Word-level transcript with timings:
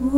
Muy 0.00 0.08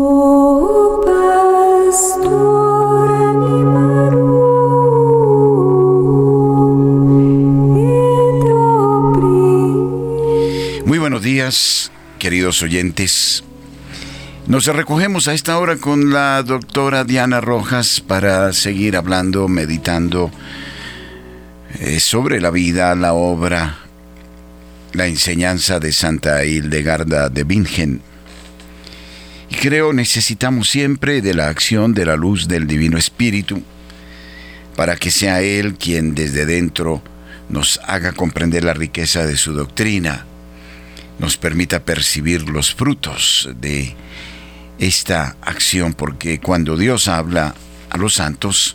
buenos 10.99 11.23
días, 11.23 11.91
queridos 12.21 12.63
oyentes. 12.63 13.43
Nos 14.47 14.67
recogemos 14.67 15.27
a 15.27 15.35
esta 15.35 15.59
hora 15.59 15.77
con 15.77 16.13
la 16.13 16.45
doctora 16.45 17.03
Diana 17.03 17.41
Rojas 17.41 18.01
para 18.01 18.53
seguir 18.53 18.97
hablando, 18.97 19.49
meditando 19.49 20.31
eh, 21.81 21.99
sobre 21.99 22.41
la 22.41 22.53
vida, 22.53 22.95
la 22.95 23.15
obra, 23.15 23.79
la 24.93 25.09
enseñanza 25.09 25.81
de 25.81 25.93
Santa 25.93 26.45
Hildegarda 26.45 27.29
de 27.31 27.43
Bingen. 27.43 28.12
Y 29.53 29.55
creo 29.55 29.93
necesitamos 29.93 30.71
siempre 30.71 31.21
de 31.21 31.35
la 31.35 31.49
acción 31.49 31.93
de 31.93 32.07
la 32.07 32.17
luz 32.17 32.49
del 32.49 32.67
Divino 32.67 32.97
Espíritu 32.97 33.63
para 34.77 34.97
que 34.97 35.11
sea 35.11 35.43
Él 35.43 35.75
quien 35.75 36.15
desde 36.15 36.47
dentro 36.47 37.03
nos 37.51 37.79
haga 37.85 38.13
comprender 38.13 38.65
la 38.65 38.73
riqueza 38.73 39.27
de 39.27 39.37
su 39.37 39.53
doctrina, 39.53 40.25
nos 41.19 41.37
permita 41.37 41.85
percibir 41.85 42.49
los 42.49 42.75
frutos 42.75 43.51
de 43.61 43.95
esta 44.79 45.37
acción, 45.43 45.93
porque 45.93 46.41
cuando 46.41 46.79
Dios 46.79 47.07
habla 47.07 47.55
a 47.91 47.99
los 47.99 48.15
santos, 48.15 48.75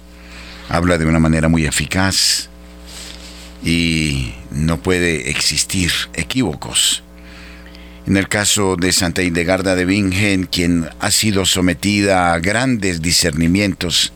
habla 0.70 1.00
de 1.00 1.08
una 1.08 1.18
manera 1.18 1.50
muy 1.50 1.66
eficaz, 1.66 2.50
y 3.64 4.36
no 4.52 4.78
puede 4.78 5.32
existir 5.32 5.92
equívocos. 6.14 7.02
En 8.08 8.16
el 8.16 8.30
caso 8.30 8.78
de 8.78 8.94
Santa 8.94 9.22
Hildegarda 9.22 9.76
de 9.76 9.84
Bingen, 9.84 10.46
quien 10.46 10.90
ha 11.02 11.12
sido 11.12 11.46
sometida 11.46 12.34
a 12.34 12.40
grandes 12.40 13.02
discernimientos, 13.02 14.14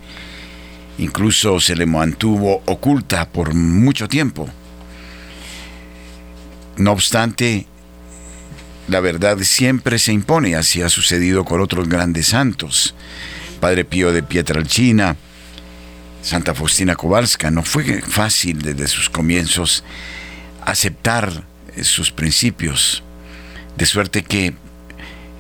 incluso 0.98 1.60
se 1.60 1.76
le 1.76 1.86
mantuvo 1.86 2.64
oculta 2.68 3.28
por 3.28 3.54
mucho 3.54 4.08
tiempo. 4.08 4.50
No 6.78 6.94
obstante, 6.94 7.68
la 8.88 9.02
verdad 9.02 9.38
siempre 9.40 10.00
se 10.00 10.14
impone, 10.14 10.56
así 10.56 10.82
ha 10.82 10.88
sucedido 10.88 11.44
con 11.44 11.60
otros 11.60 11.90
grandes 11.90 12.28
santos. 12.28 12.96
Padre 13.60 13.84
Pío 13.84 14.14
de 14.14 14.24
Pietralcina, 14.24 15.18
Santa 16.24 16.56
Faustina 16.56 16.96
Kowalska. 16.96 17.52
No 17.52 17.62
fue 17.62 18.02
fácil 18.02 18.62
desde 18.62 18.88
sus 18.88 19.10
comienzos 19.10 19.84
aceptar 20.66 21.44
sus 21.82 22.10
principios, 22.10 23.04
de 23.76 23.86
suerte 23.86 24.24
que 24.24 24.54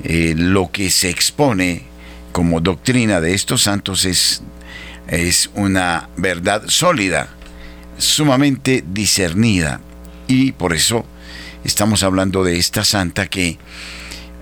eh, 0.03 0.33
lo 0.37 0.71
que 0.71 0.89
se 0.89 1.09
expone 1.09 1.83
como 2.31 2.61
doctrina 2.61 3.21
de 3.21 3.33
estos 3.33 3.63
santos 3.63 4.05
es, 4.05 4.41
es 5.07 5.49
una 5.53 6.09
verdad 6.17 6.63
sólida, 6.67 7.29
sumamente 7.97 8.83
discernida. 8.87 9.81
Y 10.27 10.53
por 10.53 10.73
eso 10.73 11.05
estamos 11.63 12.03
hablando 12.03 12.43
de 12.43 12.57
esta 12.57 12.83
santa 12.83 13.27
que 13.27 13.57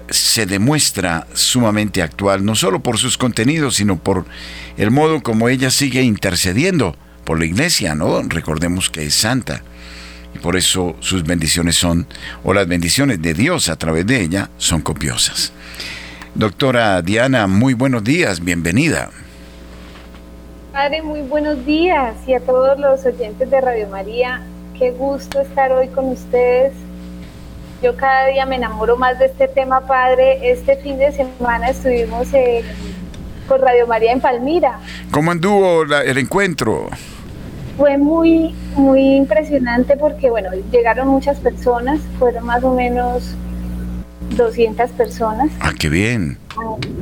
se 0.10 0.45
demuestra 0.45 1.28
sumamente 1.34 2.02
actual, 2.02 2.44
no 2.44 2.56
solo 2.56 2.82
por 2.82 2.98
sus 2.98 3.17
contenidos, 3.17 3.76
sino 3.76 4.00
por 4.00 4.26
el 4.78 4.92
modo 4.92 5.22
como 5.22 5.50
ella 5.50 5.70
sigue 5.70 6.02
intercediendo 6.02 6.95
por 7.26 7.38
la 7.40 7.45
iglesia, 7.45 7.95
¿no? 7.95 8.22
Recordemos 8.23 8.90
que 8.90 9.04
es 9.04 9.14
santa. 9.14 9.62
Y 10.34 10.40
por 10.40 10.56
eso 10.56 10.96
sus 11.00 11.24
bendiciones 11.24 11.76
son, 11.76 12.08
o 12.44 12.54
las 12.54 12.68
bendiciones 12.68 13.22
de 13.22 13.34
Dios 13.34 13.70
a 13.70 13.76
través 13.76 14.06
de 14.06 14.22
ella, 14.22 14.50
son 14.58 14.82
copiosas. 14.82 15.52
Doctora 16.36 17.02
Diana, 17.02 17.48
muy 17.48 17.74
buenos 17.74 18.04
días, 18.04 18.44
bienvenida. 18.44 19.10
Padre, 20.72 21.02
muy 21.02 21.22
buenos 21.22 21.66
días 21.66 22.16
y 22.28 22.34
a 22.34 22.40
todos 22.40 22.80
los 22.80 23.06
oyentes 23.06 23.50
de 23.50 23.60
Radio 23.60 23.90
María, 23.90 24.42
qué 24.78 24.92
gusto 24.92 25.42
estar 25.42 25.72
hoy 25.72 25.88
con 25.88 26.10
ustedes 26.10 26.73
yo 27.82 27.95
cada 27.95 28.28
día 28.28 28.45
me 28.45 28.58
enamoro 28.58 28.98
más 28.98 29.18
de 29.20 29.28
este 29.28 29.48
tema, 29.48 29.80
Padre. 29.88 30.52
Este 30.52 30.76
fin 30.78 30.98
de 30.98 31.14
semana 31.14 31.70
estuvimos 31.70 32.28
con 33.48 33.62
Radio 33.62 33.88
María 33.88 34.12
en 34.12 34.20
Palmira. 34.20 34.80
¿Cómo 35.12 35.32
anduvo 35.32 35.84
el 35.84 36.18
encuentro? 36.18 36.89
Fue 37.80 37.98
muy, 37.98 38.54
muy 38.76 39.16
impresionante 39.16 39.95
porque, 39.95 40.30
bueno, 40.30 40.50
llegaron 40.70 41.08
muchas 41.08 41.40
personas, 41.40 42.02
fueron 42.20 42.45
más 42.45 42.62
o 42.62 42.73
menos 42.73 43.23
200 44.36 44.92
personas. 44.92 45.50
Ah, 45.62 45.72
qué 45.80 45.88
bien. 45.88 46.38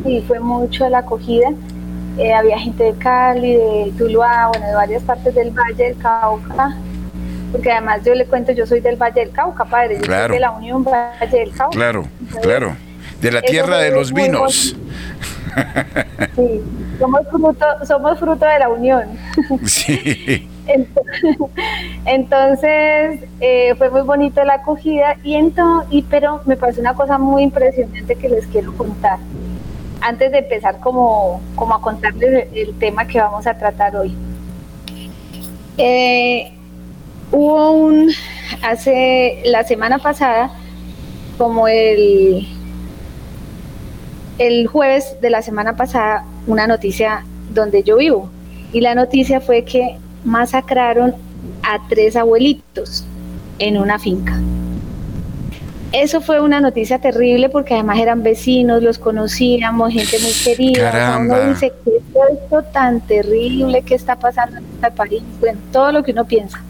Sí, 0.05 0.23
fue 0.27 0.39
mucho 0.39 0.87
la 0.87 0.99
acogida. 0.99 1.49
Eh, 2.19 2.31
había 2.31 2.59
gente 2.59 2.83
de 2.83 2.93
Cali, 2.93 3.53
de 3.53 3.91
Tuluá, 3.97 4.49
bueno, 4.49 4.67
de 4.67 4.75
varias 4.75 5.01
partes 5.01 5.33
del 5.33 5.49
Valle 5.49 5.83
del 5.83 5.97
Cauca, 5.97 6.77
porque 7.51 7.71
además 7.71 8.01
yo 8.05 8.13
le 8.13 8.27
cuento, 8.27 8.51
yo 8.51 8.67
soy 8.67 8.79
del 8.79 8.97
Valle 8.97 9.21
del 9.21 9.31
Cauca, 9.31 9.65
padre, 9.65 9.97
yo 9.99 10.05
soy 10.05 10.31
de 10.31 10.39
la 10.39 10.51
Unión 10.51 10.83
Valle 10.83 11.39
del 11.39 11.51
Cauca. 11.53 11.75
Claro, 11.75 12.05
claro, 12.43 12.75
de 13.19 13.31
la 13.31 13.41
tierra 13.41 13.79
de 13.79 13.89
los 13.89 14.13
vinos. 14.13 14.75
Sí, 16.35 16.61
somos 16.99 17.21
fruto, 17.31 17.65
somos 17.83 18.19
fruto 18.19 18.45
de 18.45 18.59
la 18.59 18.69
unión. 18.69 19.07
Sí. 19.65 20.47
Entonces 22.05 23.19
eh, 23.39 23.75
fue 23.77 23.89
muy 23.89 24.01
bonito 24.01 24.43
la 24.43 24.55
acogida 24.55 25.17
y, 25.23 25.35
entonces, 25.35 25.87
y 25.91 26.01
pero 26.03 26.41
me 26.45 26.57
parece 26.57 26.81
una 26.81 26.93
cosa 26.93 27.17
muy 27.17 27.43
impresionante 27.43 28.15
que 28.15 28.29
les 28.29 28.47
quiero 28.47 28.75
contar 28.75 29.19
antes 30.01 30.31
de 30.31 30.39
empezar 30.39 30.79
como, 30.79 31.41
como 31.55 31.73
a 31.75 31.81
contarles 31.81 32.47
el, 32.53 32.77
tema 32.77 33.07
que 33.07 33.19
vamos 33.19 33.47
a 33.47 33.57
tratar 33.57 33.95
hoy. 33.95 34.15
Eh, 35.77 36.53
Hubo 37.31 37.71
un, 37.71 38.09
hace 38.63 39.41
la 39.45 39.63
semana 39.65 39.97
pasada, 39.97 40.49
como 41.37 41.67
el, 41.67 42.47
el 44.37 44.67
jueves 44.67 45.17
de 45.19 45.29
la 45.29 45.41
semana 45.41 45.75
pasada, 45.75 46.25
una 46.47 46.67
noticia 46.67 47.25
donde 47.53 47.83
yo 47.83 47.97
vivo. 47.97 48.29
Y 48.71 48.79
la 48.79 48.95
noticia 48.95 49.41
fue 49.41 49.65
que 49.65 49.97
masacraron 50.27 51.15
a 51.63 51.87
tres 51.87 52.15
abuelitos 52.15 53.05
en 53.59 53.77
una 53.77 53.97
finca. 53.97 54.39
Eso 55.93 56.19
fue 56.19 56.41
una 56.41 56.59
noticia 56.59 56.99
terrible 56.99 57.47
porque 57.47 57.73
además 57.73 57.99
eran 57.99 58.21
vecinos, 58.21 58.83
los 58.83 58.99
conocíamos, 58.99 59.93
gente 59.93 60.19
muy 60.19 60.33
querida. 60.43 60.91
Caramba. 60.91 61.39
Uno 61.39 61.49
dice, 61.53 61.71
¿qué 61.85 61.91
es 61.97 62.03
esto 62.43 62.61
tan 62.73 62.99
terrible 63.01 63.81
que 63.83 63.95
está 63.95 64.17
pasando 64.17 64.57
en 64.57 64.65
este 64.75 64.91
país? 64.91 65.23
Bueno, 65.39 65.59
todo 65.71 65.93
lo 65.93 66.03
que 66.03 66.11
uno 66.11 66.25
piensa. 66.25 66.61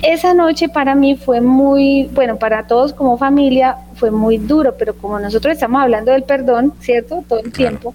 Esa 0.00 0.32
noche 0.34 0.68
para 0.68 0.94
mí 0.94 1.14
fue 1.14 1.40
muy, 1.42 2.08
bueno, 2.14 2.36
para 2.36 2.66
todos 2.66 2.92
como 2.94 3.18
familia 3.18 3.76
fue 3.96 4.10
muy 4.10 4.38
duro, 4.38 4.74
pero 4.76 4.94
como 4.94 5.20
nosotros 5.20 5.52
estamos 5.52 5.82
hablando 5.82 6.10
del 6.10 6.24
perdón, 6.24 6.72
¿cierto? 6.80 7.22
Todo 7.28 7.38
el 7.40 7.52
tiempo. 7.52 7.94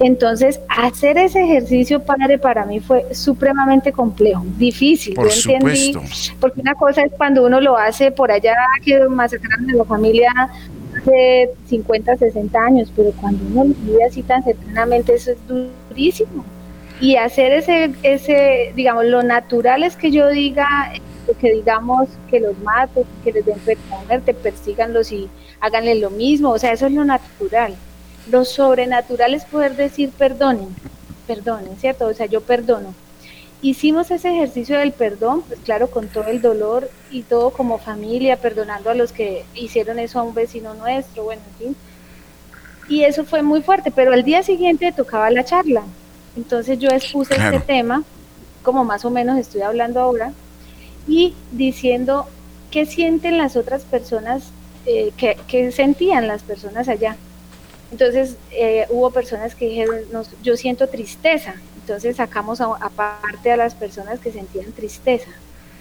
Entonces, 0.00 0.60
hacer 0.68 1.18
ese 1.18 1.42
ejercicio, 1.42 2.00
padre, 2.00 2.38
para 2.38 2.64
mí 2.64 2.78
fue 2.78 3.12
supremamente 3.14 3.90
complejo, 3.90 4.44
difícil. 4.56 5.14
Por 5.14 5.28
Yo 5.28 5.50
entendí, 5.52 5.92
porque 6.40 6.60
una 6.60 6.74
cosa 6.74 7.02
es 7.02 7.12
cuando 7.16 7.44
uno 7.44 7.60
lo 7.60 7.76
hace 7.76 8.12
por 8.12 8.30
allá, 8.30 8.54
que 8.84 9.00
masacraron 9.08 9.68
a 9.70 9.74
la 9.74 9.84
familia 9.84 10.30
hace 10.96 11.50
50, 11.66 12.16
60 12.16 12.58
años, 12.60 12.92
pero 12.94 13.10
cuando 13.20 13.44
uno 13.44 13.74
vive 13.80 14.04
así 14.04 14.22
tan 14.22 14.42
cercanamente, 14.44 15.14
eso 15.14 15.32
es 15.32 15.38
durísimo. 15.46 16.44
Y 17.00 17.16
hacer 17.16 17.52
ese, 17.52 17.92
ese, 18.02 18.72
digamos, 18.74 19.04
lo 19.04 19.22
natural 19.22 19.82
es 19.82 19.96
que 19.96 20.10
yo 20.10 20.28
diga, 20.28 20.92
que 21.40 21.52
digamos 21.52 22.08
que 22.30 22.40
los 22.40 22.58
maten, 22.60 23.04
que 23.22 23.32
les 23.32 23.44
den 23.44 23.58
muerte, 24.06 24.32
persíganlos 24.34 25.12
y 25.12 25.28
háganle 25.60 25.96
lo 25.96 26.10
mismo, 26.10 26.50
o 26.50 26.58
sea, 26.58 26.72
eso 26.72 26.86
es 26.86 26.92
lo 26.92 27.04
natural. 27.04 27.74
Lo 28.30 28.44
sobrenatural 28.44 29.34
es 29.34 29.44
poder 29.44 29.76
decir 29.76 30.10
perdonen, 30.10 30.68
perdonen, 31.26 31.76
¿cierto? 31.78 32.06
O 32.06 32.14
sea, 32.14 32.26
yo 32.26 32.40
perdono. 32.40 32.94
Hicimos 33.60 34.10
ese 34.10 34.30
ejercicio 34.30 34.78
del 34.78 34.92
perdón, 34.92 35.42
pues 35.42 35.58
claro, 35.60 35.90
con 35.90 36.06
todo 36.08 36.26
el 36.26 36.40
dolor 36.40 36.88
y 37.10 37.22
todo 37.22 37.50
como 37.50 37.78
familia, 37.78 38.36
perdonando 38.36 38.90
a 38.90 38.94
los 38.94 39.10
que 39.10 39.44
hicieron 39.54 39.98
eso 39.98 40.20
a 40.20 40.22
un 40.22 40.34
vecino 40.34 40.74
nuestro, 40.74 41.24
bueno, 41.24 41.42
en 41.52 41.66
fin. 41.66 41.76
Y 42.88 43.02
eso 43.02 43.24
fue 43.24 43.42
muy 43.42 43.62
fuerte, 43.62 43.90
pero 43.90 44.12
al 44.12 44.22
día 44.22 44.42
siguiente 44.42 44.92
tocaba 44.92 45.30
la 45.30 45.44
charla. 45.44 45.82
Entonces 46.36 46.78
yo 46.78 46.88
expuse 46.90 47.34
este 47.34 47.60
tema, 47.60 48.04
como 48.62 48.84
más 48.84 49.04
o 49.04 49.10
menos 49.10 49.38
estoy 49.38 49.62
hablando 49.62 50.00
ahora, 50.00 50.32
y 51.08 51.34
diciendo 51.50 52.26
qué 52.70 52.86
sienten 52.86 53.38
las 53.38 53.56
otras 53.56 53.82
personas, 53.82 54.52
eh, 54.86 55.12
qué, 55.16 55.72
sentían 55.72 56.28
las 56.28 56.42
personas 56.42 56.88
allá. 56.88 57.16
Entonces 57.90 58.36
eh, 58.50 58.86
hubo 58.90 59.10
personas 59.10 59.54
que 59.54 59.68
dijeron, 59.68 59.96
yo 60.42 60.56
siento 60.56 60.88
tristeza. 60.88 61.54
Entonces 61.80 62.16
sacamos 62.16 62.60
aparte 62.60 63.50
a, 63.50 63.56
las 63.56 63.74
personas 63.74 64.20
que 64.20 64.30
sentían 64.30 64.72
tristeza, 64.72 65.30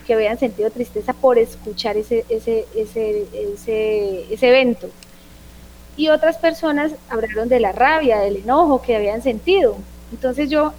que 0.06 0.14
habían 0.14 0.40
sentido 0.40 0.70
tristeza 0.70 1.14
por 1.14 1.38
escuchar 1.38 1.98
ese, 1.98 2.26
ese, 2.30 2.66
ese, 2.76 3.26
ese, 3.34 4.34
ese 4.34 4.48
evento. 4.48 4.90
y 5.98 6.10
otras 6.10 6.38
personas 6.38 6.92
hablaron 7.10 7.50
de 7.50 7.60
la 7.60 7.72
rabia, 7.72 8.20
del 8.20 8.38
enojo 8.38 8.82
que 8.82 8.96
habían 8.96 9.22
sentido. 9.22 9.78
Entonces 10.12 10.50
yo 10.50 10.74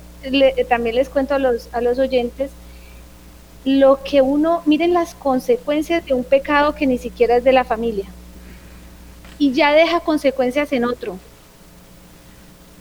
también 0.69 0.97
les 0.97 1.09
cuento 1.09 1.35
a 1.35 1.39
los, 1.39 1.69
a 1.73 1.81
los 1.81 1.99
oyentes 1.99 2.51
lo 3.65 4.03
que 4.03 4.23
uno, 4.23 4.63
miren 4.65 4.95
las 4.95 5.15
consecuencias 5.15 6.07
de 6.07 6.15
un 6.15 6.25
pecado 6.25 6.75
que 6.75 6.87
ni 6.87 6.97
siquiera 6.97 7.37
es 7.37 7.45
de 7.45 7.53
la 7.53 7.65
familia 7.65 8.07
y 9.39 9.53
ya 9.53 9.73
deja 9.73 10.01
consecuencias 10.01 10.73
en 10.73 10.85
otro. 10.85 11.19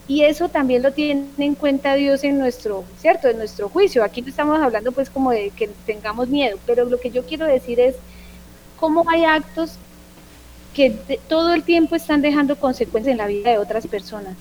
Y 0.08 0.24
eso 0.24 0.48
también 0.48 0.84
lo 0.84 0.94
tiene 0.94 1.28
en 1.38 1.56
cuenta 1.56 1.96
Dios 1.96 2.24
en 2.24 2.40
nuestro, 2.40 2.86
¿cierto? 3.00 3.28
En 3.28 3.38
nuestro 3.38 3.68
juicio. 3.68 4.04
Aquí 4.04 4.22
no 4.22 4.30
estamos 4.30 4.60
hablando 4.60 4.92
pues 4.94 5.10
como 5.10 5.32
de 5.32 5.52
que 5.52 5.70
tengamos 5.86 6.30
miedo, 6.30 6.58
pero 6.66 6.86
lo 6.86 7.00
que 7.00 7.12
yo 7.12 7.26
quiero 7.26 7.46
decir 7.46 7.80
es 7.80 7.96
cómo 8.80 9.04
hay 9.10 9.26
actos 9.26 9.74
que 10.74 10.92
todo 11.28 11.54
el 11.54 11.64
tiempo 11.64 11.96
están 11.96 12.22
dejando 12.22 12.56
consecuencias 12.56 13.12
en 13.12 13.18
la 13.18 13.28
vida 13.28 13.50
de 13.50 13.58
otras 13.58 13.88
personas, 13.88 14.36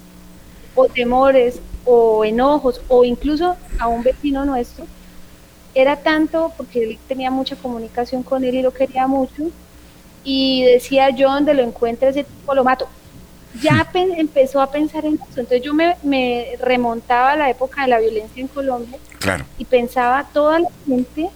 o 0.74 0.86
temores, 0.86 1.60
o 1.84 2.24
enojos, 2.24 2.80
o 2.88 3.04
incluso 3.04 3.56
a 3.78 3.88
un 3.88 4.02
vecino 4.02 4.44
nuestro. 4.44 4.86
Era 5.74 5.96
tanto 5.96 6.52
porque 6.56 6.84
él 6.84 6.98
tenía 7.08 7.30
mucha 7.30 7.56
comunicación 7.56 8.22
con 8.22 8.44
él 8.44 8.54
y 8.54 8.62
lo 8.62 8.72
quería 8.72 9.06
mucho, 9.06 9.50
y 10.26 10.64
decía 10.64 11.10
yo 11.10 11.30
donde 11.30 11.54
lo 11.54 11.62
encuentre 11.62 12.08
ese 12.08 12.24
tipo 12.24 12.54
lo 12.54 12.64
mato. 12.64 12.88
Ya 13.62 13.88
empezó 13.94 14.60
a 14.60 14.70
pensar 14.70 15.06
en 15.06 15.14
eso, 15.14 15.40
entonces 15.40 15.62
yo 15.62 15.72
me, 15.72 15.96
me, 16.02 16.56
remontaba 16.60 17.32
a 17.32 17.36
la 17.36 17.48
época 17.48 17.82
de 17.82 17.88
la 17.88 18.00
violencia 18.00 18.42
en 18.42 18.48
Colombia 18.48 18.98
claro. 19.18 19.46
y 19.56 19.64
pensaba 19.64 20.28
toda 20.30 20.58
la 20.58 20.68
gente 20.86 21.30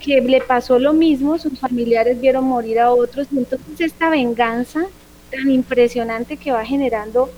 que 0.00 0.20
le 0.22 0.40
pasó 0.40 0.78
lo 0.78 0.94
mismo, 0.94 1.38
sus 1.38 1.58
familiares 1.58 2.18
vieron 2.20 2.44
morir 2.44 2.78
a 2.80 2.92
otros, 2.92 3.26
y 3.30 3.38
entonces 3.38 3.80
esta 3.80 4.08
venganza 4.08 4.86
tan 5.30 5.50
impresionante 5.50 6.36
que 6.36 6.52
va 6.52 6.64
generando 6.64 7.30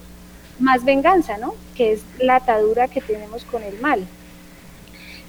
más 0.60 0.84
venganza, 0.84 1.38
¿no? 1.38 1.54
Que 1.74 1.92
es 1.92 2.02
la 2.20 2.36
atadura 2.36 2.86
que 2.86 3.00
tenemos 3.00 3.44
con 3.44 3.62
el 3.62 3.80
mal. 3.80 4.06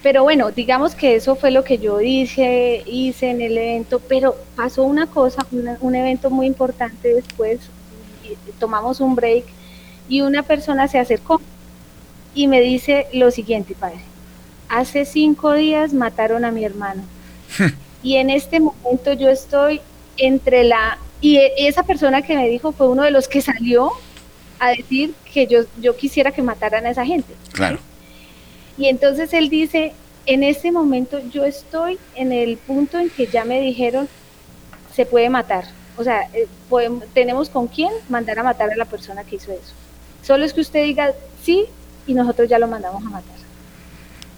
Pero 0.01 0.23
bueno, 0.23 0.51
digamos 0.51 0.95
que 0.95 1.15
eso 1.15 1.35
fue 1.35 1.51
lo 1.51 1.63
que 1.63 1.77
yo 1.77 1.99
hice, 1.99 2.83
hice 2.85 3.31
en 3.31 3.41
el 3.41 3.57
evento, 3.57 3.99
pero 3.99 4.35
pasó 4.55 4.83
una 4.83 5.07
cosa, 5.07 5.45
un 5.81 5.95
evento 5.95 6.29
muy 6.29 6.47
importante 6.47 7.13
después, 7.13 7.59
tomamos 8.59 9.01
un 9.01 9.15
break 9.15 9.43
y 10.07 10.21
una 10.21 10.43
persona 10.43 10.87
se 10.87 10.99
acercó 10.99 11.41
y 12.33 12.47
me 12.47 12.61
dice 12.61 13.07
lo 13.13 13.29
siguiente, 13.31 13.75
padre, 13.75 13.99
hace 14.69 15.03
cinco 15.03 15.53
días 15.53 15.93
mataron 15.93 16.45
a 16.45 16.51
mi 16.51 16.63
hermano 16.63 17.03
y 18.03 18.15
en 18.15 18.29
este 18.29 18.59
momento 18.59 19.13
yo 19.13 19.29
estoy 19.29 19.81
entre 20.17 20.63
la... 20.63 20.97
Y 21.21 21.37
e, 21.37 21.67
esa 21.67 21.83
persona 21.83 22.21
que 22.21 22.35
me 22.35 22.47
dijo 22.47 22.71
fue 22.71 22.87
uno 22.87 23.03
de 23.03 23.11
los 23.11 23.27
que 23.27 23.41
salió 23.41 23.91
a 24.59 24.69
decir 24.69 25.13
que 25.33 25.47
yo, 25.47 25.61
yo 25.81 25.95
quisiera 25.95 26.31
que 26.31 26.41
mataran 26.41 26.85
a 26.85 26.91
esa 26.91 27.05
gente. 27.05 27.33
Claro. 27.51 27.79
Y 28.79 28.87
entonces 28.87 29.33
él 29.33 29.49
dice, 29.49 29.91
en 30.25 30.41
este 30.41 30.71
momento 30.71 31.19
yo 31.29 31.43
estoy 31.43 31.99
en 32.15 32.31
el 32.31 32.57
punto 32.57 32.97
en 32.97 33.09
que 33.09 33.27
ya 33.27 33.43
me 33.43 33.59
dijeron, 33.59 34.07
se 34.95 35.05
puede 35.05 35.29
matar. 35.29 35.65
O 35.97 36.03
sea, 36.03 36.29
eh, 36.33 36.47
tenemos 37.13 37.49
con 37.49 37.67
quién 37.67 37.91
mandar 38.07 38.39
a 38.39 38.43
matar 38.43 38.71
a 38.71 38.75
la 38.77 38.85
persona 38.85 39.25
que 39.25 39.35
hizo 39.35 39.51
eso. 39.51 39.73
Solo 40.23 40.45
es 40.45 40.53
que 40.53 40.61
usted 40.61 40.85
diga 40.85 41.11
sí 41.43 41.65
y 42.07 42.13
nosotros 42.13 42.47
ya 42.47 42.57
lo 42.57 42.67
mandamos 42.67 43.05
a 43.05 43.09
matar. 43.09 43.35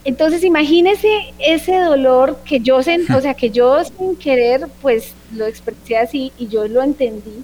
Entonces 0.03 0.43
imagínese 0.43 1.33
ese 1.37 1.77
dolor 1.79 2.37
que 2.43 2.59
yo, 2.59 2.77
o 2.77 2.81
sea, 2.83 3.35
que 3.35 3.51
yo 3.51 3.83
sin 3.83 4.15
querer, 4.15 4.67
pues 4.81 5.13
lo 5.35 5.45
expresé 5.45 5.97
así 5.97 6.33
y 6.39 6.47
yo 6.47 6.67
lo 6.67 6.81
entendí, 6.81 7.43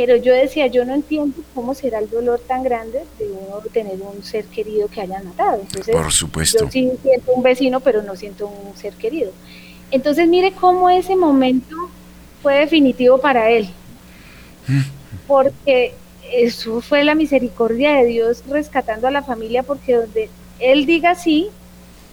pero 0.00 0.16
yo 0.16 0.32
decía, 0.32 0.66
yo 0.66 0.86
no 0.86 0.94
entiendo 0.94 1.42
cómo 1.54 1.74
será 1.74 1.98
el 1.98 2.08
dolor 2.08 2.40
tan 2.40 2.62
grande 2.62 3.04
de 3.18 3.26
uno 3.26 3.60
tener 3.70 4.00
un 4.00 4.24
ser 4.24 4.46
querido 4.46 4.88
que 4.88 5.02
hayan 5.02 5.26
matado. 5.26 5.60
Entonces, 5.60 5.94
Por 5.94 6.10
supuesto. 6.10 6.64
Yo 6.64 6.70
sí 6.70 6.90
siento 7.02 7.32
un 7.32 7.42
vecino, 7.42 7.80
pero 7.80 8.02
no 8.02 8.16
siento 8.16 8.46
un 8.46 8.74
ser 8.78 8.94
querido. 8.94 9.30
Entonces 9.90 10.26
mire 10.26 10.52
cómo 10.52 10.88
ese 10.88 11.16
momento 11.16 11.76
fue 12.42 12.60
definitivo 12.60 13.18
para 13.18 13.50
él, 13.50 13.68
porque 15.26 15.92
eso 16.32 16.80
fue 16.80 17.04
la 17.04 17.14
misericordia 17.14 17.92
de 17.92 18.06
Dios 18.06 18.42
rescatando 18.48 19.06
a 19.06 19.10
la 19.10 19.22
familia, 19.22 19.64
porque 19.64 19.96
donde 19.96 20.30
él 20.60 20.86
diga 20.86 21.14
sí, 21.14 21.48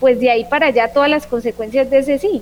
pues 0.01 0.19
de 0.19 0.29
ahí 0.29 0.43
para 0.43 0.67
allá 0.67 0.91
todas 0.91 1.09
las 1.09 1.25
consecuencias 1.25 1.89
de 1.89 1.99
ese 1.99 2.19
sí. 2.19 2.41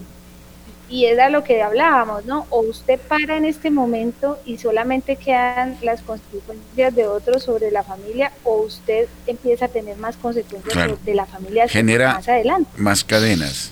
Y 0.90 1.06
era 1.06 1.30
lo 1.30 1.44
que 1.44 1.64
hablábamos, 1.64 2.26
¿no? 2.26 2.46
O 2.50 2.62
usted 2.62 3.00
para 3.00 3.38
en 3.38 3.46
este 3.46 3.72
momento 3.72 4.38
y 4.46 4.58
solamente 4.58 5.16
quedan 5.16 5.78
las 5.82 6.02
consecuencias 6.02 6.96
de 6.96 7.08
otros 7.08 7.44
sobre 7.44 7.72
la 7.72 7.84
familia, 7.84 8.32
o 8.44 8.58
usted 8.62 9.08
empieza 9.26 9.66
a 9.66 9.68
tener 9.70 9.98
más 9.98 10.16
consecuencias 10.16 11.04
de 11.04 11.16
la 11.16 11.26
familia 11.26 11.68
Genera 11.68 12.14
más 12.14 12.28
adelante. 12.30 12.70
Más 12.78 13.04
cadenas. 13.04 13.72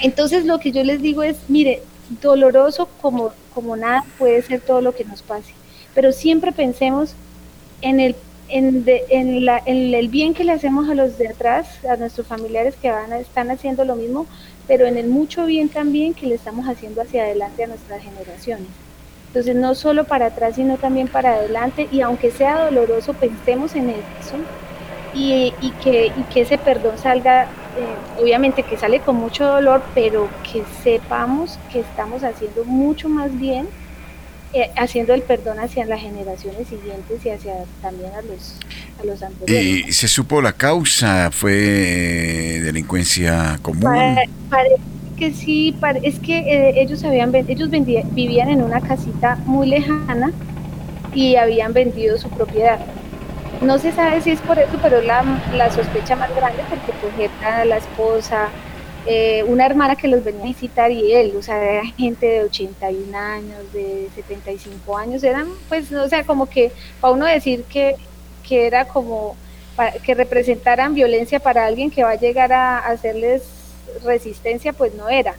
Entonces 0.00 0.44
lo 0.44 0.58
que 0.58 0.72
yo 0.72 0.82
les 0.84 1.02
digo 1.02 1.22
es, 1.22 1.36
mire, 1.48 1.82
doloroso 2.22 2.88
como, 3.00 3.32
como 3.54 3.76
nada 3.76 4.04
puede 4.18 4.40
ser 4.42 4.60
todo 4.60 4.80
lo 4.80 4.94
que 4.94 5.04
nos 5.04 5.22
pase, 5.22 5.52
pero 5.94 6.12
siempre 6.12 6.52
pensemos 6.52 7.14
en 7.82 8.00
el 8.00 8.16
en, 8.48 8.84
en, 8.86 9.44
la, 9.44 9.60
en, 9.66 9.94
el 9.94 10.08
bien 10.08 10.34
que 10.34 10.44
le 10.44 10.52
hacemos 10.52 10.88
a 10.88 10.94
los 10.94 11.18
de 11.18 11.28
atrás, 11.28 11.66
a 11.84 11.96
nuestros 11.96 12.26
familiares 12.26 12.74
que 12.80 12.90
van 12.90 13.12
a, 13.12 13.18
están 13.18 13.50
haciendo 13.50 13.84
lo 13.84 13.96
mismo, 13.96 14.26
pero 14.66 14.86
en 14.86 14.96
el 14.96 15.08
mucho 15.08 15.46
bien 15.46 15.68
también 15.68 16.14
que 16.14 16.26
le 16.26 16.34
estamos 16.34 16.66
haciendo 16.66 17.02
hacia 17.02 17.22
adelante 17.22 17.64
a 17.64 17.66
nuestras 17.68 18.02
generaciones. 18.02 18.68
Entonces, 19.28 19.54
no 19.54 19.74
solo 19.74 20.04
para 20.04 20.26
atrás, 20.26 20.56
sino 20.56 20.76
también 20.78 21.08
para 21.08 21.34
adelante, 21.34 21.88
y 21.92 22.00
aunque 22.00 22.30
sea 22.30 22.64
doloroso, 22.64 23.12
pensemos 23.12 23.74
en 23.74 23.90
eso 23.90 24.36
y, 25.14 25.52
y 25.60 25.70
que, 25.82 26.06
y 26.06 26.22
que 26.32 26.42
ese 26.42 26.58
perdón 26.58 26.98
salga, 26.98 27.44
eh, 27.44 28.22
obviamente 28.22 28.62
que 28.62 28.76
sale 28.76 29.00
con 29.00 29.16
mucho 29.16 29.46
dolor, 29.46 29.82
pero 29.94 30.28
que 30.50 30.62
sepamos 30.82 31.58
que 31.72 31.80
estamos 31.80 32.22
haciendo 32.24 32.64
mucho 32.64 33.08
más 33.08 33.36
bien 33.38 33.68
eh, 34.52 34.70
haciendo 34.76 35.12
el 35.12 35.22
perdón 35.22 35.58
hacia 35.58 35.84
las 35.84 36.00
generaciones 36.00 36.68
siguientes 36.68 37.26
y 37.26 37.30
hacia 37.30 37.64
también 37.82 38.12
a 38.14 38.22
los, 38.22 38.58
a 39.00 39.04
los 39.04 39.22
anteriores. 39.22 39.88
¿Y 39.88 39.92
se 39.92 40.08
supo 40.08 40.40
la 40.42 40.52
causa? 40.52 41.30
¿Fue 41.30 41.52
delincuencia 42.62 43.58
común? 43.62 43.82
parece 44.50 44.80
que 45.16 45.32
sí, 45.32 45.74
es 46.02 46.18
que 46.18 46.38
eh, 46.38 46.82
ellos, 46.82 47.02
habían, 47.04 47.34
ellos 47.34 47.70
vivían 47.70 48.50
en 48.50 48.62
una 48.62 48.80
casita 48.80 49.36
muy 49.46 49.66
lejana 49.66 50.30
y 51.14 51.36
habían 51.36 51.72
vendido 51.72 52.18
su 52.18 52.28
propiedad. 52.28 52.78
No 53.62 53.78
se 53.78 53.92
sabe 53.92 54.20
si 54.20 54.30
es 54.30 54.40
por 54.40 54.58
eso, 54.58 54.78
pero 54.82 55.00
la, 55.00 55.24
la 55.54 55.70
sospecha 55.70 56.14
más 56.16 56.34
grande 56.36 56.62
porque 56.68 56.92
pues 57.00 57.30
era 57.40 57.64
la 57.64 57.78
esposa, 57.78 58.50
eh, 59.08 59.44
una 59.46 59.64
hermana 59.64 59.94
que 59.94 60.08
los 60.08 60.24
venía 60.24 60.42
a 60.42 60.46
visitar 60.46 60.90
y 60.90 61.12
él, 61.12 61.32
o 61.38 61.42
sea, 61.42 61.62
era 61.62 61.86
gente 61.96 62.26
de 62.26 62.42
81 62.42 63.16
años, 63.16 63.72
de 63.72 64.08
75 64.16 64.98
años, 64.98 65.22
eran 65.22 65.46
pues, 65.68 65.92
o 65.92 66.08
sea, 66.08 66.24
como 66.24 66.46
que 66.46 66.72
para 67.00 67.14
uno 67.14 67.24
decir 67.24 67.62
que, 67.70 67.94
que 68.46 68.66
era 68.66 68.86
como 68.86 69.36
que 70.04 70.14
representaran 70.14 70.94
violencia 70.94 71.38
para 71.38 71.66
alguien 71.66 71.90
que 71.90 72.02
va 72.02 72.12
a 72.12 72.16
llegar 72.16 72.52
a, 72.52 72.78
hacerles 72.78 73.42
resistencia, 74.04 74.72
pues 74.72 74.94
no 74.94 75.08
era. 75.08 75.34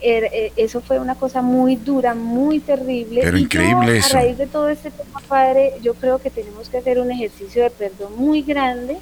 Er, 0.00 0.24
eh, 0.24 0.52
eso 0.56 0.82
fue 0.82 0.98
una 0.98 1.14
cosa 1.14 1.40
muy 1.40 1.76
dura, 1.76 2.14
muy 2.14 2.60
terrible. 2.60 3.22
Pero 3.22 3.38
increíble 3.38 4.00
A 4.00 4.08
raíz 4.08 4.36
de 4.36 4.46
todo 4.46 4.68
este 4.68 4.90
tema, 4.90 5.20
padre, 5.26 5.72
yo 5.82 5.94
creo 5.94 6.18
que 6.18 6.28
tenemos 6.28 6.68
que 6.68 6.78
hacer 6.78 6.98
un 6.98 7.10
ejercicio 7.10 7.62
de 7.62 7.70
perdón 7.70 8.14
muy 8.16 8.42
grande. 8.42 8.98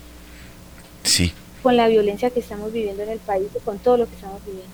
Sí 1.03 1.33
con 1.65 1.79
la 1.79 1.89
violencia 1.89 2.29
que 2.29 2.41
estamos 2.41 2.75
viviendo 2.75 3.03
en 3.03 3.09
el 3.09 3.19
país 3.19 3.49
y 3.57 3.59
con 3.61 3.79
todo 3.79 3.97
lo 3.97 4.07
que 4.07 4.15
estamos 4.15 4.39
viviendo. 4.45 4.71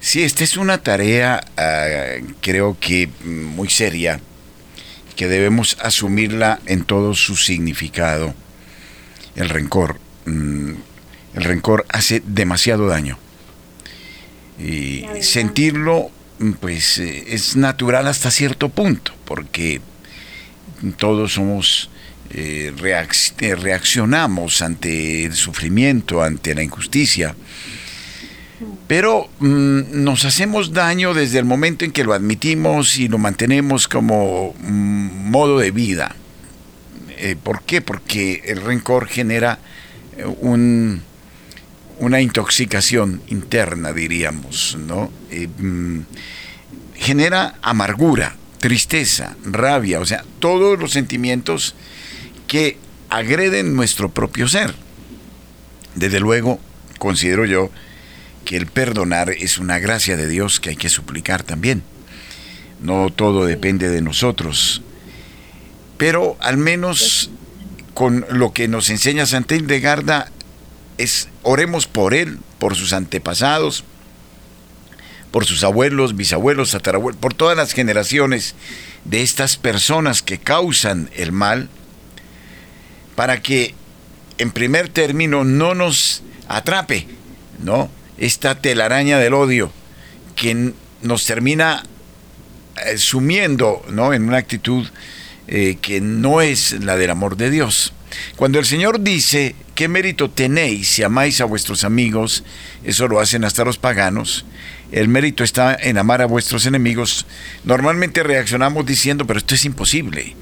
Sí, 0.00 0.22
esta 0.22 0.42
es 0.42 0.56
una 0.56 0.78
tarea, 0.78 1.44
ah, 1.58 2.16
creo 2.40 2.78
que 2.80 3.10
muy 3.22 3.68
seria, 3.68 4.18
que 5.14 5.28
debemos 5.28 5.76
asumirla 5.80 6.60
en 6.66 6.84
todo 6.84 7.14
su 7.14 7.36
significado. 7.36 8.34
El 9.34 9.48
rencor. 9.48 9.98
Mm, 10.26 10.72
el 11.34 11.44
rencor 11.44 11.86
hace 11.88 12.22
demasiado 12.26 12.86
daño. 12.86 13.18
Y 14.58 15.04
sentirlo, 15.20 16.10
mm, 16.38 16.52
pues, 16.52 16.98
eh, 16.98 17.24
es 17.28 17.56
natural 17.56 18.06
hasta 18.06 18.30
cierto 18.30 18.68
punto, 18.68 19.12
porque 19.24 19.80
todos 20.98 21.34
somos 21.34 21.90
eh, 22.34 22.72
reaccionamos 22.76 24.62
ante 24.62 25.26
el 25.26 25.34
sufrimiento, 25.34 26.22
ante 26.22 26.54
la 26.54 26.62
injusticia. 26.62 27.34
Pero 28.92 29.30
mm, 29.38 30.04
nos 30.04 30.26
hacemos 30.26 30.74
daño 30.74 31.14
desde 31.14 31.38
el 31.38 31.46
momento 31.46 31.86
en 31.86 31.92
que 31.92 32.04
lo 32.04 32.12
admitimos 32.12 32.98
y 32.98 33.08
lo 33.08 33.16
mantenemos 33.16 33.88
como 33.88 34.54
mm, 34.60 35.30
modo 35.30 35.60
de 35.60 35.70
vida. 35.70 36.14
Eh, 37.16 37.34
¿Por 37.42 37.62
qué? 37.62 37.80
Porque 37.80 38.42
el 38.44 38.60
rencor 38.60 39.06
genera 39.06 39.58
un, 40.40 41.00
una 42.00 42.20
intoxicación 42.20 43.22
interna, 43.28 43.94
diríamos, 43.94 44.76
¿no? 44.78 45.10
Mm, 45.56 46.00
genera 46.94 47.54
amargura 47.62 48.36
tristeza, 48.58 49.36
rabia, 49.42 50.00
o 50.00 50.04
sea, 50.04 50.22
todos 50.38 50.78
los 50.78 50.92
sentimientos 50.92 51.74
que 52.46 52.76
agreden 53.08 53.74
nuestro 53.74 54.10
propio 54.10 54.48
ser. 54.48 54.74
Desde 55.94 56.20
luego, 56.20 56.60
considero 56.98 57.46
yo 57.46 57.70
que 58.44 58.56
el 58.56 58.66
perdonar 58.66 59.30
es 59.30 59.58
una 59.58 59.78
gracia 59.78 60.16
de 60.16 60.28
Dios 60.28 60.60
que 60.60 60.70
hay 60.70 60.76
que 60.76 60.88
suplicar 60.88 61.42
también. 61.42 61.82
No 62.80 63.10
todo 63.10 63.44
depende 63.44 63.88
de 63.88 64.02
nosotros, 64.02 64.82
pero 65.96 66.36
al 66.40 66.56
menos 66.56 67.30
con 67.94 68.26
lo 68.30 68.52
que 68.52 68.68
nos 68.68 68.90
enseña 68.90 69.26
Santa 69.26 69.54
Hildegarda 69.54 70.30
es 70.98 71.28
oremos 71.42 71.86
por 71.86 72.14
él, 72.14 72.38
por 72.58 72.74
sus 72.74 72.92
antepasados, 72.92 73.84
por 75.30 75.44
sus 75.46 75.64
abuelos, 75.64 76.16
bisabuelos, 76.16 76.72
tatarabuelos, 76.72 77.20
por 77.20 77.34
todas 77.34 77.56
las 77.56 77.72
generaciones 77.72 78.54
de 79.04 79.22
estas 79.22 79.56
personas 79.56 80.22
que 80.22 80.38
causan 80.38 81.10
el 81.14 81.32
mal, 81.32 81.68
para 83.16 83.40
que 83.40 83.74
en 84.38 84.50
primer 84.50 84.88
término 84.88 85.44
no 85.44 85.74
nos 85.74 86.22
atrape, 86.48 87.06
¿no? 87.62 87.90
Esta 88.22 88.54
telaraña 88.54 89.18
del 89.18 89.34
odio 89.34 89.72
que 90.36 90.74
nos 91.02 91.26
termina 91.26 91.82
eh, 92.86 92.96
sumiendo, 92.96 93.84
¿no? 93.90 94.12
En 94.14 94.22
una 94.22 94.36
actitud 94.36 94.86
eh, 95.48 95.76
que 95.82 96.00
no 96.00 96.40
es 96.40 96.84
la 96.84 96.96
del 96.96 97.10
amor 97.10 97.36
de 97.36 97.50
Dios. 97.50 97.92
Cuando 98.36 98.60
el 98.60 98.64
Señor 98.64 99.00
dice, 99.00 99.56
¿qué 99.74 99.88
mérito 99.88 100.30
tenéis 100.30 100.88
si 100.88 101.02
amáis 101.02 101.40
a 101.40 101.46
vuestros 101.46 101.82
amigos? 101.82 102.44
Eso 102.84 103.08
lo 103.08 103.18
hacen 103.18 103.44
hasta 103.44 103.64
los 103.64 103.78
paganos. 103.78 104.44
El 104.92 105.08
mérito 105.08 105.42
está 105.42 105.74
en 105.74 105.98
amar 105.98 106.22
a 106.22 106.26
vuestros 106.26 106.64
enemigos. 106.66 107.26
Normalmente 107.64 108.22
reaccionamos 108.22 108.86
diciendo, 108.86 109.26
pero 109.26 109.40
esto 109.40 109.56
es 109.56 109.64
imposible. 109.64 110.36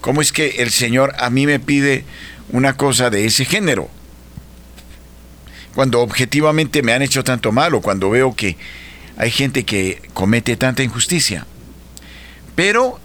¿Cómo 0.00 0.22
es 0.22 0.32
que 0.32 0.62
el 0.62 0.70
Señor 0.70 1.12
a 1.18 1.28
mí 1.28 1.44
me 1.44 1.60
pide 1.60 2.04
una 2.52 2.74
cosa 2.74 3.10
de 3.10 3.26
ese 3.26 3.44
género? 3.44 3.90
Cuando 5.78 6.00
objetivamente 6.00 6.82
me 6.82 6.92
han 6.92 7.02
hecho 7.02 7.22
tanto 7.22 7.52
mal 7.52 7.72
o 7.72 7.80
cuando 7.80 8.10
veo 8.10 8.34
que 8.34 8.56
hay 9.16 9.30
gente 9.30 9.64
que 9.64 10.02
comete 10.12 10.56
tanta 10.56 10.82
injusticia. 10.82 11.46
Pero 12.56 12.98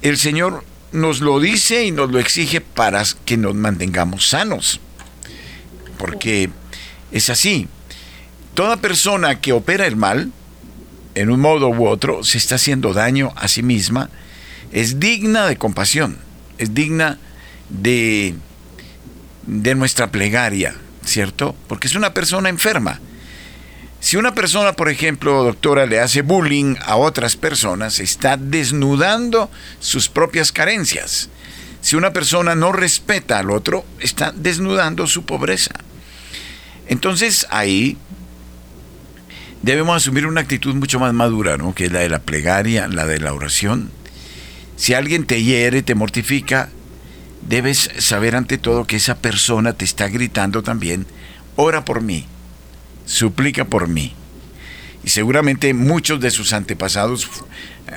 el 0.00 0.16
Señor 0.16 0.64
nos 0.92 1.20
lo 1.20 1.40
dice 1.40 1.82
y 1.84 1.90
nos 1.90 2.12
lo 2.12 2.20
exige 2.20 2.60
para 2.60 3.02
que 3.24 3.36
nos 3.36 3.56
mantengamos 3.56 4.28
sanos. 4.28 4.78
Porque 5.98 6.50
es 7.10 7.30
así. 7.30 7.66
Toda 8.54 8.76
persona 8.76 9.40
que 9.40 9.52
opera 9.52 9.84
el 9.84 9.96
mal, 9.96 10.30
en 11.16 11.32
un 11.32 11.40
modo 11.40 11.68
u 11.68 11.88
otro, 11.88 12.22
se 12.22 12.38
está 12.38 12.54
haciendo 12.54 12.92
daño 12.92 13.32
a 13.34 13.48
sí 13.48 13.64
misma, 13.64 14.08
es 14.70 15.00
digna 15.00 15.48
de 15.48 15.56
compasión, 15.56 16.16
es 16.58 16.74
digna 16.74 17.18
de, 17.70 18.36
de 19.48 19.74
nuestra 19.74 20.12
plegaria, 20.12 20.76
¿cierto? 21.04 21.54
Porque 21.68 21.86
es 21.86 21.94
una 21.94 22.14
persona 22.14 22.48
enferma. 22.48 23.00
Si 24.00 24.16
una 24.16 24.34
persona, 24.34 24.72
por 24.72 24.88
ejemplo, 24.88 25.44
doctora, 25.44 25.86
le 25.86 26.00
hace 26.00 26.22
bullying 26.22 26.74
a 26.84 26.96
otras 26.96 27.36
personas, 27.36 28.00
está 28.00 28.36
desnudando 28.36 29.48
sus 29.78 30.08
propias 30.08 30.50
carencias. 30.50 31.28
Si 31.80 31.94
una 31.94 32.12
persona 32.12 32.54
no 32.54 32.72
respeta 32.72 33.38
al 33.38 33.50
otro, 33.50 33.84
está 34.00 34.32
desnudando 34.32 35.06
su 35.06 35.24
pobreza. 35.24 35.74
Entonces 36.88 37.46
ahí 37.50 37.96
debemos 39.62 39.96
asumir 39.96 40.26
una 40.26 40.40
actitud 40.40 40.74
mucho 40.74 40.98
más 40.98 41.12
madura, 41.12 41.56
¿no? 41.56 41.74
Que 41.74 41.86
es 41.86 41.92
la 41.92 42.00
de 42.00 42.08
la 42.08 42.18
plegaria, 42.18 42.88
la 42.88 43.06
de 43.06 43.20
la 43.20 43.32
oración. 43.32 43.90
Si 44.76 44.94
alguien 44.94 45.26
te 45.26 45.42
hiere, 45.42 45.82
te 45.82 45.94
mortifica, 45.94 46.70
debes 47.48 47.90
saber 47.98 48.36
ante 48.36 48.58
todo 48.58 48.86
que 48.86 48.96
esa 48.96 49.16
persona 49.16 49.72
te 49.72 49.84
está 49.84 50.08
gritando 50.08 50.62
también, 50.62 51.06
ora 51.56 51.84
por 51.84 52.00
mí, 52.00 52.26
suplica 53.04 53.64
por 53.64 53.88
mí. 53.88 54.14
Y 55.04 55.10
seguramente 55.10 55.74
muchos 55.74 56.20
de 56.20 56.30
sus 56.30 56.52
antepasados 56.52 57.28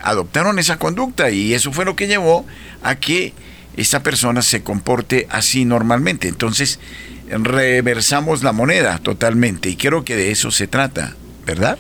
adoptaron 0.03 0.57
esa 0.57 0.77
conducta 0.77 1.29
y 1.29 1.53
eso 1.53 1.71
fue 1.71 1.85
lo 1.85 1.95
que 1.95 2.07
llevó 2.07 2.45
a 2.81 2.95
que 2.95 3.33
esta 3.77 4.01
persona 4.01 4.41
se 4.41 4.63
comporte 4.63 5.27
así 5.29 5.65
normalmente. 5.65 6.27
Entonces, 6.27 6.79
reversamos 7.29 8.43
la 8.43 8.53
moneda 8.53 8.97
totalmente 8.99 9.69
y 9.69 9.75
creo 9.75 10.03
que 10.03 10.15
de 10.15 10.31
eso 10.31 10.51
se 10.51 10.67
trata, 10.67 11.15
¿verdad? 11.45 11.77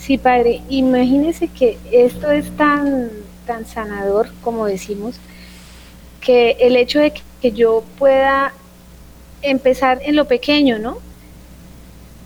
Sí, 0.00 0.18
padre, 0.18 0.62
imagínese 0.68 1.48
que 1.48 1.78
esto 1.90 2.30
es 2.30 2.54
tan, 2.56 3.08
tan 3.46 3.66
sanador, 3.66 4.30
como 4.42 4.66
decimos, 4.66 5.16
que 6.26 6.56
el 6.58 6.74
hecho 6.74 6.98
de 6.98 7.12
que 7.40 7.52
yo 7.52 7.84
pueda 7.98 8.52
empezar 9.42 10.00
en 10.02 10.16
lo 10.16 10.24
pequeño, 10.24 10.76
¿no? 10.80 10.98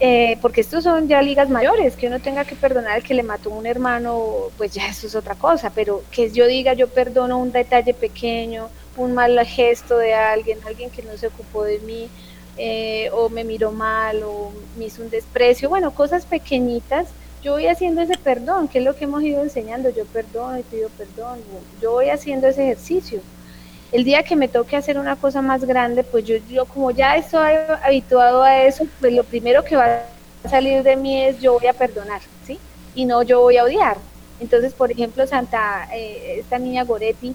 Eh, 0.03 0.39
porque 0.41 0.63
estos 0.63 0.85
son 0.85 1.07
ya 1.07 1.21
ligas 1.21 1.51
mayores, 1.51 1.97
que 1.97 2.07
uno 2.07 2.19
tenga 2.19 2.47
que 2.47 2.57
perdonar 2.57 2.93
al 2.93 3.03
que 3.03 3.13
le 3.13 3.23
mató 3.23 3.51
un 3.51 3.67
hermano, 3.67 4.49
pues 4.57 4.73
ya 4.73 4.89
eso 4.89 5.07
es 5.07 5.15
otra 5.15 5.35
cosa, 5.35 5.71
pero 5.75 6.03
que 6.11 6.31
yo 6.31 6.47
diga 6.47 6.73
yo 6.73 6.89
perdono 6.89 7.39
un 7.39 7.53
detalle 7.53 7.93
pequeño, 7.93 8.71
un 8.97 9.13
mal 9.13 9.39
gesto 9.45 9.99
de 9.99 10.15
alguien, 10.15 10.59
alguien 10.67 10.89
que 10.89 11.03
no 11.03 11.15
se 11.19 11.27
ocupó 11.27 11.65
de 11.65 11.81
mí, 11.81 12.09
eh, 12.57 13.11
o 13.13 13.29
me 13.29 13.45
miró 13.45 13.71
mal, 13.71 14.23
o 14.23 14.51
me 14.79 14.87
hizo 14.87 15.03
un 15.03 15.11
desprecio, 15.11 15.69
bueno, 15.69 15.91
cosas 15.91 16.25
pequeñitas, 16.25 17.09
yo 17.43 17.53
voy 17.53 17.67
haciendo 17.67 18.01
ese 18.01 18.17
perdón, 18.17 18.67
que 18.67 18.79
es 18.79 18.85
lo 18.85 18.97
que 18.97 19.05
hemos 19.05 19.23
ido 19.23 19.43
enseñando, 19.43 19.91
yo 19.91 20.07
perdono 20.07 20.59
y 20.59 20.63
pido 20.63 20.89
perdón, 20.97 21.41
yo 21.83 21.91
voy 21.93 22.09
haciendo 22.09 22.47
ese 22.49 22.63
ejercicio 22.63 23.21
el 23.93 24.05
día 24.05 24.23
que 24.23 24.37
me 24.37 24.49
toque 24.49 24.77
hacer 24.77 24.99
una 24.99 25.17
cosa 25.17 25.43
más 25.43 25.65
grande, 25.65 26.05
pues 26.05 26.25
yo, 26.25 26.37
yo 26.49 26.65
como 26.65 26.91
ya 26.91 27.17
estoy 27.17 27.55
habituado 27.83 28.43
a 28.43 28.63
eso, 28.63 28.87
pues 29.01 29.13
lo 29.13 29.25
primero 29.25 29.65
que 29.65 29.77
va 29.77 30.03
a 30.45 30.49
salir 30.49 30.83
de 30.83 30.97
mí 30.97 31.23
es 31.23 31.41
yo 31.41 31.55
voy 31.55 31.67
a 31.67 31.73
perdonar, 31.73 32.21
¿sí? 32.47 32.59
Y 32.95 33.05
no 33.05 33.23
yo 33.23 33.41
voy 33.41 33.57
a 33.57 33.65
odiar. 33.65 33.97
Entonces, 34.41 34.73
por 34.73 34.91
ejemplo, 34.91 35.27
Santa, 35.27 35.89
eh, 35.93 36.37
esta 36.39 36.59
niña 36.59 36.85
Goretti, 36.85 37.35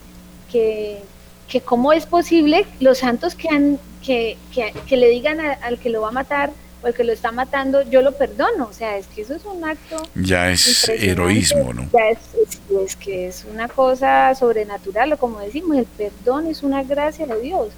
que, 0.51 1.01
que 1.47 1.61
cómo 1.61 1.93
es 1.93 2.05
posible 2.05 2.65
los 2.79 2.99
santos 2.99 3.35
que, 3.35 3.49
han, 3.49 3.79
que, 4.03 4.37
que, 4.53 4.97
le 4.97 5.09
digan 5.09 5.39
al 5.39 5.77
que 5.77 5.89
lo 5.89 6.01
va 6.01 6.09
a 6.09 6.11
matar, 6.11 6.51
porque 6.85 7.03
lo 7.03 7.13
está 7.13 7.31
matando, 7.31 7.81
yo 7.81 8.03
lo 8.03 8.11
perdono. 8.11 8.67
O 8.69 8.73
sea, 8.73 8.95
es 8.95 9.07
que 9.07 9.23
eso 9.23 9.33
es 9.33 9.43
un 9.43 9.65
acto. 9.65 9.97
Ya 10.13 10.51
es 10.51 10.87
heroísmo, 10.87 11.73
¿no? 11.73 11.89
Ya 11.91 12.09
es, 12.11 12.95
que 12.95 13.25
es 13.25 13.43
una 13.51 13.67
cosa 13.67 14.35
sobrenatural, 14.35 15.11
o 15.13 15.17
como 15.17 15.39
decimos, 15.39 15.77
el 15.77 15.85
perdón 15.85 16.45
es 16.45 16.61
una 16.61 16.83
gracia 16.83 17.25
de 17.25 17.41
Dios. 17.41 17.69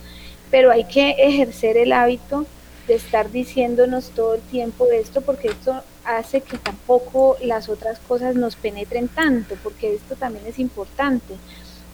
Pero 0.52 0.72
hay 0.72 0.84
que 0.84 1.12
ejercer 1.12 1.78
el 1.78 1.94
hábito 1.94 2.46
de 2.86 2.96
estar 2.96 3.32
diciéndonos 3.32 4.10
todo 4.10 4.36
el 4.36 4.42
tiempo 4.42 4.86
esto, 4.92 5.22
porque 5.22 5.48
esto 5.48 5.82
hace 6.04 6.42
que 6.42 6.58
tampoco 6.58 7.38
las 7.42 7.70
otras 7.70 8.00
cosas 8.10 8.36
nos 8.36 8.58
penetren 8.58 9.08
tanto, 9.08 9.56
porque 9.64 9.96
esto 9.96 10.18
también 10.18 10.46
es 10.48 10.60
importante. 10.60 11.34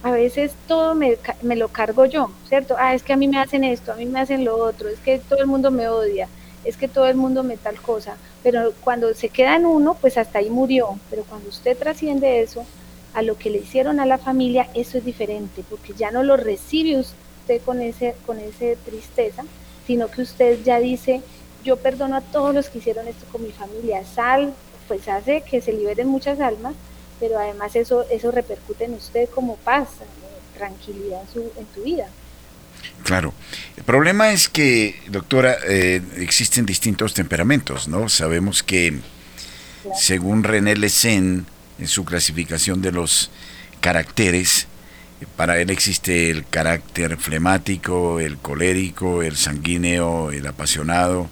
A 0.02 0.10
veces 0.10 0.50
todo 0.66 0.96
me, 0.96 1.16
me 1.42 1.54
lo 1.54 1.68
cargo 1.68 2.06
yo, 2.06 2.32
¿cierto? 2.48 2.74
Ah, 2.76 2.92
es 2.92 3.04
que 3.04 3.12
a 3.12 3.16
mí 3.16 3.28
me 3.28 3.38
hacen 3.38 3.62
esto, 3.62 3.92
a 3.92 3.94
mí 3.94 4.04
me 4.04 4.18
hacen 4.18 4.44
lo 4.44 4.56
otro, 4.56 4.88
es 4.88 4.98
que 4.98 5.20
todo 5.20 5.38
el 5.38 5.46
mundo 5.46 5.70
me 5.70 5.86
odia 5.86 6.28
es 6.64 6.76
que 6.76 6.88
todo 6.88 7.06
el 7.06 7.16
mundo 7.16 7.42
me 7.42 7.56
tal 7.56 7.80
cosa, 7.80 8.16
pero 8.42 8.72
cuando 8.82 9.12
se 9.14 9.28
queda 9.28 9.56
en 9.56 9.66
uno, 9.66 9.94
pues 10.00 10.18
hasta 10.18 10.38
ahí 10.38 10.50
murió, 10.50 10.98
pero 11.10 11.24
cuando 11.24 11.48
usted 11.48 11.76
trasciende 11.76 12.42
eso, 12.42 12.64
a 13.14 13.22
lo 13.22 13.38
que 13.38 13.50
le 13.50 13.58
hicieron 13.58 14.00
a 14.00 14.06
la 14.06 14.18
familia, 14.18 14.68
eso 14.74 14.98
es 14.98 15.04
diferente, 15.04 15.62
porque 15.68 15.94
ya 15.96 16.10
no 16.10 16.22
lo 16.22 16.36
recibe 16.36 16.98
usted 16.98 17.62
con 17.64 17.80
ese, 17.80 18.16
con 18.26 18.38
ese 18.38 18.76
tristeza, 18.84 19.44
sino 19.86 20.08
que 20.08 20.22
usted 20.22 20.62
ya 20.64 20.80
dice, 20.80 21.22
yo 21.62 21.76
perdono 21.76 22.16
a 22.16 22.20
todos 22.20 22.54
los 22.54 22.68
que 22.68 22.78
hicieron 22.78 23.06
esto 23.06 23.24
con 23.30 23.42
mi 23.42 23.52
familia, 23.52 24.04
sal, 24.04 24.52
pues 24.88 25.08
hace 25.08 25.42
que 25.42 25.60
se 25.60 25.72
liberen 25.72 26.08
muchas 26.08 26.40
almas, 26.40 26.74
pero 27.20 27.38
además 27.38 27.76
eso, 27.76 28.04
eso 28.10 28.30
repercute 28.30 28.84
en 28.84 28.94
usted 28.94 29.28
como 29.30 29.56
paz, 29.56 29.88
tranquilidad 30.56 31.20
en, 31.22 31.28
su, 31.28 31.40
en 31.58 31.66
tu 31.66 31.82
vida. 31.82 32.08
Claro. 33.02 33.34
El 33.76 33.84
problema 33.84 34.32
es 34.32 34.48
que, 34.48 35.00
doctora, 35.08 35.56
eh, 35.68 36.00
existen 36.16 36.64
distintos 36.64 37.12
temperamentos, 37.12 37.88
¿no? 37.88 38.08
Sabemos 38.08 38.62
que, 38.62 38.98
según 39.98 40.42
René 40.42 40.76
Lessen, 40.76 41.46
en 41.78 41.88
su 41.88 42.04
clasificación 42.04 42.80
de 42.80 42.92
los 42.92 43.30
caracteres, 43.80 44.68
para 45.36 45.58
él 45.58 45.70
existe 45.70 46.30
el 46.30 46.46
carácter 46.46 47.16
flemático, 47.16 48.20
el 48.20 48.38
colérico, 48.38 49.22
el 49.22 49.36
sanguíneo, 49.36 50.30
el 50.30 50.46
apasionado, 50.46 51.28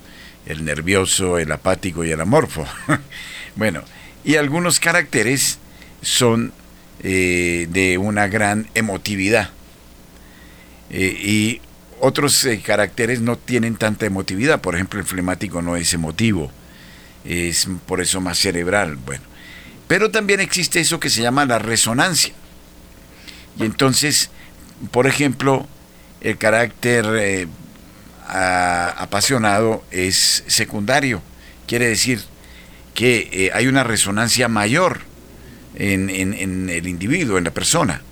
el 0.46 0.64
nervioso, 0.64 1.38
el 1.38 1.52
apático 1.52 2.04
y 2.04 2.10
el 2.10 2.20
amorfo. 2.20 2.66
bueno, 3.56 3.82
y 4.24 4.36
algunos 4.36 4.80
caracteres 4.80 5.58
son 6.00 6.52
eh, 7.02 7.66
de 7.70 7.98
una 7.98 8.28
gran 8.28 8.68
emotividad. 8.74 9.50
Eh, 10.92 11.16
y 11.18 11.60
otros 12.00 12.44
eh, 12.44 12.60
caracteres 12.64 13.20
no 13.20 13.36
tienen 13.36 13.76
tanta 13.76 14.06
emotividad. 14.06 14.60
Por 14.60 14.74
ejemplo, 14.74 15.00
el 15.00 15.06
flemático 15.06 15.62
no 15.62 15.76
es 15.76 15.92
emotivo, 15.94 16.50
es 17.24 17.66
por 17.86 18.00
eso 18.00 18.20
más 18.20 18.38
cerebral. 18.38 18.96
Bueno, 18.96 19.24
Pero 19.88 20.10
también 20.10 20.40
existe 20.40 20.80
eso 20.80 21.00
que 21.00 21.10
se 21.10 21.22
llama 21.22 21.44
la 21.46 21.58
resonancia. 21.58 22.34
Y 23.58 23.64
entonces, 23.64 24.30
por 24.90 25.06
ejemplo, 25.06 25.66
el 26.20 26.36
carácter 26.38 27.06
eh, 27.18 27.46
apasionado 28.28 29.82
es 29.90 30.44
secundario. 30.46 31.22
Quiere 31.66 31.88
decir 31.88 32.22
que 32.94 33.50
hay 33.54 33.66
una 33.66 33.84
resonancia 33.84 34.48
mayor 34.48 35.00
en, 35.74 36.10
en, 36.10 36.68
el 36.68 36.86
individuo, 36.86 37.38
en 37.38 37.44
la 37.44 37.50
persona. 37.50 38.02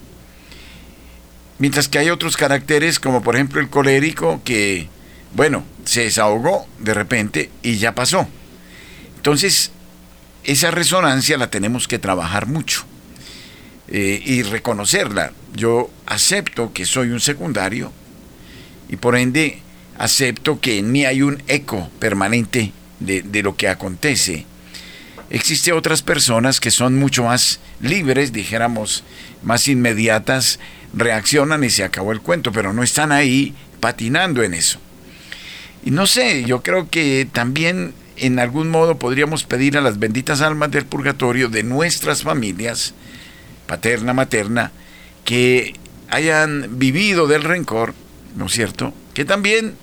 Mientras 1.61 1.89
que 1.89 1.99
hay 1.99 2.09
otros 2.09 2.39
caracteres, 2.39 2.99
como 2.99 3.23
por 3.23 3.37
ejemplo 3.37 3.61
el 3.61 3.69
colérico, 3.69 4.41
que, 4.45 4.89
bueno, 5.35 5.63
se 5.85 6.05
desahogó 6.05 6.67
de 6.79 6.95
repente 6.95 7.51
y 7.63 7.77
ya 7.77 7.95
pasó. 7.95 8.27
Entonces, 9.17 9.71
esa 10.43 10.71
resonancia 10.71 11.37
la 11.37 11.51
tenemos 11.51 11.87
que 11.87 11.99
trabajar 11.99 12.47
mucho 12.47 12.85
eh, 13.89 14.23
y 14.25 14.43
reconocerla. 14.43 15.33
Yo 15.55 15.91
acepto 16.07 16.73
que 16.73 16.87
soy 16.87 17.11
un 17.11 17.21
secundario 17.21 17.93
y 18.89 18.97
por 18.97 19.15
ende 19.15 19.61
acepto 19.99 20.61
que 20.61 20.81
ni 20.81 21.05
hay 21.05 21.21
un 21.21 21.43
eco 21.47 21.91
permanente 21.99 22.73
de, 23.01 23.21
de 23.21 23.43
lo 23.43 23.55
que 23.55 23.69
acontece. 23.69 24.47
Existen 25.31 25.75
otras 25.75 26.03
personas 26.03 26.59
que 26.59 26.73
son 26.73 26.97
mucho 26.97 27.25
más 27.25 27.61
libres, 27.81 28.33
dijéramos, 28.33 29.05
más 29.43 29.69
inmediatas, 29.69 30.59
reaccionan 30.93 31.63
y 31.63 31.71
se 31.71 31.85
acabó 31.85 32.11
el 32.11 32.21
cuento, 32.21 32.51
pero 32.51 32.73
no 32.73 32.83
están 32.83 33.13
ahí 33.13 33.55
patinando 33.79 34.43
en 34.43 34.55
eso. 34.55 34.81
Y 35.85 35.93
no 35.93 36.07
sé, 36.07 36.45
yo 36.45 36.63
creo 36.63 36.91
que 36.91 37.29
también 37.33 37.95
en 38.17 38.39
algún 38.39 38.71
modo 38.71 38.99
podríamos 38.99 39.45
pedir 39.45 39.79
a 39.79 39.81
las 39.81 39.99
benditas 39.99 40.41
almas 40.41 40.71
del 40.73 40.85
purgatorio 40.85 41.49
de 41.49 41.63
nuestras 41.63 42.23
familias, 42.23 42.93
paterna, 43.67 44.13
materna, 44.13 44.73
que 45.25 45.75
hayan 46.09 46.79
vivido 46.79 47.29
del 47.29 47.45
rencor, 47.45 47.95
¿no 48.37 48.47
es 48.47 48.53
cierto? 48.53 48.93
Que 49.15 49.25
también 49.25 49.77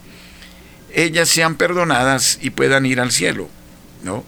ellas 0.93 1.29
sean 1.29 1.55
perdonadas 1.55 2.37
y 2.41 2.49
puedan 2.49 2.85
ir 2.85 2.99
al 2.99 3.11
cielo, 3.11 3.49
¿no? 4.03 4.23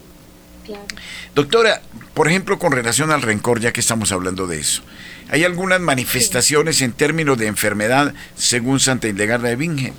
Doctora, 1.36 1.82
por 2.14 2.28
ejemplo, 2.28 2.60
con 2.60 2.72
relación 2.72 3.12
al 3.12 3.22
rencor, 3.22 3.60
ya 3.60 3.72
que 3.72 3.80
estamos 3.80 4.12
hablando 4.12 4.48
de 4.48 4.60
eso, 4.60 4.82
¿hay 5.30 5.44
algunas 5.44 5.80
manifestaciones 5.80 6.82
en 6.82 6.94
términos 6.94 7.38
de 7.38 7.48
enfermedad 7.48 8.14
según 8.36 8.80
Santa 8.80 9.08
Hildegarda 9.08 9.50
de 9.50 9.56
Bingen 9.56 9.94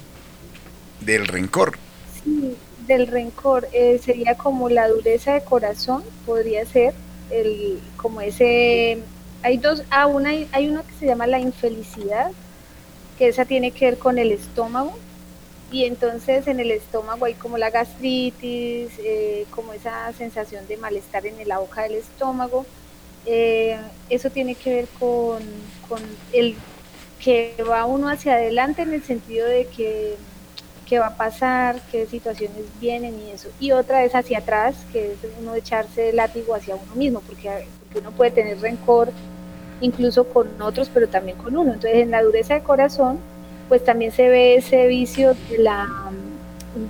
del 1.00 1.26
rencor? 1.26 1.78
Sí, 2.22 2.56
del 2.86 3.06
rencor 3.06 3.68
eh, 3.72 4.00
sería 4.04 4.34
como 4.34 4.68
la 4.68 4.88
dureza 4.88 5.34
de 5.34 5.42
corazón, 5.42 6.02
podría 6.26 6.64
ser 6.66 6.94
el 7.30 7.78
como 7.96 8.20
ese 8.20 8.98
hay 9.42 9.56
dos, 9.56 9.82
ah, 9.90 10.06
una, 10.06 10.30
hay 10.52 10.68
uno 10.68 10.82
que 10.86 10.92
se 10.98 11.06
llama 11.06 11.26
la 11.26 11.38
infelicidad, 11.38 12.30
que 13.18 13.28
esa 13.28 13.44
tiene 13.44 13.70
que 13.70 13.86
ver 13.86 13.98
con 13.98 14.18
el 14.18 14.32
estómago, 14.32 14.98
y 15.72 15.84
entonces 15.84 16.46
en 16.48 16.58
el 16.58 16.70
estómago 16.72 17.26
hay 17.26 17.34
como 17.34 17.56
la 17.56 17.70
gastritis, 17.70 18.90
eh, 18.98 19.46
como 19.50 19.72
esa 19.72 20.12
sensación 20.12 20.66
de 20.66 20.76
malestar 20.76 21.26
en 21.26 21.46
la 21.46 21.58
boca 21.58 21.82
del 21.82 21.94
estómago. 21.94 22.66
Eh, 23.26 23.78
eso 24.08 24.30
tiene 24.30 24.54
que 24.54 24.74
ver 24.74 24.88
con, 24.98 25.40
el 26.32 26.56
que 27.22 27.54
va 27.68 27.84
uno 27.84 28.08
hacia 28.08 28.34
adelante 28.34 28.82
en 28.82 28.94
el 28.94 29.02
sentido 29.02 29.46
de 29.46 29.66
que 29.66 30.16
qué 30.86 30.98
va 30.98 31.08
a 31.08 31.16
pasar, 31.16 31.80
qué 31.92 32.06
situaciones 32.06 32.64
vienen 32.80 33.20
y 33.20 33.30
eso. 33.30 33.48
Y 33.60 33.70
otra 33.72 34.04
es 34.04 34.14
hacia 34.14 34.38
atrás, 34.38 34.74
que 34.92 35.12
es 35.12 35.18
uno 35.40 35.54
echarse 35.54 36.08
el 36.10 36.16
látigo 36.16 36.54
hacia 36.54 36.74
uno 36.74 36.94
mismo, 36.96 37.20
porque, 37.20 37.66
uno 37.94 38.10
puede 38.12 38.30
tener 38.30 38.60
rencor 38.60 39.10
incluso 39.80 40.24
con 40.24 40.60
otros, 40.60 40.90
pero 40.92 41.08
también 41.08 41.38
con 41.38 41.56
uno. 41.56 41.72
Entonces, 41.74 42.00
en 42.00 42.10
la 42.10 42.22
dureza 42.22 42.54
de 42.54 42.62
corazón, 42.62 43.18
pues 43.70 43.84
también 43.84 44.10
se 44.10 44.28
ve 44.28 44.56
ese 44.56 44.88
vicio 44.88 45.34
de 45.48 45.58
la, 45.58 45.88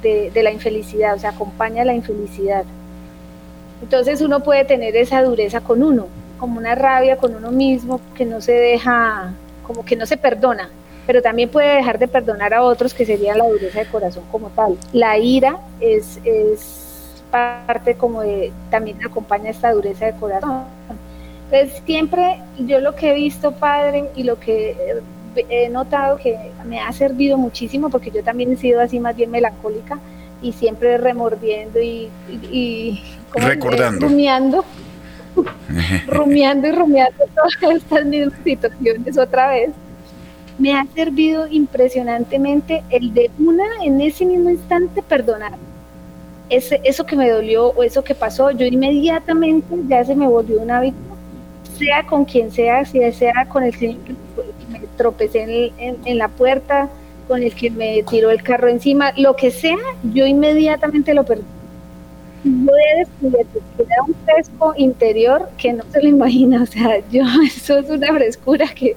de, 0.02 0.42
la 0.42 0.50
infelicidad, 0.50 1.14
o 1.14 1.18
sea, 1.18 1.28
acompaña 1.28 1.84
la 1.84 1.92
infelicidad. 1.92 2.64
Entonces 3.82 4.22
uno 4.22 4.40
puede 4.40 4.64
tener 4.64 4.96
esa 4.96 5.22
dureza 5.22 5.60
con 5.60 5.82
uno, 5.82 6.06
como 6.38 6.58
una 6.58 6.74
rabia 6.74 7.18
con 7.18 7.34
uno 7.36 7.50
mismo 7.50 8.00
que 8.14 8.24
no 8.24 8.40
se 8.40 8.52
deja, 8.52 9.34
como 9.62 9.84
que 9.84 9.94
no 9.94 10.06
se 10.06 10.16
perdona, 10.16 10.70
pero 11.06 11.20
también 11.20 11.50
puede 11.50 11.76
dejar 11.76 11.98
de 11.98 12.08
perdonar 12.08 12.54
a 12.54 12.62
otros, 12.62 12.94
que 12.94 13.04
sería 13.04 13.36
la 13.36 13.46
dureza 13.46 13.80
de 13.80 13.86
corazón 13.86 14.24
como 14.32 14.48
tal. 14.48 14.78
La 14.94 15.18
ira 15.18 15.58
es, 15.80 16.18
es 16.24 17.22
parte 17.30 17.94
como 17.94 18.22
de, 18.22 18.52
también 18.70 19.04
acompaña 19.04 19.50
esta 19.50 19.70
dureza 19.70 20.06
de 20.06 20.12
corazón. 20.14 20.64
Entonces 21.52 21.82
siempre 21.84 22.40
yo 22.58 22.80
lo 22.80 22.94
que 22.94 23.10
he 23.10 23.14
visto, 23.14 23.52
padre, 23.52 24.08
y 24.16 24.22
lo 24.22 24.40
que 24.40 25.02
he 25.48 25.68
notado 25.68 26.16
que 26.16 26.36
me 26.66 26.80
ha 26.80 26.92
servido 26.92 27.38
muchísimo, 27.38 27.90
porque 27.90 28.10
yo 28.10 28.22
también 28.22 28.52
he 28.52 28.56
sido 28.56 28.80
así 28.80 29.00
más 29.00 29.16
bien 29.16 29.30
melancólica 29.30 29.98
y 30.42 30.52
siempre 30.52 30.98
remordiendo 30.98 31.80
y, 31.80 32.08
y, 32.50 33.02
recordando. 33.34 34.06
rumiando, 34.06 34.64
rumiando 36.06 36.68
y 36.68 36.72
rumiando 36.72 37.24
todas 37.34 37.76
estas 37.76 38.04
mismas 38.04 38.38
situaciones 38.44 39.18
otra 39.18 39.50
vez 39.50 39.70
me 40.60 40.74
ha 40.74 40.86
servido 40.94 41.48
impresionantemente 41.48 42.84
el 42.90 43.14
de 43.14 43.30
una 43.38 43.64
en 43.82 44.00
ese 44.02 44.26
mismo 44.26 44.50
instante 44.50 45.02
perdonar. 45.02 45.52
Ese, 46.50 46.80
eso 46.84 47.06
que 47.06 47.16
me 47.16 47.30
dolió 47.30 47.68
o 47.68 47.82
eso 47.82 48.04
que 48.04 48.14
pasó, 48.14 48.50
yo 48.50 48.66
inmediatamente 48.66 49.74
ya 49.88 50.04
se 50.04 50.14
me 50.14 50.26
volvió 50.26 50.60
un 50.60 50.70
hábito, 50.70 50.98
sea 51.78 52.04
con 52.04 52.26
quien 52.26 52.50
sea, 52.52 52.84
si 52.84 53.00
sea 53.12 53.46
con 53.48 53.62
el 53.62 53.76
que 53.76 53.96
tropecé 54.96 55.72
en, 55.78 56.18
la 56.18 56.28
puerta, 56.28 56.88
con 57.28 57.42
el 57.42 57.54
que 57.54 57.70
me 57.70 58.02
tiró 58.04 58.30
el 58.30 58.42
carro 58.42 58.68
encima, 58.68 59.12
lo 59.16 59.36
que 59.36 59.50
sea, 59.50 59.78
yo 60.02 60.26
inmediatamente 60.26 61.14
lo 61.14 61.24
perdono. 61.24 61.48
Yo 62.42 62.72
he 62.72 63.84
da 63.84 64.02
un 64.06 64.14
fresco 64.24 64.72
interior 64.76 65.48
que 65.58 65.74
no 65.74 65.84
se 65.92 66.02
lo 66.02 66.08
imagina, 66.08 66.62
o 66.62 66.66
sea, 66.66 66.98
yo, 67.10 67.22
eso 67.46 67.78
es 67.78 67.90
una 67.90 68.08
frescura 68.08 68.66
que, 68.74 68.96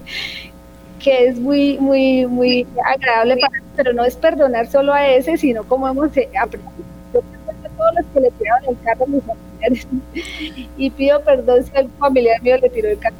que 0.99 1.27
es 1.27 1.39
muy, 1.39 1.77
muy, 1.77 2.25
muy 2.25 2.65
agradable 2.85 3.37
para 3.37 3.63
pero 3.75 3.93
no 3.93 4.03
es 4.03 4.15
perdonar 4.15 4.67
solo 4.67 4.93
a 4.93 5.07
ese, 5.07 5.37
sino 5.37 5.63
como 5.63 5.87
hemos 5.87 6.15
eh, 6.17 6.29
aprendido. 6.39 6.73
Yo 7.13 7.21
perdono 7.21 7.65
a 7.65 7.69
todos 7.69 7.95
los 7.95 8.05
que 8.13 8.19
le 8.21 8.31
tiraron 8.31 8.69
el 8.69 8.77
carro 8.83 9.03
a 9.03 9.07
mis 9.07 9.23
familiares 9.23 9.87
y 10.77 10.89
pido 10.91 11.21
perdón 11.23 11.63
si 11.63 11.75
algún 11.75 11.97
familiar 11.97 12.41
mío 12.41 12.57
le 12.57 12.69
tiró 12.69 12.89
el 12.89 12.99
carro. 12.99 13.15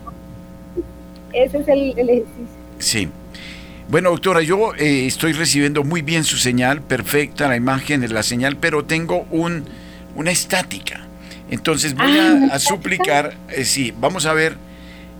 Ese 1.33 1.57
es 1.59 1.67
el, 1.67 1.89
ejercicio. 1.91 2.47
Sí. 2.79 3.09
Bueno, 3.89 4.11
doctora, 4.11 4.41
yo 4.41 4.73
eh, 4.75 5.05
estoy 5.05 5.33
recibiendo 5.33 5.83
muy 5.83 6.01
bien 6.01 6.23
su 6.23 6.37
señal, 6.37 6.81
perfecta 6.81 7.47
la 7.47 7.55
imagen, 7.55 8.11
la 8.13 8.23
señal, 8.23 8.57
pero 8.57 8.85
tengo 8.85 9.25
un, 9.29 9.65
una 10.15 10.31
estática. 10.31 11.05
Entonces 11.49 11.93
voy 11.93 12.17
ah, 12.17 12.47
a, 12.51 12.59
suplicar, 12.59 13.35
eh, 13.49 13.65
sí, 13.65 13.93
vamos 13.99 14.25
a 14.25 14.33
ver 14.33 14.57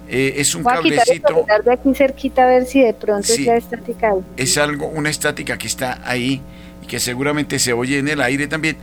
eh, 0.09 0.35
es 0.37 0.53
un 0.55 0.63
cablecito. 0.63 1.45
de 1.63 1.73
aquí 1.73 1.93
cerquita 1.95 2.43
a 2.43 2.47
ver 2.47 2.65
si 2.65 2.81
de 2.81 2.93
pronto 2.93 3.31
es 3.31 3.39
la 3.39 3.57
estática. 3.57 4.13
Es 4.37 4.57
algo, 4.57 4.87
una 4.87 5.09
estática 5.09 5.57
que 5.57 5.67
está 5.67 5.99
ahí 6.03 6.41
y 6.81 6.87
que 6.87 6.99
seguramente 6.99 7.57
se 7.59 7.73
oye 7.73 7.99
en 7.99 8.07
el 8.07 8.21
aire 8.21 8.47
también. 8.47 8.77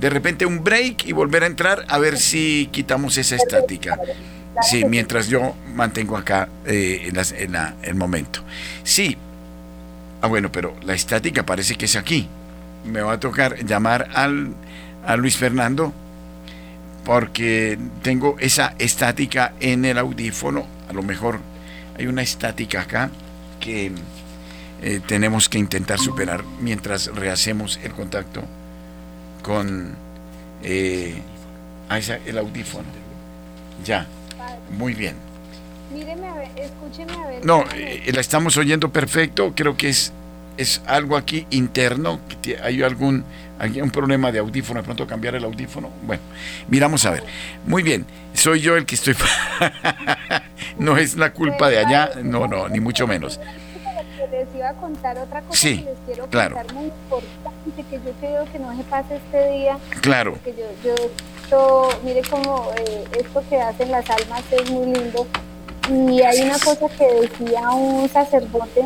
De 0.00 0.10
repente 0.10 0.44
un 0.44 0.62
break 0.62 1.06
y 1.06 1.12
volver 1.12 1.44
a 1.44 1.46
entrar 1.46 1.84
a 1.88 1.98
ver 1.98 2.18
si 2.18 2.68
quitamos 2.70 3.16
esa 3.16 3.36
estática. 3.36 3.98
Sí, 4.62 4.84
mientras 4.84 5.28
yo 5.28 5.54
mantengo 5.74 6.16
acá 6.16 6.48
eh, 6.64 7.10
en, 7.12 7.56
el 7.82 7.94
momento. 7.94 8.40
Sí. 8.82 9.16
Ah, 10.22 10.28
bueno, 10.28 10.50
pero 10.50 10.74
la 10.82 10.94
estática 10.94 11.44
parece 11.44 11.76
que 11.76 11.84
es 11.84 11.96
aquí. 11.96 12.28
Me 12.84 13.00
va 13.00 13.14
a 13.14 13.20
tocar 13.20 13.64
llamar 13.64 14.08
al, 14.14 14.54
a 15.04 15.16
Luis 15.16 15.36
Fernando 15.36 15.92
porque 17.04 17.78
tengo 18.02 18.36
esa 18.40 18.74
estática 18.78 19.52
en 19.60 19.84
el 19.84 19.98
audífono. 19.98 20.66
A 20.88 20.92
lo 20.92 21.02
mejor 21.02 21.40
hay 21.98 22.06
una 22.06 22.22
estática 22.22 22.82
acá 22.82 23.10
que 23.60 23.92
eh, 24.82 25.00
tenemos 25.06 25.48
que 25.48 25.58
intentar 25.58 25.98
superar 25.98 26.44
mientras 26.60 27.06
rehacemos 27.14 27.78
el 27.82 27.92
contacto 27.92 28.42
con 29.42 29.94
eh, 30.62 31.22
el 32.26 32.38
audífono. 32.38 32.88
Ya, 33.84 34.06
muy 34.70 34.94
bien. 34.94 35.16
Míreme 35.92 36.26
a 36.26 36.34
ver, 36.34 36.48
escúcheme 36.56 37.12
a 37.12 37.26
ver. 37.26 37.44
No, 37.44 37.64
eh, 37.74 38.10
la 38.12 38.20
estamos 38.20 38.56
oyendo 38.56 38.92
perfecto, 38.92 39.52
creo 39.54 39.76
que 39.76 39.88
es, 39.88 40.12
es 40.56 40.82
algo 40.86 41.16
aquí 41.16 41.46
interno, 41.50 42.20
hay 42.62 42.82
algún 42.82 43.24
¿Hay 43.58 43.80
un 43.80 43.90
problema 43.90 44.30
de 44.30 44.38
audífono? 44.38 44.80
¿De 44.80 44.84
pronto 44.84 45.06
cambiar 45.06 45.34
el 45.34 45.44
audífono? 45.44 45.90
Bueno, 46.02 46.22
miramos 46.68 47.04
a 47.06 47.12
ver. 47.12 47.24
Muy 47.66 47.82
bien, 47.82 48.04
soy 48.34 48.60
yo 48.60 48.76
el 48.76 48.84
que 48.84 48.96
estoy... 48.96 49.14
no 50.78 50.98
es 50.98 51.16
la 51.16 51.32
culpa 51.32 51.70
de 51.70 51.78
allá, 51.78 52.10
no, 52.22 52.46
no, 52.46 52.68
ni 52.68 52.80
mucho 52.80 53.06
menos. 53.06 53.40
Les 54.30 54.54
iba 54.54 54.68
a 54.68 54.74
contar 54.74 55.16
otra 55.18 55.40
cosa 55.40 55.58
sí, 55.58 55.78
que 55.78 55.84
les 55.84 55.98
quiero 56.04 56.26
claro. 56.26 56.56
contar 56.56 56.74
muy 56.74 56.86
importante 56.86 57.84
que 57.88 57.96
yo 58.04 58.12
creo 58.20 58.44
que 58.52 58.58
no 58.58 58.76
se 58.76 58.82
pase 58.84 59.16
este 59.16 59.50
día. 59.52 59.78
Claro. 60.02 60.32
Porque 60.32 60.54
yo, 60.58 60.66
yo 60.84 60.94
esto, 61.46 61.88
mire 62.02 62.22
cómo 62.28 62.70
eh, 62.76 63.04
esto 63.20 63.40
que 63.48 63.60
hacen 63.60 63.92
las 63.92 64.08
almas 64.10 64.42
es 64.50 64.68
muy 64.70 64.86
lindo. 64.86 65.26
Y 65.88 66.20
hay 66.22 66.42
una 66.42 66.54
cosa 66.54 66.88
que 66.98 67.06
decía 67.20 67.70
un 67.70 68.08
sacerdote, 68.08 68.84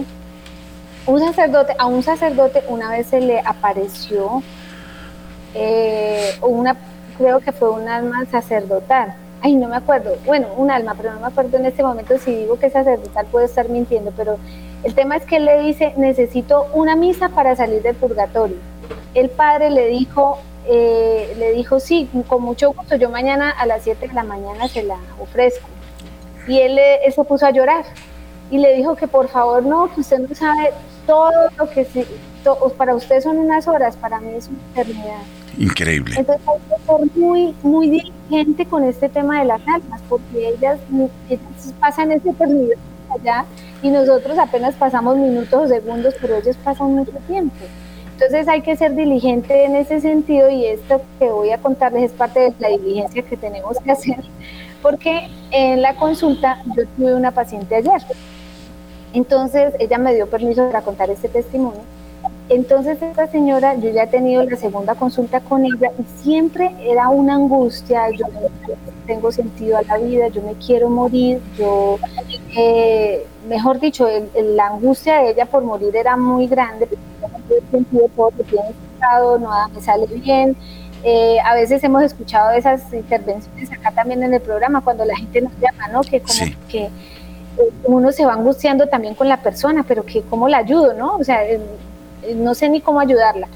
un 1.06 1.20
sacerdote, 1.20 1.74
a 1.78 1.86
un 1.86 2.02
sacerdote 2.02 2.62
una 2.68 2.90
vez 2.90 3.06
se 3.06 3.20
le 3.20 3.40
apareció 3.40 4.42
eh, 5.54 6.34
una, 6.42 6.76
creo 7.16 7.40
que 7.40 7.52
fue 7.52 7.70
un 7.70 7.88
alma 7.88 8.26
sacerdotal. 8.30 9.14
Ay, 9.40 9.56
no 9.56 9.68
me 9.68 9.76
acuerdo. 9.76 10.16
Bueno, 10.26 10.48
un 10.58 10.70
alma, 10.70 10.94
pero 10.94 11.14
no 11.14 11.20
me 11.20 11.28
acuerdo 11.28 11.56
en 11.56 11.64
este 11.64 11.82
momento 11.82 12.18
si 12.18 12.34
digo 12.34 12.58
que 12.58 12.68
sacerdotal 12.68 13.24
puede 13.32 13.46
estar 13.46 13.70
mintiendo, 13.70 14.12
pero 14.14 14.36
el 14.84 14.94
tema 14.94 15.16
es 15.16 15.24
que 15.24 15.36
él 15.36 15.46
le 15.46 15.62
dice, 15.62 15.94
necesito 15.96 16.66
una 16.74 16.94
misa 16.94 17.30
para 17.30 17.56
salir 17.56 17.80
del 17.80 17.96
purgatorio. 17.96 18.56
El 19.14 19.30
padre 19.30 19.70
le 19.70 19.86
dijo, 19.86 20.38
eh, 20.66 21.34
le 21.38 21.52
dijo, 21.52 21.80
sí, 21.80 22.08
con 22.28 22.42
mucho 22.42 22.72
gusto, 22.72 22.96
yo 22.96 23.10
mañana 23.10 23.50
a 23.50 23.66
las 23.66 23.84
7 23.84 24.08
de 24.08 24.14
la 24.14 24.24
mañana 24.24 24.68
se 24.68 24.82
la 24.82 24.96
ofrezco. 25.18 25.68
Y 26.46 26.58
él, 26.58 26.78
él 26.78 27.12
se 27.12 27.24
puso 27.24 27.46
a 27.46 27.50
llorar 27.50 27.84
y 28.50 28.58
le 28.58 28.74
dijo 28.74 28.96
que 28.96 29.06
por 29.06 29.28
favor 29.28 29.64
no, 29.64 29.92
que 29.94 30.00
usted 30.00 30.18
no 30.18 30.34
sabe 30.34 30.70
todo 31.06 31.30
lo 31.58 31.68
que 31.70 31.84
sí, 31.84 32.04
para 32.76 32.94
usted 32.94 33.20
son 33.20 33.38
unas 33.38 33.68
horas, 33.68 33.96
para 33.96 34.20
mí 34.20 34.32
es 34.34 34.48
una 34.48 34.58
eternidad. 34.72 35.22
Increíble. 35.58 36.14
Entonces 36.18 36.46
hay 36.48 36.58
que 36.60 36.84
ser 36.84 37.20
muy, 37.20 37.54
muy 37.62 37.90
diligente 37.90 38.66
con 38.66 38.84
este 38.84 39.08
tema 39.08 39.40
de 39.40 39.46
las 39.46 39.60
almas, 39.66 40.00
porque 40.08 40.48
ellas, 40.48 40.78
ellas 41.28 41.74
pasan 41.78 42.12
ese 42.12 42.30
eternidad 42.30 42.78
allá 43.10 43.44
y 43.82 43.90
nosotros 43.90 44.38
apenas 44.38 44.74
pasamos 44.76 45.16
minutos 45.16 45.64
o 45.64 45.68
segundos, 45.68 46.14
pero 46.20 46.36
ellos 46.36 46.56
pasan 46.62 46.94
mucho 46.94 47.12
tiempo. 47.26 47.56
Entonces 48.20 48.48
hay 48.48 48.60
que 48.60 48.76
ser 48.76 48.94
diligente 48.94 49.64
en 49.64 49.74
ese 49.76 49.98
sentido 50.02 50.50
y 50.50 50.66
esto 50.66 51.00
que 51.18 51.30
voy 51.30 51.52
a 51.52 51.58
contarles 51.58 52.02
es 52.02 52.12
parte 52.12 52.38
de 52.40 52.54
la 52.58 52.68
diligencia 52.68 53.22
que 53.22 53.34
tenemos 53.34 53.78
que 53.78 53.92
hacer, 53.92 54.18
porque 54.82 55.30
en 55.50 55.80
la 55.80 55.96
consulta 55.96 56.62
yo 56.76 56.82
tuve 56.98 57.14
una 57.14 57.30
paciente 57.30 57.76
ayer. 57.76 58.02
Entonces 59.14 59.72
ella 59.78 59.96
me 59.96 60.14
dio 60.14 60.26
permiso 60.26 60.66
para 60.66 60.82
contar 60.82 61.08
este 61.08 61.30
testimonio. 61.30 61.80
Entonces 62.50 63.00
esta 63.00 63.26
señora, 63.28 63.74
yo 63.76 63.88
ya 63.88 64.02
he 64.02 64.08
tenido 64.08 64.42
la 64.44 64.56
segunda 64.56 64.94
consulta 64.96 65.40
con 65.40 65.64
ella 65.64 65.90
y 65.98 66.22
siempre 66.22 66.72
era 66.82 67.08
una 67.08 67.36
angustia, 67.36 68.10
yo 68.10 68.26
no 68.26 68.74
tengo 69.06 69.32
sentido 69.32 69.78
a 69.78 69.82
la 69.82 69.96
vida, 69.96 70.28
yo 70.28 70.42
me 70.42 70.52
quiero 70.54 70.90
morir, 70.90 71.40
yo, 71.56 71.98
eh, 72.54 73.24
mejor 73.48 73.80
dicho, 73.80 74.06
la 74.34 74.66
angustia 74.66 75.22
de 75.22 75.30
ella 75.30 75.46
por 75.46 75.62
morir 75.62 75.96
era 75.96 76.18
muy 76.18 76.48
grande, 76.48 76.86
sentido 77.70 78.08
todo 78.16 78.32
lo 78.36 78.44
tiene 78.44 78.74
nada 79.00 79.68
me 79.68 79.80
sale 79.80 80.06
bien. 80.06 80.56
Eh, 81.02 81.38
a 81.44 81.54
veces 81.54 81.82
hemos 81.82 82.02
escuchado 82.02 82.50
esas 82.50 82.92
intervenciones 82.92 83.72
acá 83.72 83.90
también 83.90 84.22
en 84.22 84.34
el 84.34 84.40
programa 84.40 84.82
cuando 84.82 85.04
la 85.04 85.16
gente 85.16 85.40
nos 85.40 85.52
llama, 85.58 85.88
¿no? 85.88 86.02
Que 86.02 86.20
como 86.20 86.52
que 86.68 86.84
eh, 86.84 86.90
uno 87.84 88.12
se 88.12 88.26
va 88.26 88.34
angustiando 88.34 88.86
también 88.86 89.14
con 89.14 89.28
la 89.28 89.38
persona, 89.38 89.84
pero 89.86 90.04
que 90.04 90.22
cómo 90.22 90.48
la 90.48 90.58
ayudo, 90.58 90.92
¿no? 90.92 91.16
O 91.16 91.24
sea, 91.24 91.42
eh, 91.48 91.60
no 92.36 92.54
sé 92.54 92.68
ni 92.68 92.80
cómo 92.80 93.00
ayudarla. 93.00 93.48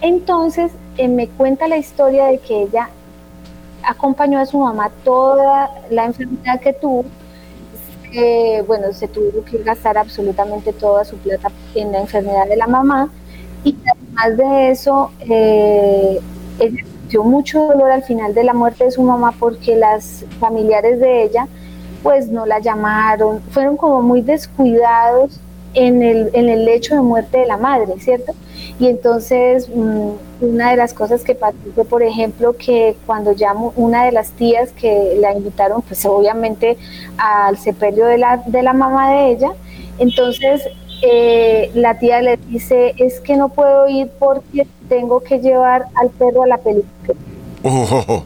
Entonces 0.00 0.72
me 0.96 1.28
cuenta 1.28 1.68
la 1.68 1.76
historia 1.76 2.26
de 2.26 2.38
que 2.38 2.62
ella 2.62 2.88
acompañó 3.82 4.38
a 4.38 4.46
su 4.46 4.58
mamá 4.58 4.90
toda 5.04 5.70
la 5.90 6.06
enfermedad 6.06 6.60
que 6.60 6.72
tuvo. 6.72 7.04
bueno, 8.66 8.92
se 8.92 9.08
tuvo 9.08 9.44
que 9.44 9.58
gastar 9.58 9.98
absolutamente 9.98 10.72
toda 10.72 11.04
su 11.04 11.16
plata 11.18 11.50
en 11.74 11.92
la 11.92 12.00
enfermedad 12.00 12.46
de 12.48 12.56
la 12.56 12.66
mamá 12.66 13.10
y 13.66 13.76
además 13.90 14.36
de 14.36 14.70
eso, 14.70 15.10
eh, 15.20 16.20
ella 16.60 16.84
sintió 16.84 17.24
mucho 17.24 17.66
dolor 17.66 17.90
al 17.90 18.04
final 18.04 18.32
de 18.32 18.44
la 18.44 18.54
muerte 18.54 18.84
de 18.84 18.90
su 18.92 19.02
mamá 19.02 19.32
porque 19.38 19.74
las 19.76 20.24
familiares 20.38 21.00
de 21.00 21.24
ella 21.24 21.48
pues 22.02 22.28
no 22.28 22.46
la 22.46 22.60
llamaron, 22.60 23.40
fueron 23.50 23.76
como 23.76 24.02
muy 24.02 24.20
descuidados 24.20 25.40
en 25.74 26.02
el, 26.02 26.30
en 26.32 26.48
el 26.48 26.64
lecho 26.64 26.94
de 26.94 27.00
muerte 27.00 27.38
de 27.38 27.46
la 27.46 27.56
madre, 27.56 27.94
¿cierto? 27.98 28.32
Y 28.78 28.86
entonces 28.86 29.68
mm, 29.68 30.10
una 30.40 30.70
de 30.70 30.76
las 30.76 30.94
cosas 30.94 31.22
que 31.24 31.34
pasó 31.34 31.56
fue, 31.74 31.84
por 31.84 32.04
ejemplo, 32.04 32.56
que 32.56 32.96
cuando 33.04 33.32
llamo 33.32 33.72
una 33.74 34.04
de 34.04 34.12
las 34.12 34.30
tías 34.30 34.70
que 34.70 35.18
la 35.20 35.32
invitaron, 35.32 35.82
pues 35.82 36.06
obviamente 36.06 36.76
al 37.18 37.58
sepelio 37.58 38.06
de 38.06 38.18
la, 38.18 38.36
de 38.46 38.62
la 38.62 38.72
mamá 38.72 39.10
de 39.10 39.30
ella, 39.32 39.50
entonces 39.98 40.62
eh, 41.02 41.70
la 41.74 41.98
tía 41.98 42.22
le 42.22 42.36
dice, 42.36 42.94
es 42.98 43.20
que 43.20 43.36
no 43.36 43.48
puedo 43.48 43.88
ir 43.88 44.10
porque 44.18 44.66
tengo 44.88 45.20
que 45.20 45.40
llevar 45.40 45.86
al 45.94 46.10
perro 46.10 46.42
a 46.42 46.46
la 46.46 46.58
película. 46.58 47.18
Oh, 47.62 47.86
oh, 47.90 48.04
oh. 48.08 48.24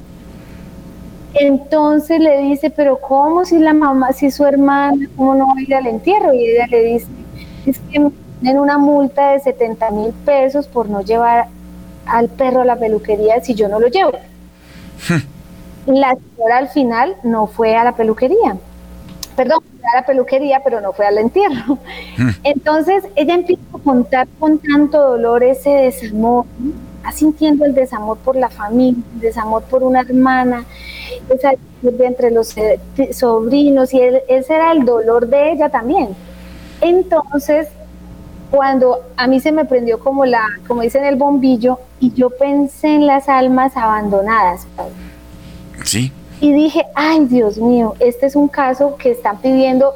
Entonces 1.35 2.20
le 2.20 2.38
dice, 2.42 2.70
pero 2.70 3.00
¿cómo 3.00 3.44
si 3.44 3.59
la 3.59 3.72
mamá, 3.72 4.12
si 4.12 4.30
su 4.30 4.44
hermana, 4.44 5.09
cómo 5.16 5.35
no 5.35 5.46
va 5.46 5.54
a 5.59 5.62
ir 5.62 5.74
al 5.74 5.87
entierro? 5.87 6.33
Y 6.35 6.44
ella 6.44 6.66
le 6.68 6.83
dice, 6.83 7.06
es 7.66 7.78
que 7.90 8.00
me 8.00 8.11
tienen 8.40 8.61
una 8.61 8.78
multa 8.78 9.33
de 9.33 9.40
70 9.40 9.90
mil 9.90 10.12
pesos 10.24 10.66
por 10.66 10.88
no 10.88 11.02
llevar 11.02 11.48
al 12.06 12.28
perro 12.28 12.62
a 12.62 12.64
la 12.64 12.76
peluquería 12.76 13.40
si 13.42 13.54
yo 13.54 13.68
no 13.68 13.78
lo 13.78 13.88
llevo. 13.88 14.12
Hmm. 15.09 15.94
la 15.94 16.14
señora 16.14 16.59
al 16.59 16.68
final 16.68 17.16
no 17.22 17.46
fue 17.46 17.74
a 17.74 17.85
la 17.85 17.92
peluquería 17.92 18.59
perdón, 19.40 19.61
a 19.93 19.97
la 19.97 20.07
peluquería, 20.07 20.61
pero 20.62 20.81
no 20.81 20.93
fue 20.93 21.07
al 21.07 21.19
entierro. 21.19 21.79
Mm. 22.19 22.31
Entonces 22.45 23.05
ella 23.16 23.35
empieza 23.35 23.62
a 23.75 23.79
contar 23.79 24.29
con 24.38 24.59
tanto 24.59 24.99
dolor 24.99 25.43
ese 25.43 25.71
desamor, 25.71 26.47
¿no? 26.59 26.90
sintiendo 27.12 27.64
el 27.64 27.75
desamor 27.75 28.19
por 28.19 28.37
la 28.37 28.51
familia, 28.51 29.03
el 29.14 29.21
desamor 29.21 29.62
por 29.64 29.83
una 29.83 30.01
hermana, 30.01 30.64
esa 31.29 31.53
entre 31.83 32.31
los 32.31 32.57
eh, 32.57 32.79
sobrinos, 33.12 33.93
y 33.95 34.01
ese 34.29 34.55
era 34.55 34.73
el 34.73 34.85
dolor 34.85 35.27
de 35.27 35.53
ella 35.53 35.71
también. 35.71 36.11
Entonces, 36.81 37.69
cuando 38.51 39.01
a 39.16 39.27
mí 39.27 39.40
se 39.40 39.51
me 39.51 39.64
prendió 39.64 39.99
como 39.99 40.25
la, 40.25 40.45
como 40.69 40.83
dicen 40.83 41.05
el 41.05 41.16
bombillo, 41.16 41.81
y 41.99 42.12
yo 42.12 42.31
pensé 42.31 42.88
en 42.88 43.07
las 43.07 43.29
almas 43.29 43.77
abandonadas. 43.77 44.66
Sí 45.85 46.12
y 46.40 46.53
dije, 46.53 46.87
ay 46.94 47.26
Dios 47.26 47.59
mío, 47.59 47.94
este 48.00 48.26
es 48.26 48.35
un 48.35 48.48
caso 48.48 48.96
que 48.96 49.11
están 49.11 49.38
pidiendo 49.38 49.92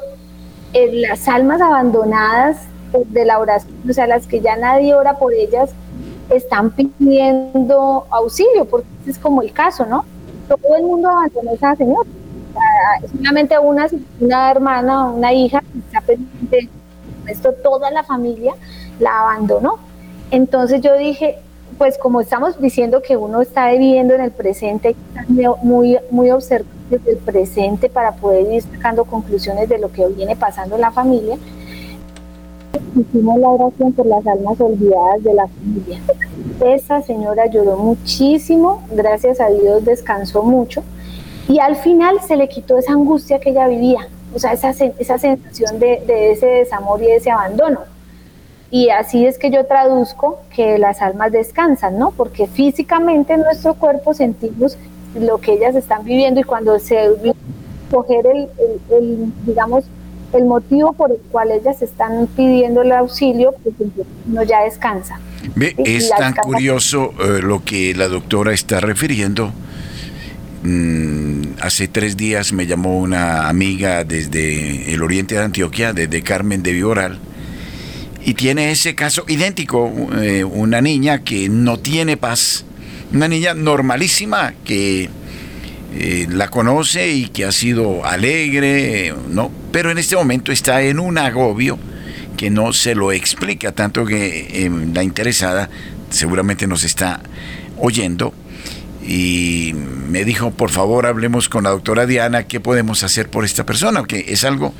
eh, 0.73 0.91
las 0.93 1.27
almas 1.27 1.59
abandonadas 1.59 2.57
de 3.07 3.25
la 3.25 3.39
oración, 3.39 3.73
o 3.89 3.93
sea, 3.93 4.07
las 4.07 4.27
que 4.27 4.41
ya 4.41 4.55
nadie 4.55 4.93
ora 4.93 5.17
por 5.17 5.33
ellas, 5.33 5.71
están 6.29 6.71
pidiendo 6.71 8.05
auxilio, 8.09 8.65
porque 8.65 8.87
es 9.05 9.17
como 9.17 9.41
el 9.41 9.51
caso, 9.51 9.85
¿no? 9.85 10.05
Todo 10.47 10.75
el 10.77 10.83
mundo 10.83 11.09
abandonó 11.09 11.51
a 11.51 11.53
esa 11.53 11.75
señora. 11.75 12.09
Solamente 13.15 13.59
una, 13.59 13.87
una 14.19 14.51
hermana, 14.51 15.05
una 15.11 15.33
hija, 15.33 15.61
está 15.87 16.01
pendiente, 16.01 16.69
esto 17.27 17.53
toda 17.53 17.91
la 17.91 18.03
familia 18.03 18.53
la 18.99 19.21
abandonó. 19.21 19.77
Entonces 20.31 20.81
yo 20.81 20.95
dije, 20.97 21.37
pues 21.77 21.97
como 21.97 22.21
estamos 22.21 22.59
diciendo 22.59 23.01
que 23.01 23.17
uno 23.17 23.41
está 23.41 23.71
viviendo 23.71 24.13
en 24.13 24.21
el 24.21 24.31
presente, 24.31 24.95
muy, 25.61 25.97
muy 26.09 26.31
observando 26.31 26.71
el 27.05 27.17
presente 27.17 27.89
para 27.89 28.13
poder 28.13 28.51
ir 28.51 28.61
sacando 28.61 29.05
conclusiones 29.05 29.67
de 29.67 29.79
lo 29.79 29.91
que 29.91 30.07
viene 30.07 30.35
pasando 30.35 30.75
en 30.75 30.81
la 30.81 30.91
familia, 30.91 31.37
hicimos 32.95 33.39
la 33.39 33.49
oración 33.49 33.91
por 33.93 34.05
las 34.05 34.25
almas 34.25 34.59
olvidadas 34.59 35.23
de 35.23 35.33
la 35.33 35.47
familia. 35.47 35.99
Esa 36.63 37.01
señora 37.01 37.47
lloró 37.47 37.77
muchísimo, 37.77 38.83
gracias 38.91 39.41
a 39.41 39.49
Dios 39.49 39.83
descansó 39.83 40.43
mucho 40.43 40.83
y 41.47 41.59
al 41.59 41.75
final 41.75 42.21
se 42.25 42.37
le 42.37 42.47
quitó 42.47 42.77
esa 42.77 42.93
angustia 42.93 43.39
que 43.39 43.49
ella 43.49 43.67
vivía, 43.67 44.07
o 44.33 44.39
sea, 44.39 44.53
esa, 44.53 44.69
esa 44.69 45.17
sensación 45.17 45.79
de, 45.79 46.01
de 46.07 46.31
ese 46.31 46.45
desamor 46.45 47.01
y 47.01 47.11
ese 47.11 47.31
abandono 47.31 47.94
y 48.75 48.89
así 48.89 49.25
es 49.25 49.37
que 49.37 49.51
yo 49.51 49.65
traduzco 49.65 50.41
que 50.53 50.77
las 50.77 51.01
almas 51.01 51.31
descansan, 51.31 51.97
¿no? 51.97 52.11
Porque 52.11 52.45
físicamente 52.45 53.31
en 53.31 53.39
nuestro 53.39 53.75
cuerpo 53.75 54.13
sentimos 54.13 54.77
lo 55.17 55.37
que 55.37 55.53
ellas 55.53 55.75
están 55.75 56.03
viviendo 56.03 56.41
y 56.41 56.43
cuando 56.43 56.77
se 56.77 57.09
coger 57.89 58.25
el, 58.27 59.31
digamos, 59.45 59.85
el 60.33 60.43
motivo 60.43 60.91
por 60.91 61.11
el 61.11 61.19
cual 61.31 61.51
ellas 61.51 61.81
están 61.81 62.27
pidiendo 62.35 62.81
el 62.81 62.91
auxilio, 62.91 63.55
pues 63.63 63.75
uno 64.27 64.43
ya 64.43 64.63
descansa. 64.63 65.21
Es 65.77 66.09
tan 66.09 66.33
curioso 66.33 67.13
eh, 67.21 67.39
lo 67.41 67.63
que 67.63 67.95
la 67.95 68.09
doctora 68.09 68.51
está 68.51 68.81
refiriendo. 68.81 69.53
Mm, 70.63 71.61
hace 71.61 71.87
tres 71.87 72.17
días 72.17 72.51
me 72.51 72.67
llamó 72.67 72.99
una 72.99 73.47
amiga 73.47 74.03
desde 74.03 74.93
el 74.93 75.01
oriente 75.01 75.35
de 75.35 75.43
Antioquia, 75.45 75.93
desde 75.93 76.21
Carmen 76.23 76.61
de 76.61 76.73
Vioral, 76.73 77.19
y 78.25 78.33
tiene 78.33 78.71
ese 78.71 78.95
caso 78.95 79.23
idéntico, 79.27 79.93
eh, 80.19 80.43
una 80.43 80.81
niña 80.81 81.23
que 81.23 81.47
no 81.47 81.77
tiene 81.77 82.17
paz, 82.17 82.65
una 83.13 83.27
niña 83.27 83.53
normalísima 83.53 84.55
que 84.65 85.09
eh, 85.93 86.25
la 86.29 86.49
conoce 86.49 87.13
y 87.13 87.27
que 87.27 87.45
ha 87.45 87.51
sido 87.51 88.03
alegre, 88.03 89.13
¿no? 89.29 89.51
Pero 89.71 89.91
en 89.91 89.99
este 89.99 90.15
momento 90.15 90.51
está 90.51 90.81
en 90.81 90.99
un 90.99 91.19
agobio 91.19 91.77
que 92.35 92.49
no 92.49 92.73
se 92.73 92.95
lo 92.95 93.11
explica, 93.11 93.73
tanto 93.73 94.05
que 94.05 94.47
eh, 94.65 94.71
la 94.91 95.03
interesada 95.03 95.69
seguramente 96.09 96.65
nos 96.65 96.83
está 96.83 97.21
oyendo. 97.77 98.33
y 99.07 99.75
me 100.09 100.25
dijo, 100.25 100.49
por 100.49 100.71
favor, 100.71 101.05
hablemos 101.05 101.47
con 101.47 101.65
la 101.65 101.69
doctora 101.69 102.07
Diana, 102.07 102.47
¿qué 102.47 102.59
podemos 102.59 103.03
hacer 103.03 103.29
por 103.29 103.45
esta 103.45 103.63
persona? 103.63 104.03
Que 104.03 104.25
es 104.29 104.43
algo 104.43 104.73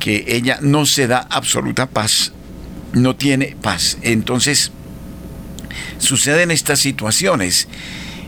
que 0.00 0.24
ella 0.26 0.58
no 0.62 0.86
se 0.86 1.06
da 1.06 1.26
absoluta 1.30 1.86
paz, 1.86 2.32
no 2.92 3.16
tiene 3.16 3.56
paz. 3.60 3.98
Entonces, 4.02 4.72
suceden 5.98 6.50
estas 6.50 6.80
situaciones 6.80 7.68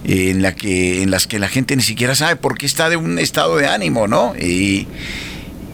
en, 0.05 0.42
la 0.42 0.55
que, 0.55 1.03
en 1.03 1.11
las 1.11 1.27
que 1.27 1.38
la 1.38 1.48
gente 1.48 1.77
ni 1.77 1.83
siquiera 1.83 2.14
sabe 2.14 2.37
por 2.37 2.59
qué 2.59 2.66
está 2.66 2.88
de 2.88 2.96
un 2.96 3.18
estado 3.18 3.57
de 3.57 3.66
ánimo, 3.66 4.07
¿no? 4.07 4.35
Y, 4.37 4.87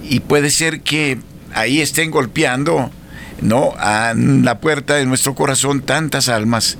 y 0.08 0.20
puede 0.20 0.50
ser 0.50 0.80
que 0.80 1.18
ahí 1.54 1.80
estén 1.80 2.10
golpeando, 2.10 2.90
¿no? 3.40 3.74
A 3.78 4.14
la 4.14 4.60
puerta 4.60 4.94
de 4.94 5.06
nuestro 5.06 5.34
corazón 5.34 5.82
tantas 5.82 6.28
almas 6.28 6.78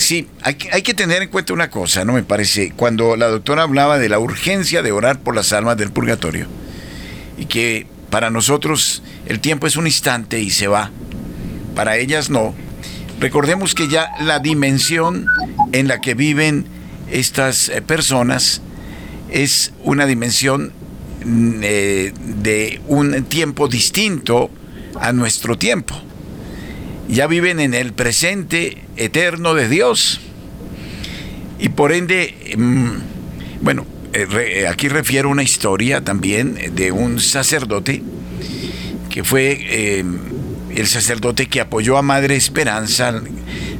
Sí, 0.00 0.28
hay 0.40 0.54
que, 0.54 0.70
hay 0.72 0.80
que 0.80 0.94
tener 0.94 1.20
en 1.20 1.28
cuenta 1.28 1.52
una 1.52 1.68
cosa, 1.68 2.06
¿no? 2.06 2.14
Me 2.14 2.22
parece, 2.22 2.72
cuando 2.74 3.16
la 3.16 3.26
doctora 3.26 3.64
hablaba 3.64 3.98
de 3.98 4.08
la 4.08 4.18
urgencia 4.18 4.80
de 4.80 4.92
orar 4.92 5.18
por 5.20 5.36
las 5.36 5.52
almas 5.52 5.76
del 5.76 5.92
purgatorio, 5.92 6.46
y 7.36 7.44
que 7.44 7.86
para 8.08 8.30
nosotros 8.30 9.02
el 9.26 9.40
tiempo 9.40 9.66
es 9.66 9.76
un 9.76 9.86
instante 9.86 10.40
y 10.40 10.48
se 10.48 10.68
va, 10.68 10.90
para 11.74 11.96
ellas 11.96 12.30
no. 12.30 12.54
Recordemos 13.18 13.74
que 13.74 13.88
ya 13.88 14.10
la 14.20 14.38
dimensión 14.38 15.26
en 15.72 15.88
la 15.88 16.00
que 16.00 16.14
viven 16.14 16.64
estas 17.10 17.68
eh, 17.68 17.82
personas 17.82 18.62
es 19.30 19.72
una 19.84 20.06
dimensión 20.06 20.72
mm, 21.24 21.60
eh, 21.62 22.12
de 22.42 22.80
un 22.86 23.24
tiempo 23.24 23.68
distinto 23.68 24.50
a 24.98 25.12
nuestro 25.12 25.58
tiempo 25.58 26.00
ya 27.10 27.26
viven 27.26 27.60
en 27.60 27.74
el 27.74 27.92
presente 27.92 28.78
eterno 28.96 29.54
de 29.54 29.68
Dios. 29.68 30.20
Y 31.58 31.70
por 31.70 31.92
ende, 31.92 32.54
mm, 32.56 32.90
bueno, 33.62 33.84
eh, 34.12 34.66
aquí 34.68 34.88
refiero 34.88 35.28
una 35.28 35.42
historia 35.42 36.02
también 36.02 36.74
de 36.74 36.92
un 36.92 37.20
sacerdote 37.20 38.02
que 39.08 39.24
fue 39.24 40.04
el 40.74 40.86
sacerdote 40.86 41.46
que 41.46 41.60
apoyó 41.60 41.96
a 41.96 42.02
Madre 42.02 42.36
Esperanza, 42.36 43.20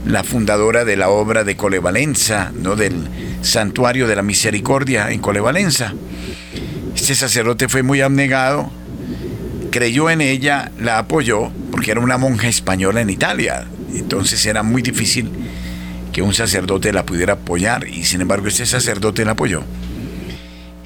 la 0.06 0.24
fundadora 0.24 0.84
de 0.84 0.96
la 0.96 1.08
obra 1.08 1.44
de 1.44 1.56
Colevalenza, 1.56 2.52
¿no? 2.54 2.76
del 2.76 3.08
Santuario 3.42 4.06
de 4.06 4.16
la 4.16 4.22
Misericordia 4.22 5.10
en 5.10 5.20
Colevalenza. 5.20 5.94
Este 6.94 7.14
sacerdote 7.14 7.68
fue 7.68 7.82
muy 7.82 8.00
abnegado, 8.00 8.70
creyó 9.70 10.10
en 10.10 10.20
ella, 10.20 10.70
la 10.78 10.98
apoyó, 10.98 11.50
porque 11.70 11.92
era 11.92 12.00
una 12.00 12.18
monja 12.18 12.48
española 12.48 13.00
en 13.00 13.10
Italia. 13.10 13.66
Entonces 13.94 14.44
era 14.46 14.62
muy 14.62 14.82
difícil 14.82 15.30
que 16.12 16.22
un 16.22 16.34
sacerdote 16.34 16.92
la 16.92 17.06
pudiera 17.06 17.34
apoyar 17.34 17.86
y 17.86 18.04
sin 18.04 18.20
embargo 18.20 18.48
ese 18.48 18.66
sacerdote 18.66 19.24
la 19.24 19.32
apoyó. 19.32 19.62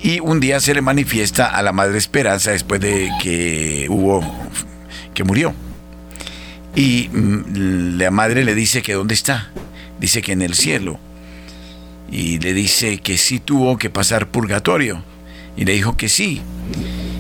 Y 0.03 0.21
un 0.21 0.39
día 0.39 0.61
se 0.61 0.75
le 0.75 0.83
manifiesta 0.83 1.47
a 1.47 1.63
la 1.63 1.73
Madre 1.73 1.97
Esperanza 1.97 2.51
después 2.51 2.81
de 2.81 3.11
que 3.23 3.87
hubo, 3.89 4.21
que 5.15 5.25
murió. 5.25 5.55
Y 6.75 7.09
mm, 7.13 7.99
la 7.99 8.11
madre 8.11 8.45
le 8.45 8.55
dice 8.55 8.83
que 8.83 8.95
dónde 8.95 9.15
está. 9.15 9.51
Dice 10.01 10.23
que 10.23 10.33
en 10.33 10.43
el 10.43 10.55
cielo. 10.55 10.99
Y 12.11 12.39
le 12.39 12.55
dice 12.55 12.99
que 12.99 13.17
sí 13.17 13.41
tuvo 13.41 13.79
que 13.79 13.91
pasar 13.91 14.29
purgatorio. 14.29 15.03
Y 15.57 15.65
le 15.65 15.73
dijo 15.73 15.97
que 15.97 16.09
sí 16.09 16.43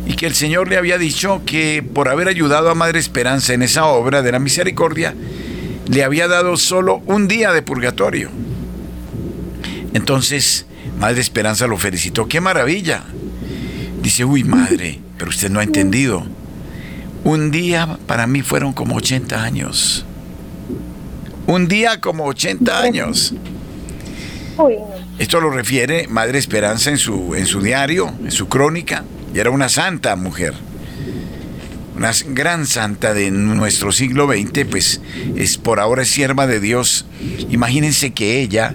y 0.06 0.14
que 0.14 0.26
el 0.26 0.34
Señor 0.34 0.68
le 0.68 0.76
había 0.76 0.98
dicho 0.98 1.42
que 1.46 1.82
por 1.82 2.08
haber 2.08 2.28
ayudado 2.28 2.70
a 2.70 2.74
Madre 2.74 2.98
Esperanza 2.98 3.54
en 3.54 3.62
esa 3.62 3.86
obra 3.86 4.22
de 4.22 4.32
la 4.32 4.38
misericordia, 4.38 5.14
le 5.88 6.04
había 6.04 6.28
dado 6.28 6.56
solo 6.56 7.02
un 7.06 7.26
día 7.28 7.52
de 7.52 7.62
purgatorio. 7.62 8.30
Entonces, 9.94 10.66
Madre 10.98 11.20
Esperanza 11.20 11.66
lo 11.66 11.78
felicitó. 11.78 12.28
¡Qué 12.28 12.40
maravilla! 12.40 13.04
Dice, 14.02 14.24
uy, 14.24 14.44
madre, 14.44 15.00
pero 15.16 15.30
usted 15.30 15.50
no 15.50 15.60
ha 15.60 15.62
entendido. 15.62 16.26
Un 17.24 17.50
día 17.50 17.98
para 18.06 18.26
mí 18.26 18.42
fueron 18.42 18.74
como 18.74 18.96
80 18.96 19.42
años. 19.42 20.04
Un 21.46 21.68
día 21.68 21.98
como 21.98 22.26
80 22.26 22.82
años. 22.82 23.34
Esto 25.18 25.40
lo 25.40 25.50
refiere 25.50 26.06
Madre 26.06 26.38
Esperanza 26.38 26.90
en 26.90 26.98
su, 26.98 27.34
en 27.34 27.46
su 27.46 27.62
diario, 27.62 28.12
en 28.22 28.30
su 28.30 28.48
crónica. 28.48 29.04
Y 29.34 29.38
era 29.38 29.50
una 29.50 29.70
santa 29.70 30.16
mujer. 30.16 30.52
Una 31.96 32.10
gran 32.28 32.66
santa 32.66 33.14
de 33.14 33.30
nuestro 33.30 33.90
siglo 33.90 34.26
XX, 34.26 34.66
pues 34.68 35.00
es 35.36 35.56
por 35.56 35.80
ahora 35.80 36.02
es 36.02 36.10
sierva 36.10 36.46
de 36.46 36.60
Dios. 36.60 37.06
Imagínense 37.48 38.12
que 38.12 38.40
ella, 38.40 38.74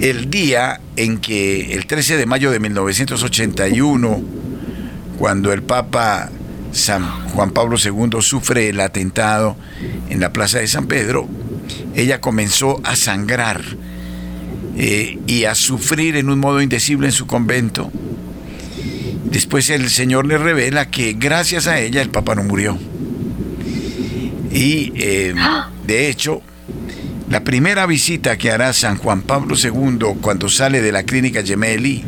el 0.00 0.30
día 0.30 0.80
en 0.96 1.18
que, 1.18 1.74
el 1.74 1.86
13 1.86 2.16
de 2.16 2.26
mayo 2.26 2.50
de 2.52 2.60
1981, 2.60 4.22
cuando 5.18 5.52
el 5.52 5.62
Papa 5.62 6.30
San 6.72 7.28
Juan 7.30 7.50
Pablo 7.50 7.76
II 7.76 8.20
sufre 8.20 8.68
el 8.68 8.80
atentado 8.80 9.56
en 10.08 10.20
la 10.20 10.32
Plaza 10.32 10.58
de 10.58 10.66
San 10.66 10.86
Pedro, 10.86 11.28
ella 11.94 12.20
comenzó 12.20 12.80
a 12.84 12.96
sangrar 12.96 13.62
eh, 14.76 15.18
y 15.26 15.44
a 15.44 15.54
sufrir 15.54 16.16
en 16.16 16.30
un 16.30 16.38
modo 16.38 16.62
indecible 16.62 17.06
en 17.06 17.12
su 17.12 17.26
convento 17.26 17.90
Después 19.32 19.70
el 19.70 19.88
Señor 19.88 20.26
le 20.26 20.36
revela 20.36 20.90
que 20.90 21.14
gracias 21.14 21.66
a 21.66 21.80
ella 21.80 22.02
el 22.02 22.10
Papa 22.10 22.34
no 22.34 22.44
murió. 22.44 22.78
Y 24.50 24.92
eh, 24.94 25.34
de 25.86 26.10
hecho, 26.10 26.42
la 27.30 27.42
primera 27.42 27.86
visita 27.86 28.36
que 28.36 28.50
hará 28.50 28.74
San 28.74 28.98
Juan 28.98 29.22
Pablo 29.22 29.56
II 29.56 30.18
cuando 30.20 30.50
sale 30.50 30.82
de 30.82 30.92
la 30.92 31.04
clínica 31.04 31.42
Gemelli, 31.42 32.04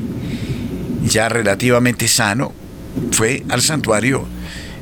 ya 1.09 1.31
relativamente 1.31 2.09
sano, 2.09 2.53
fue 3.13 3.45
al 3.49 3.63
santuario 3.63 4.27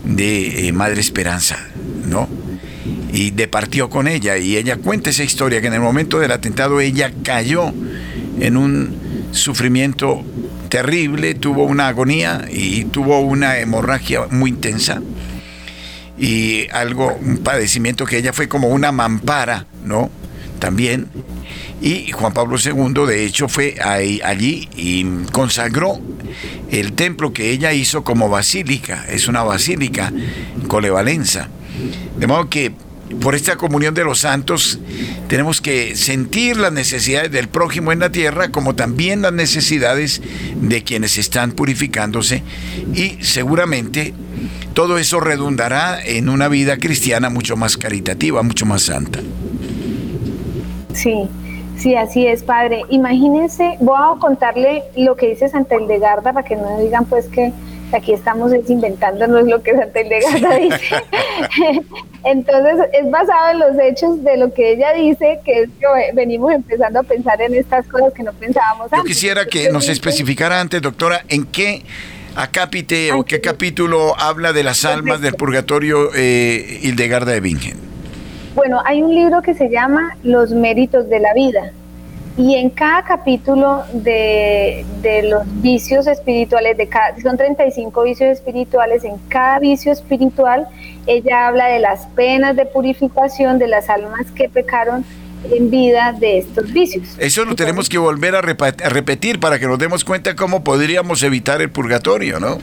de 0.04 0.68
eh, 0.68 0.72
Madre 0.72 1.00
Esperanza, 1.00 1.58
¿no? 2.06 2.28
Y 3.12 3.30
departió 3.30 3.90
con 3.90 4.08
ella 4.08 4.38
y 4.38 4.56
ella 4.56 4.76
cuenta 4.76 5.10
esa 5.10 5.24
historia 5.24 5.60
que 5.60 5.66
en 5.66 5.74
el 5.74 5.80
momento 5.80 6.18
del 6.18 6.32
atentado 6.32 6.80
ella 6.80 7.12
cayó 7.22 7.72
en 8.40 8.56
un 8.56 8.96
sufrimiento 9.32 10.24
terrible, 10.68 11.34
tuvo 11.34 11.64
una 11.64 11.88
agonía 11.88 12.46
y 12.50 12.84
tuvo 12.84 13.20
una 13.20 13.58
hemorragia 13.58 14.26
muy 14.30 14.50
intensa 14.50 15.02
y 16.18 16.68
algo, 16.70 17.18
un 17.20 17.38
padecimiento 17.38 18.04
que 18.04 18.18
ella 18.18 18.32
fue 18.32 18.48
como 18.48 18.68
una 18.68 18.92
mampara, 18.92 19.66
¿no? 19.84 20.10
También. 20.58 21.08
Y 21.82 22.12
Juan 22.12 22.32
Pablo 22.32 22.56
II, 22.64 23.06
de 23.06 23.26
hecho, 23.26 23.48
fue 23.48 23.74
ahí, 23.82 24.20
allí 24.24 24.68
y 24.76 25.04
consagró 25.32 26.00
el 26.70 26.92
templo 26.92 27.32
que 27.32 27.50
ella 27.50 27.72
hizo 27.72 28.04
como 28.04 28.28
basílica. 28.28 29.04
Es 29.08 29.26
una 29.26 29.42
basílica 29.42 30.12
colevalenza. 30.68 31.48
De 32.16 32.28
modo 32.28 32.48
que 32.48 32.72
por 33.20 33.34
esta 33.34 33.56
comunión 33.56 33.94
de 33.94 34.04
los 34.04 34.20
santos 34.20 34.78
tenemos 35.28 35.60
que 35.60 35.96
sentir 35.96 36.56
las 36.56 36.72
necesidades 36.72 37.32
del 37.32 37.48
prójimo 37.48 37.92
en 37.92 37.98
la 37.98 38.10
tierra 38.10 38.50
como 38.50 38.74
también 38.74 39.22
las 39.22 39.32
necesidades 39.32 40.22
de 40.54 40.82
quienes 40.84 41.18
están 41.18 41.52
purificándose 41.52 42.42
y 42.94 43.18
seguramente 43.22 44.14
todo 44.72 44.98
eso 44.98 45.20
redundará 45.20 46.02
en 46.04 46.28
una 46.28 46.48
vida 46.48 46.78
cristiana 46.78 47.28
mucho 47.28 47.56
más 47.56 47.76
caritativa, 47.76 48.42
mucho 48.42 48.66
más 48.66 48.82
santa. 48.82 49.20
Sí, 50.94 51.28
sí, 51.78 51.94
así 51.94 52.26
es, 52.26 52.42
padre. 52.42 52.82
Imagínense, 52.88 53.76
voy 53.80 53.98
a 53.98 54.18
contarle 54.18 54.82
lo 54.96 55.16
que 55.16 55.28
dice 55.28 55.48
Santa 55.48 55.76
Eldegarda 55.76 56.32
para 56.32 56.46
que 56.46 56.56
no 56.56 56.78
digan 56.78 57.04
pues 57.06 57.28
que 57.28 57.52
aquí 57.92 58.12
estamos 58.12 58.52
inventándonos 58.68 59.46
lo 59.46 59.62
que 59.62 59.74
Santa 59.74 60.00
Hildegarda 60.00 60.56
dice. 60.56 61.02
Entonces, 62.24 62.86
es 62.92 63.10
basado 63.10 63.50
en 63.50 63.58
los 63.58 63.78
hechos 63.82 64.22
de 64.22 64.36
lo 64.36 64.52
que 64.54 64.72
ella 64.72 64.92
dice, 64.92 65.40
que 65.44 65.62
es 65.62 65.70
que 65.80 65.86
venimos 66.14 66.52
empezando 66.52 67.00
a 67.00 67.02
pensar 67.02 67.40
en 67.42 67.54
estas 67.54 67.86
cosas 67.86 68.12
que 68.12 68.22
no 68.22 68.32
pensábamos 68.32 68.90
Yo 68.96 69.02
quisiera 69.04 69.46
que 69.46 69.70
nos 69.70 69.88
especificara 69.88 70.60
antes, 70.60 70.80
doctora, 70.80 71.24
en 71.28 71.44
qué 71.46 71.82
acápite 72.36 73.12
o 73.12 73.24
qué 73.24 73.40
capítulo 73.40 74.18
habla 74.18 74.52
de 74.52 74.62
las 74.62 74.84
almas 74.84 75.20
del 75.20 75.34
purgatorio 75.34 76.10
eh, 76.14 76.80
Hildegarda 76.82 77.32
de 77.32 77.40
Bingen. 77.40 77.91
Bueno, 78.54 78.80
hay 78.84 79.02
un 79.02 79.14
libro 79.14 79.40
que 79.42 79.54
se 79.54 79.70
llama 79.70 80.16
Los 80.22 80.50
méritos 80.50 81.08
de 81.08 81.20
la 81.20 81.32
vida 81.32 81.72
y 82.36 82.54
en 82.54 82.70
cada 82.70 83.02
capítulo 83.02 83.82
de, 83.92 84.84
los 85.24 85.42
vicios 85.62 86.06
espirituales, 86.06 86.76
de 86.76 86.88
cada, 86.88 87.18
son 87.20 87.36
35 87.36 88.02
vicios 88.02 88.30
espirituales, 88.30 89.04
en 89.04 89.18
cada 89.28 89.58
vicio 89.58 89.92
espiritual 89.92 90.66
ella 91.06 91.48
habla 91.48 91.66
de 91.66 91.78
las 91.78 92.06
penas 92.08 92.56
de 92.56 92.64
purificación 92.64 93.58
de 93.58 93.68
las 93.68 93.90
almas 93.90 94.30
que 94.34 94.48
pecaron 94.48 95.04
en 95.50 95.70
vida 95.70 96.14
de 96.18 96.38
estos 96.38 96.72
vicios. 96.72 97.16
Eso 97.18 97.44
lo 97.44 97.54
tenemos 97.54 97.88
que 97.88 97.98
volver 97.98 98.36
a, 98.36 98.40
repetir 98.40 99.40
para 99.40 99.58
que 99.58 99.66
nos 99.66 99.78
demos 99.78 100.04
cuenta 100.04 100.34
cómo 100.36 100.62
podríamos 100.62 101.22
evitar 101.22 101.60
el 101.60 101.70
purgatorio, 101.70 102.38
¿no? 102.40 102.58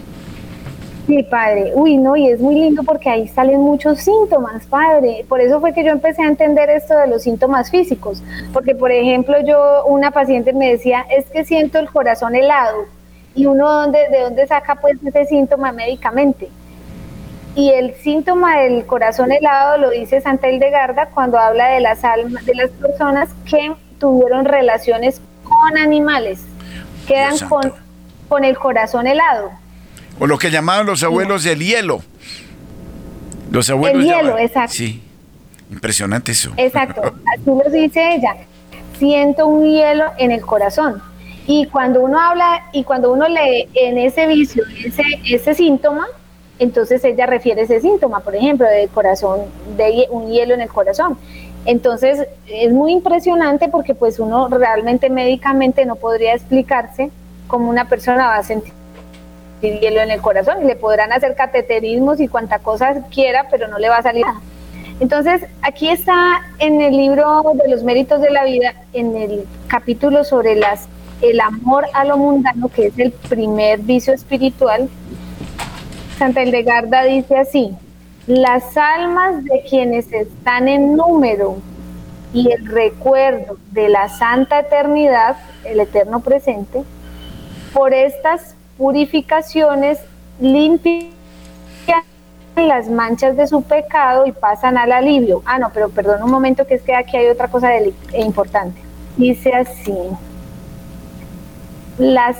Sí, 1.10 1.24
padre. 1.24 1.72
Uy, 1.74 1.98
no, 1.98 2.16
y 2.16 2.28
es 2.30 2.40
muy 2.40 2.54
lindo 2.54 2.84
porque 2.84 3.10
ahí 3.10 3.28
salen 3.28 3.62
muchos 3.62 3.98
síntomas, 4.00 4.68
padre. 4.68 5.26
Por 5.28 5.42
eso 5.42 5.60
fue 5.60 5.74
que 5.74 5.84
yo 5.84 5.90
empecé 5.90 6.22
a 6.22 6.28
entender 6.28 6.70
esto 6.70 6.96
de 6.96 7.08
los 7.08 7.24
síntomas 7.24 7.72
físicos. 7.72 8.22
Porque, 8.54 8.76
por 8.76 8.92
ejemplo, 8.92 9.36
yo, 9.44 9.86
una 9.88 10.12
paciente 10.12 10.54
me 10.54 10.70
decía, 10.70 11.08
es 11.10 11.26
que 11.32 11.46
siento 11.46 11.80
el 11.80 11.90
corazón 11.90 12.36
helado. 12.36 12.86
Y 13.34 13.48
uno, 13.48 13.88
¿de 13.88 14.22
dónde 14.22 14.46
saca 14.46 14.76
pues 14.76 15.00
ese 15.04 15.26
síntoma 15.26 15.72
médicamente? 15.72 16.48
Y 17.56 17.72
el 17.72 17.96
síntoma 17.96 18.60
del 18.60 18.86
corazón 18.86 19.32
helado 19.32 19.80
lo 19.80 19.90
dice 19.90 20.22
Santa 20.22 20.48
Hildegarda 20.52 21.08
cuando 21.08 21.40
habla 21.40 21.70
de 21.70 21.80
las 21.80 22.04
almas, 22.04 22.46
de 22.46 22.54
las 22.54 22.70
personas 22.70 23.30
que 23.50 23.74
tuvieron 23.98 24.46
relaciones 24.46 25.20
con 25.44 25.76
animales, 25.80 26.46
quedan 27.08 27.40
con, 27.50 27.74
con 28.28 28.44
el 28.44 28.60
corazón 28.60 29.08
helado. 29.08 29.50
O 30.20 30.28
lo 30.28 30.38
que 30.38 30.52
llamaban 30.52 30.86
los 30.86 31.02
abuelos 31.04 31.44
del 31.44 31.60
hielo. 31.60 32.02
Los 33.52 33.70
abuelos. 33.70 34.04
El 34.04 34.10
hielo, 34.10 34.38
exacto. 34.38 34.74
Sí, 34.74 35.02
impresionante 35.72 36.34
eso. 36.34 36.52
Exacto, 36.58 37.02
así 37.34 37.46
lo 37.46 37.70
dice 37.72 38.16
ella. 38.16 38.36
Siento 38.98 39.48
un 39.48 39.66
hielo 39.66 40.06
en 40.18 40.32
el 40.32 40.42
corazón. 40.42 41.02
Y 41.48 41.66
cuando 41.68 42.02
uno 42.02 42.20
habla 42.20 42.66
y 42.74 42.84
cuando 42.84 43.12
uno 43.12 43.28
lee 43.28 43.68
en 43.74 43.98
ese 43.98 44.28
vicio, 44.28 44.64
ese, 44.86 45.04
ese 45.26 45.56
síntoma, 45.56 46.06
entonces 46.60 47.04
ella 47.06 47.26
refiere 47.26 47.62
ese 47.62 47.80
síntoma, 47.80 48.20
por 48.20 48.36
ejemplo, 48.36 48.68
de 48.68 48.88
corazón, 48.90 49.40
de 49.78 50.06
un 50.12 50.30
hielo 50.30 50.54
en 50.54 50.62
el 50.62 50.70
corazón. 50.70 51.18
Entonces 51.66 52.28
es 52.46 52.72
muy 52.72 52.92
impresionante 52.92 53.70
porque 53.70 53.96
pues 53.96 54.20
uno 54.20 54.48
realmente 54.50 55.10
médicamente 55.10 55.86
no 55.86 55.96
podría 55.96 56.34
explicarse 56.34 57.10
cómo 57.48 57.70
una 57.70 57.88
persona 57.88 58.28
va 58.28 58.36
a 58.38 58.44
sentir 58.44 58.74
hielo 59.62 60.02
en 60.02 60.12
el 60.12 60.22
corazón 60.22 60.66
le 60.66 60.76
podrán 60.76 61.12
hacer 61.12 61.36
cateterismos 61.36 62.20
y 62.20 62.28
cuanta 62.28 62.60
cosa 62.60 63.08
quiera, 63.10 63.48
pero 63.50 63.68
no 63.68 63.78
le 63.78 63.90
va 63.90 63.98
a 63.98 64.04
salir 64.04 64.26
nada. 64.26 64.40
Entonces, 65.00 65.46
aquí 65.62 65.90
está 65.90 66.42
en 66.60 66.82
el 66.82 66.96
libro 66.96 67.44
de 67.54 67.70
los 67.70 67.84
méritos 67.84 68.22
de 68.22 68.32
la 68.32 68.44
vida, 68.44 68.74
en 68.94 69.16
el 69.16 69.46
capítulo 69.68 70.24
sobre 70.24 70.56
las, 70.56 70.88
el 71.22 71.40
amor 71.40 71.86
a 71.94 72.04
lo 72.04 72.18
mundano, 72.18 72.68
que 72.68 72.88
es 72.88 73.00
el 73.00 73.12
primer 73.12 73.80
vicio 73.80 74.14
espiritual, 74.14 74.90
Santa 76.18 76.44
Hildegarda 76.44 77.04
dice 77.04 77.38
así, 77.38 77.74
las 78.28 78.76
almas 78.76 79.46
de 79.46 79.64
quienes 79.70 80.12
están 80.12 80.68
en 80.68 80.98
número 80.98 81.56
y 82.34 82.52
el 82.52 82.66
recuerdo 82.66 83.58
de 83.72 83.88
la 83.88 84.10
santa 84.10 84.60
eternidad, 84.60 85.38
el 85.64 85.80
eterno 85.80 86.20
presente, 86.20 86.84
por 87.74 87.94
estas 87.94 88.56
purificaciones 88.80 90.00
limpian 90.40 91.10
las 92.56 92.90
manchas 92.90 93.36
de 93.38 93.46
su 93.46 93.62
pecado 93.62 94.26
y 94.26 94.32
pasan 94.32 94.78
al 94.78 94.92
alivio. 94.92 95.42
Ah, 95.46 95.60
no, 95.60 95.70
pero 95.72 95.90
perdón 95.90 96.24
un 96.24 96.32
momento 96.32 96.66
que 96.66 96.76
es 96.76 96.82
que 96.82 96.96
aquí 96.96 97.18
hay 97.18 97.28
otra 97.28 97.50
cosa 97.50 97.70
de, 97.70 97.94
importante. 98.18 98.82
Dice 99.18 99.54
así, 99.54 99.94
las 101.98 102.38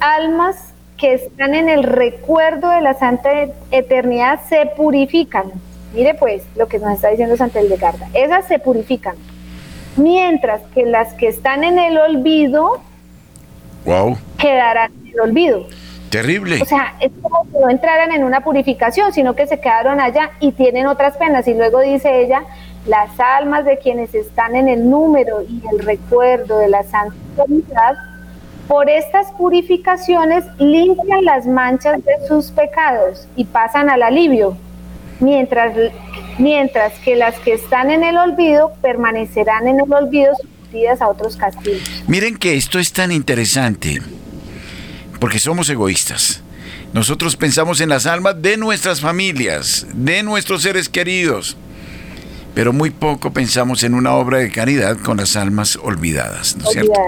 almas 0.00 0.74
que 0.96 1.14
están 1.14 1.54
en 1.54 1.68
el 1.68 1.84
recuerdo 1.84 2.68
de 2.70 2.80
la 2.80 2.94
santa 2.94 3.30
eternidad 3.70 4.40
se 4.48 4.66
purifican. 4.76 5.52
Mire 5.94 6.14
pues 6.14 6.42
lo 6.56 6.66
que 6.66 6.80
nos 6.80 6.94
está 6.94 7.08
diciendo 7.08 7.36
Santa 7.36 7.62
Hildegarda. 7.62 8.08
Esas 8.12 8.46
se 8.46 8.58
purifican. 8.58 9.14
Mientras 9.96 10.62
que 10.74 10.84
las 10.84 11.14
que 11.14 11.28
están 11.28 11.64
en 11.64 11.78
el 11.78 11.96
olvido 11.96 12.80
wow. 13.86 14.16
quedarán 14.38 14.92
en 15.02 15.12
el 15.12 15.20
olvido. 15.20 15.66
Terrible. 16.10 16.60
O 16.62 16.64
sea, 16.64 16.94
es 17.00 17.10
como 17.20 17.44
si 17.50 17.58
no 17.58 17.70
entraran 17.70 18.12
en 18.12 18.24
una 18.24 18.42
purificación, 18.42 19.12
sino 19.12 19.34
que 19.34 19.46
se 19.46 19.58
quedaron 19.58 20.00
allá 20.00 20.32
y 20.40 20.52
tienen 20.52 20.86
otras 20.86 21.16
penas. 21.16 21.48
Y 21.48 21.54
luego 21.54 21.80
dice 21.80 22.22
ella, 22.22 22.44
las 22.86 23.18
almas 23.18 23.64
de 23.64 23.78
quienes 23.78 24.14
están 24.14 24.54
en 24.54 24.68
el 24.68 24.88
número 24.88 25.42
y 25.42 25.62
el 25.72 25.84
recuerdo 25.84 26.58
de 26.58 26.68
la 26.68 26.84
santa 26.84 27.44
por 28.68 28.90
estas 28.90 29.30
purificaciones 29.32 30.44
limpian 30.58 31.24
las 31.24 31.46
manchas 31.46 32.04
de 32.04 32.26
sus 32.26 32.50
pecados 32.50 33.28
y 33.36 33.44
pasan 33.44 33.90
al 33.90 34.02
alivio, 34.02 34.56
mientras, 35.20 35.72
mientras 36.38 36.92
que 37.00 37.14
las 37.14 37.38
que 37.40 37.54
están 37.54 37.90
en 37.90 38.02
el 38.02 38.16
olvido 38.16 38.72
permanecerán 38.82 39.68
en 39.68 39.80
el 39.80 39.92
olvido 39.92 40.32
a 41.00 41.08
otros 41.08 41.36
castigos. 41.36 41.82
Miren 42.06 42.36
que 42.36 42.56
esto 42.56 42.78
es 42.78 42.92
tan 42.92 43.12
interesante, 43.12 44.02
porque 45.20 45.38
somos 45.38 45.68
egoístas. 45.70 46.42
Nosotros 46.92 47.36
pensamos 47.36 47.80
en 47.80 47.88
las 47.88 48.06
almas 48.06 48.40
de 48.40 48.56
nuestras 48.56 49.00
familias, 49.00 49.86
de 49.92 50.22
nuestros 50.22 50.62
seres 50.62 50.88
queridos, 50.88 51.56
pero 52.54 52.72
muy 52.72 52.90
poco 52.90 53.32
pensamos 53.32 53.82
en 53.82 53.94
una 53.94 54.14
obra 54.14 54.38
de 54.38 54.50
caridad 54.50 54.96
con 54.98 55.18
las 55.18 55.36
almas 55.36 55.76
olvidadas, 55.76 56.56
¿no 56.56 56.64
es 56.64 56.70
cierto? 56.70 57.00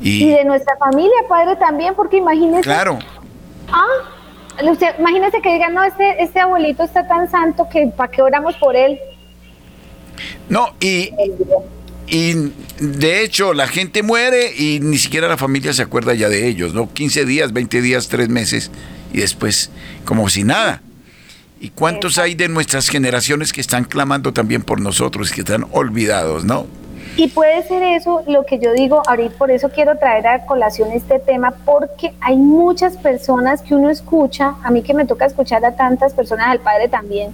Y, 0.00 0.30
de 0.30 0.44
nuestra 0.44 0.76
familia, 0.76 1.16
padre, 1.28 1.56
también, 1.56 1.94
porque 1.94 2.18
imagínese. 2.18 2.62
Claro. 2.62 2.98
Ah, 3.68 4.62
imagínese 4.98 5.40
que 5.40 5.54
digan, 5.54 5.74
no, 5.74 5.82
este, 5.82 6.22
este 6.22 6.40
abuelito 6.40 6.82
está 6.82 7.08
tan 7.08 7.30
santo 7.30 7.66
que 7.70 7.86
para 7.96 8.10
qué 8.10 8.20
oramos 8.20 8.54
por 8.56 8.76
él. 8.76 8.98
No, 10.48 10.74
y, 10.78 11.10
y 12.06 12.52
de 12.78 13.22
hecho 13.22 13.54
la 13.54 13.66
gente 13.66 14.02
muere 14.02 14.52
y 14.56 14.80
ni 14.80 14.98
siquiera 14.98 15.28
la 15.28 15.36
familia 15.36 15.72
se 15.72 15.82
acuerda 15.82 16.14
ya 16.14 16.28
de 16.28 16.46
ellos, 16.48 16.74
¿no? 16.74 16.92
15 16.92 17.24
días, 17.24 17.52
20 17.52 17.80
días, 17.80 18.08
3 18.08 18.28
meses 18.28 18.70
y 19.12 19.18
después 19.18 19.70
como 20.04 20.28
si 20.28 20.44
nada. 20.44 20.82
¿Y 21.60 21.70
cuántos 21.70 22.18
hay 22.18 22.34
de 22.34 22.48
nuestras 22.48 22.88
generaciones 22.88 23.52
que 23.52 23.62
están 23.62 23.84
clamando 23.84 24.34
también 24.34 24.62
por 24.62 24.80
nosotros, 24.80 25.32
que 25.32 25.40
están 25.40 25.66
olvidados, 25.72 26.44
¿no? 26.44 26.66
Y 27.16 27.28
puede 27.28 27.62
ser 27.66 27.82
eso 27.82 28.22
lo 28.26 28.44
que 28.44 28.58
yo 28.58 28.72
digo 28.72 29.00
ahorita, 29.06 29.36
por 29.38 29.50
eso 29.50 29.70
quiero 29.70 29.96
traer 29.96 30.26
a 30.26 30.46
colación 30.46 30.90
este 30.92 31.20
tema, 31.20 31.54
porque 31.64 32.12
hay 32.20 32.36
muchas 32.36 32.96
personas 32.96 33.62
que 33.62 33.74
uno 33.74 33.88
escucha, 33.88 34.56
a 34.62 34.70
mí 34.70 34.82
que 34.82 34.94
me 34.94 35.06
toca 35.06 35.24
escuchar 35.24 35.64
a 35.64 35.76
tantas 35.76 36.12
personas, 36.12 36.48
al 36.48 36.58
padre 36.58 36.88
también, 36.88 37.30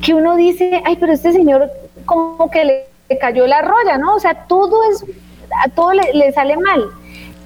que 0.00 0.14
uno 0.14 0.34
dice, 0.34 0.82
ay, 0.84 0.96
pero 0.98 1.12
este 1.12 1.32
señor 1.32 1.70
como 2.06 2.50
que 2.50 2.64
le, 2.64 2.91
cayó 3.18 3.46
la 3.46 3.62
roya, 3.62 3.98
¿no? 3.98 4.14
O 4.14 4.20
sea, 4.20 4.34
todo 4.46 4.80
es, 4.90 5.04
a 5.64 5.68
todo 5.68 5.92
le, 5.92 6.32
sale 6.32 6.56
mal. 6.56 6.84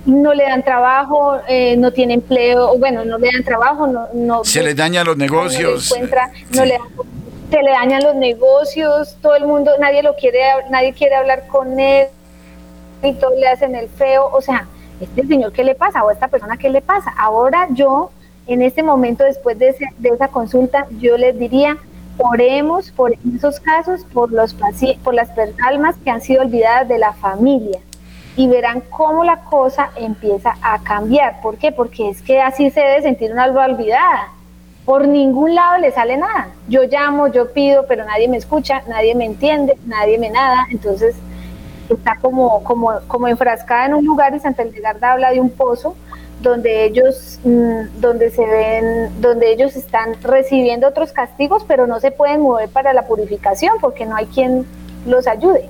No 0.05 0.35
le 0.35 0.45
dan 0.45 0.63
trabajo, 0.63 1.37
eh, 1.49 1.77
no 1.77 1.93
tiene 1.93 2.15
empleo, 2.15 2.79
bueno, 2.79 3.05
no 3.05 3.19
le 3.19 3.29
dan 3.33 3.43
trabajo, 3.43 3.89
no... 3.89 4.07
no 4.15 4.45
Se 4.45 4.63
le 4.63 4.75
dañan 4.75 5.05
los 5.05 5.17
negocios. 5.17 5.91
No, 5.91 5.97
encuentra, 5.97 6.31
no 6.55 6.65
le 6.65 6.79
dan 6.79 7.17
se 7.51 7.63
le 7.63 7.71
dañan 7.71 8.03
los 8.03 8.17
negocios, 8.17 9.17
todo 9.23 9.37
el 9.37 9.47
mundo, 9.47 9.71
nadie 9.79 10.03
lo 10.03 10.17
quiere, 10.17 10.41
nadie 10.71 10.93
quiere 10.93 11.15
hablar 11.15 11.47
con 11.47 11.79
él, 11.79 12.09
y 13.03 13.13
todos 13.15 13.39
le 13.39 13.47
hacen 13.47 13.75
el 13.75 13.89
feo, 13.89 14.29
o 14.33 14.41
sea, 14.41 14.67
este 15.01 15.27
señor 15.27 15.53
qué 15.53 15.63
le 15.63 15.75
pasa 15.75 16.03
o 16.03 16.11
esta 16.11 16.29
persona 16.29 16.57
qué 16.57 16.71
le 16.71 16.81
pasa. 16.81 17.13
Ahora 17.19 17.69
yo, 17.71 18.11
en 18.47 18.63
este 18.63 18.83
momento, 18.83 19.25
después 19.25 19.59
de, 19.59 19.75
de 19.99 20.09
esa 20.09 20.29
consulta, 20.29 20.87
yo 20.99 21.17
les 21.17 21.39
diría, 21.39 21.77
oremos 22.19 22.91
por 22.91 23.15
esos 23.37 23.61
casos, 23.61 24.05
por, 24.13 24.33
los 24.33 24.55
por 25.03 25.15
las 25.15 25.31
almas 25.67 25.97
que 26.03 26.11
han 26.11 26.21
sido 26.21 26.43
olvidadas 26.43 26.89
de 26.89 26.99
la 26.99 27.13
familia 27.13 27.81
y 28.37 28.49
verán 28.49 28.83
cómo 28.91 29.25
la 29.25 29.45
cosa 29.45 29.91
empieza 29.97 30.57
a 30.61 30.79
cambiar. 30.83 31.41
¿Por 31.41 31.57
qué? 31.57 31.73
Porque 31.73 32.11
es 32.11 32.23
que 32.23 32.41
así 32.41 32.71
se 32.71 32.81
debe 32.81 33.03
sentir 33.03 33.33
una 33.33 33.45
alma 33.45 33.65
olvidada 33.65 34.37
por 34.87 35.09
ningún 35.09 35.55
lado 35.55 35.79
le 35.79 35.91
sale 35.91 36.17
nada. 36.17 36.49
Yo 36.69 36.85
llamo, 36.85 37.27
yo 37.27 37.53
pido, 37.53 37.87
pero 37.89 38.05
nadie 38.05 38.29
me 38.29 38.37
escucha, 38.37 38.83
nadie 38.87 39.17
me 39.17 39.25
entiende, 39.25 39.77
nadie 39.85 40.17
me 40.17 40.31
nada. 40.31 40.69
Entonces 40.71 41.17
está 41.91 42.17
como, 42.23 42.63
como, 42.63 42.93
como 43.09 43.27
enfrascada 43.27 43.87
en 43.87 43.95
un 43.95 44.05
lugar 44.05 44.33
y 44.35 44.39
Santa 44.39 44.63
Hildegarda 44.63 45.13
habla 45.13 45.33
de 45.33 45.41
un 45.41 45.51
pozo 45.51 45.97
donde 46.49 46.85
ellos, 46.85 47.39
mm, 47.45 48.01
donde 48.01 48.31
se 48.31 48.45
ven, 48.45 49.21
donde 49.21 49.53
ellos 49.53 49.77
están 49.77 50.21
recibiendo 50.23 50.89
otros 50.89 51.13
castigos, 51.13 51.65
pero 51.67 51.87
no 51.87 52.01
se 52.01 52.11
pueden 52.11 52.41
mover 52.41 52.69
para 52.69 52.93
la 52.93 53.07
purificación 53.07 53.75
porque 53.81 54.07
no 54.07 54.17
hay 54.17 54.27
quien 54.27 54.67
los 55.07 55.27
ayude. 55.27 55.69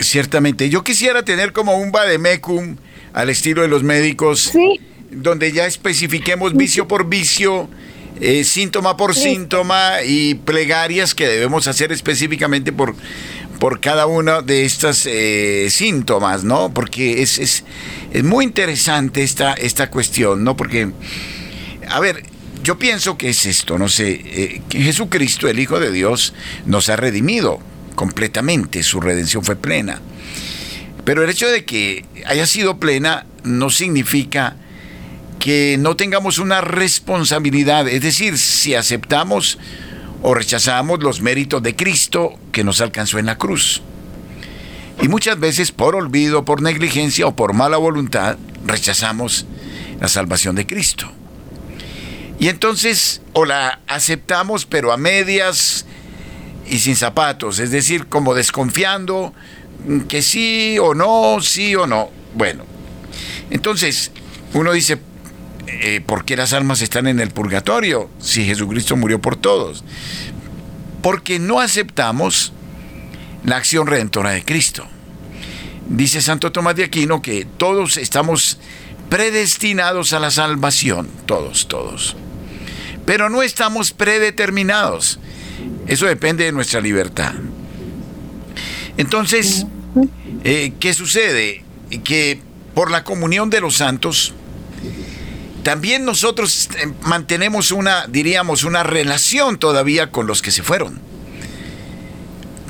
Ciertamente, 0.00 0.68
yo 0.68 0.82
quisiera 0.82 1.22
tener 1.22 1.52
como 1.52 1.76
un 1.76 1.92
vademecum 1.92 2.76
al 3.12 3.30
estilo 3.30 3.62
de 3.62 3.68
los 3.68 3.82
médicos. 3.82 4.50
Sí 4.52 4.80
donde 5.14 5.52
ya 5.52 5.66
especifiquemos 5.66 6.54
vicio 6.54 6.88
por 6.88 7.08
vicio, 7.08 7.68
eh, 8.20 8.44
síntoma 8.44 8.96
por 8.96 9.14
síntoma 9.14 10.02
y 10.04 10.34
plegarias 10.34 11.14
que 11.14 11.26
debemos 11.26 11.66
hacer 11.66 11.92
específicamente 11.92 12.72
por, 12.72 12.94
por 13.64 13.80
cada 13.80 14.04
uno 14.04 14.42
de 14.42 14.66
estos 14.66 15.06
eh, 15.06 15.68
síntomas, 15.70 16.44
¿no? 16.44 16.74
Porque 16.74 17.22
es, 17.22 17.38
es, 17.38 17.64
es, 18.12 18.22
muy 18.22 18.44
interesante 18.44 19.22
esta, 19.22 19.54
esta 19.54 19.88
cuestión, 19.88 20.44
¿no? 20.44 20.54
Porque, 20.54 20.90
a 21.88 21.98
ver, 21.98 22.24
yo 22.62 22.78
pienso 22.78 23.16
que 23.16 23.30
es 23.30 23.46
esto, 23.46 23.78
no 23.78 23.88
sé, 23.88 24.20
eh, 24.22 24.62
que 24.68 24.82
Jesucristo, 24.82 25.48
el 25.48 25.58
Hijo 25.58 25.80
de 25.80 25.92
Dios, 25.92 26.34
nos 26.66 26.90
ha 26.90 26.96
redimido 26.96 27.58
completamente, 27.94 28.82
su 28.82 29.00
redención 29.00 29.42
fue 29.42 29.56
plena. 29.56 30.02
Pero 31.06 31.24
el 31.24 31.30
hecho 31.30 31.48
de 31.48 31.64
que 31.64 32.04
haya 32.26 32.44
sido 32.44 32.78
plena 32.78 33.24
no 33.44 33.70
significa 33.70 34.56
que 35.38 35.76
no 35.78 35.96
tengamos 35.96 36.38
una 36.38 36.60
responsabilidad, 36.60 37.88
es 37.88 38.02
decir, 38.02 38.36
si 38.36 38.74
aceptamos 38.74 39.58
o 40.26 40.32
rechazamos 40.32 41.02
los 41.02 41.20
méritos 41.20 41.62
de 41.62 41.76
Cristo 41.76 42.32
que 42.50 42.64
nos 42.64 42.80
alcanzó 42.80 43.18
en 43.18 43.26
la 43.26 43.36
cruz. 43.36 43.82
Y 45.02 45.08
muchas 45.08 45.38
veces 45.38 45.70
por 45.70 45.94
olvido, 45.94 46.46
por 46.46 46.62
negligencia 46.62 47.26
o 47.26 47.36
por 47.36 47.52
mala 47.52 47.76
voluntad, 47.76 48.38
rechazamos 48.64 49.44
la 50.00 50.08
salvación 50.08 50.56
de 50.56 50.66
Cristo. 50.66 51.12
Y 52.40 52.48
entonces 52.48 53.20
o 53.34 53.44
la 53.44 53.80
aceptamos 53.86 54.64
pero 54.64 54.92
a 54.92 54.96
medias 54.96 55.84
y 56.70 56.78
sin 56.78 56.96
zapatos, 56.96 57.58
es 57.58 57.70
decir, 57.70 58.06
como 58.06 58.34
desconfiando 58.34 59.34
que 60.08 60.22
sí 60.22 60.78
o 60.80 60.94
no, 60.94 61.42
sí 61.42 61.76
o 61.76 61.86
no. 61.86 62.08
Bueno, 62.32 62.64
entonces 63.50 64.10
uno 64.54 64.72
dice, 64.72 64.98
eh, 65.66 66.00
¿por 66.04 66.24
qué 66.24 66.36
las 66.36 66.52
almas 66.52 66.82
están 66.82 67.06
en 67.06 67.20
el 67.20 67.30
purgatorio 67.30 68.10
si 68.18 68.44
Jesucristo 68.44 68.96
murió 68.96 69.20
por 69.20 69.36
todos? 69.36 69.84
Porque 71.02 71.38
no 71.38 71.60
aceptamos 71.60 72.52
la 73.44 73.56
acción 73.56 73.86
redentora 73.86 74.30
de 74.30 74.44
Cristo. 74.44 74.86
Dice 75.88 76.22
Santo 76.22 76.50
Tomás 76.50 76.76
de 76.76 76.84
Aquino 76.84 77.20
que 77.20 77.44
todos 77.44 77.96
estamos 77.98 78.58
predestinados 79.10 80.12
a 80.12 80.18
la 80.18 80.30
salvación, 80.30 81.08
todos, 81.26 81.68
todos. 81.68 82.16
Pero 83.04 83.28
no 83.28 83.42
estamos 83.42 83.92
predeterminados. 83.92 85.18
Eso 85.86 86.06
depende 86.06 86.44
de 86.44 86.52
nuestra 86.52 86.80
libertad. 86.80 87.34
Entonces, 88.96 89.66
eh, 90.42 90.72
¿qué 90.80 90.94
sucede? 90.94 91.64
Que 92.02 92.40
por 92.74 92.90
la 92.90 93.04
comunión 93.04 93.50
de 93.50 93.60
los 93.60 93.76
santos, 93.76 94.32
también 95.64 96.04
nosotros 96.04 96.68
eh, 96.78 96.92
mantenemos 97.02 97.72
una, 97.72 98.06
diríamos, 98.06 98.62
una 98.62 98.84
relación 98.84 99.58
todavía 99.58 100.10
con 100.10 100.26
los 100.28 100.42
que 100.42 100.52
se 100.52 100.62
fueron, 100.62 101.00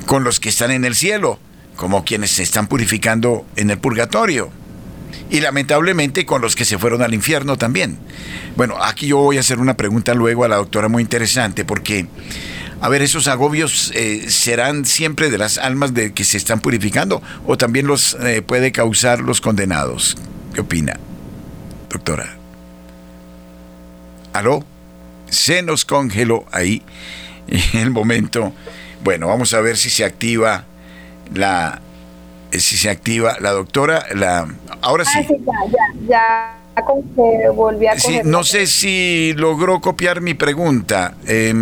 con 0.06 0.24
los 0.24 0.40
que 0.40 0.48
están 0.48 0.70
en 0.70 0.84
el 0.84 0.94
cielo, 0.94 1.38
como 1.76 2.04
quienes 2.04 2.30
se 2.30 2.42
están 2.42 2.68
purificando 2.68 3.44
en 3.56 3.70
el 3.70 3.78
purgatorio, 3.78 4.50
y 5.28 5.40
lamentablemente 5.40 6.24
con 6.24 6.40
los 6.40 6.54
que 6.54 6.64
se 6.64 6.78
fueron 6.78 7.02
al 7.02 7.12
infierno 7.14 7.56
también. 7.56 7.98
Bueno, 8.56 8.82
aquí 8.82 9.08
yo 9.08 9.18
voy 9.18 9.36
a 9.36 9.40
hacer 9.40 9.58
una 9.58 9.76
pregunta 9.76 10.14
luego 10.14 10.44
a 10.44 10.48
la 10.48 10.56
doctora 10.56 10.88
muy 10.88 11.02
interesante, 11.02 11.64
porque, 11.64 12.06
a 12.80 12.88
ver, 12.88 13.02
esos 13.02 13.26
agobios 13.26 13.90
eh, 13.94 14.30
serán 14.30 14.84
siempre 14.84 15.30
de 15.30 15.38
las 15.38 15.58
almas 15.58 15.94
de 15.94 16.12
que 16.12 16.24
se 16.24 16.36
están 16.36 16.60
purificando 16.60 17.20
o 17.44 17.58
también 17.58 17.88
los 17.88 18.16
eh, 18.20 18.40
puede 18.40 18.70
causar 18.70 19.20
los 19.20 19.40
condenados. 19.40 20.16
¿Qué 20.54 20.60
opina, 20.60 21.00
doctora? 21.90 22.43
¿Aló? 24.34 24.64
Se 25.30 25.62
nos 25.62 25.84
congeló 25.84 26.44
ahí 26.50 26.82
en 27.72 27.80
el 27.80 27.90
momento. 27.90 28.52
Bueno, 29.04 29.28
vamos 29.28 29.54
a 29.54 29.60
ver 29.60 29.76
si 29.76 29.90
se 29.90 30.04
activa 30.04 30.64
la 31.32 31.80
si 32.50 32.76
se 32.76 32.90
activa 32.90 33.36
la 33.40 33.50
doctora 33.50 34.06
la 34.14 34.46
ahora 34.80 35.04
sí, 35.04 35.18
ah, 35.18 35.24
sí 35.26 35.36
ya, 36.06 36.06
ya, 36.06 36.56
ya 36.76 37.50
volví 37.52 37.88
a 37.88 37.98
sí, 37.98 38.20
no 38.22 38.44
sé 38.44 38.68
si 38.68 39.32
logró 39.36 39.80
copiar 39.80 40.20
mi 40.20 40.34
pregunta 40.34 41.14
eh, 41.26 41.52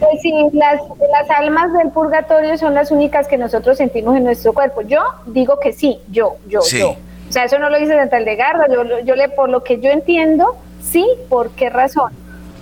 pues 0.00 0.22
sí, 0.22 0.32
las, 0.52 0.80
las 1.12 1.30
almas 1.38 1.72
del 1.72 1.90
purgatorio 1.90 2.58
son 2.58 2.74
las 2.74 2.90
únicas 2.90 3.28
que 3.28 3.38
nosotros 3.38 3.78
sentimos 3.78 4.16
en 4.16 4.24
nuestro 4.24 4.52
cuerpo. 4.52 4.82
Yo 4.82 5.02
digo 5.26 5.58
que 5.58 5.72
sí, 5.72 5.98
yo, 6.10 6.36
yo, 6.46 6.60
yo. 6.70 6.90
O 6.90 7.32
sea, 7.32 7.44
eso 7.44 7.58
no 7.58 7.70
lo 7.70 7.78
dice 7.78 7.94
Santa 7.94 8.18
Eldegarda, 8.18 8.66
yo, 8.68 9.00
yo 9.04 9.16
le, 9.16 9.30
por 9.30 9.48
lo 9.48 9.64
que 9.64 9.80
yo 9.80 9.90
entiendo, 9.90 10.56
Sí, 10.90 11.06
¿por 11.28 11.50
qué 11.50 11.70
razón? 11.70 12.12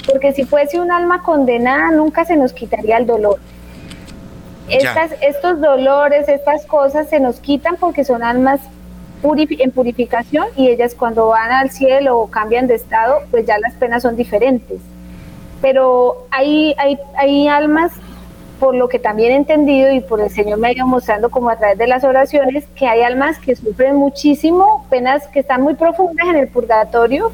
Porque 0.06 0.32
si 0.32 0.44
fuese 0.44 0.80
un 0.80 0.90
alma 0.90 1.22
condenada, 1.22 1.90
nunca 1.90 2.24
se 2.24 2.36
nos 2.36 2.52
quitaría 2.52 2.98
el 2.98 3.06
dolor. 3.06 3.38
Estas, 4.68 5.12
estos 5.20 5.60
dolores, 5.60 6.28
estas 6.28 6.64
cosas 6.66 7.08
se 7.08 7.20
nos 7.20 7.38
quitan 7.38 7.76
porque 7.76 8.04
son 8.04 8.22
almas 8.22 8.60
en 9.22 9.70
purificación 9.70 10.46
y 10.54 10.68
ellas 10.68 10.94
cuando 10.94 11.28
van 11.28 11.50
al 11.50 11.70
cielo 11.70 12.18
o 12.18 12.30
cambian 12.30 12.66
de 12.66 12.74
estado, 12.74 13.20
pues 13.30 13.46
ya 13.46 13.58
las 13.58 13.74
penas 13.74 14.02
son 14.02 14.16
diferentes. 14.16 14.80
Pero 15.62 16.26
hay, 16.30 16.74
hay, 16.78 16.98
hay 17.16 17.48
almas 17.48 17.92
por 18.64 18.74
lo 18.74 18.88
que 18.88 18.98
también 18.98 19.32
he 19.32 19.36
entendido 19.36 19.92
y 19.92 20.00
por 20.00 20.22
el 20.22 20.30
Señor 20.30 20.58
me 20.58 20.68
ha 20.68 20.72
ido 20.72 20.86
mostrando 20.86 21.28
como 21.28 21.50
a 21.50 21.56
través 21.56 21.76
de 21.76 21.86
las 21.86 22.02
oraciones, 22.02 22.64
que 22.74 22.86
hay 22.86 23.02
almas 23.02 23.38
que 23.38 23.54
sufren 23.54 23.94
muchísimo, 23.94 24.86
penas 24.88 25.28
que 25.28 25.40
están 25.40 25.60
muy 25.60 25.74
profundas 25.74 26.26
en 26.28 26.36
el 26.36 26.48
purgatorio 26.48 27.30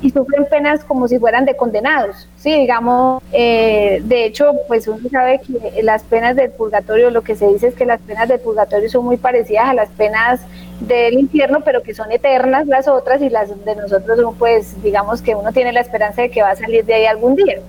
y 0.00 0.10
sufren 0.10 0.44
penas 0.46 0.82
como 0.82 1.06
si 1.06 1.20
fueran 1.20 1.44
de 1.44 1.54
condenados. 1.54 2.28
Sí, 2.36 2.52
digamos, 2.52 3.22
eh, 3.30 4.00
de 4.02 4.24
hecho, 4.24 4.54
pues 4.66 4.88
uno 4.88 5.08
sabe 5.08 5.40
que 5.40 5.84
las 5.84 6.02
penas 6.02 6.34
del 6.34 6.50
purgatorio, 6.50 7.10
lo 7.10 7.22
que 7.22 7.36
se 7.36 7.46
dice 7.46 7.68
es 7.68 7.76
que 7.76 7.86
las 7.86 8.00
penas 8.00 8.28
del 8.28 8.40
purgatorio 8.40 8.90
son 8.90 9.04
muy 9.04 9.18
parecidas 9.18 9.68
a 9.68 9.74
las 9.74 9.88
penas 9.90 10.40
del 10.80 11.14
infierno, 11.14 11.60
pero 11.64 11.84
que 11.84 11.94
son 11.94 12.10
eternas 12.10 12.66
las 12.66 12.88
otras 12.88 13.22
y 13.22 13.30
las 13.30 13.50
de 13.64 13.76
nosotros, 13.76 14.34
pues 14.36 14.82
digamos 14.82 15.22
que 15.22 15.36
uno 15.36 15.52
tiene 15.52 15.72
la 15.72 15.80
esperanza 15.80 16.22
de 16.22 16.30
que 16.30 16.42
va 16.42 16.50
a 16.50 16.56
salir 16.56 16.84
de 16.84 16.94
ahí 16.94 17.06
algún 17.06 17.36
día. 17.36 17.60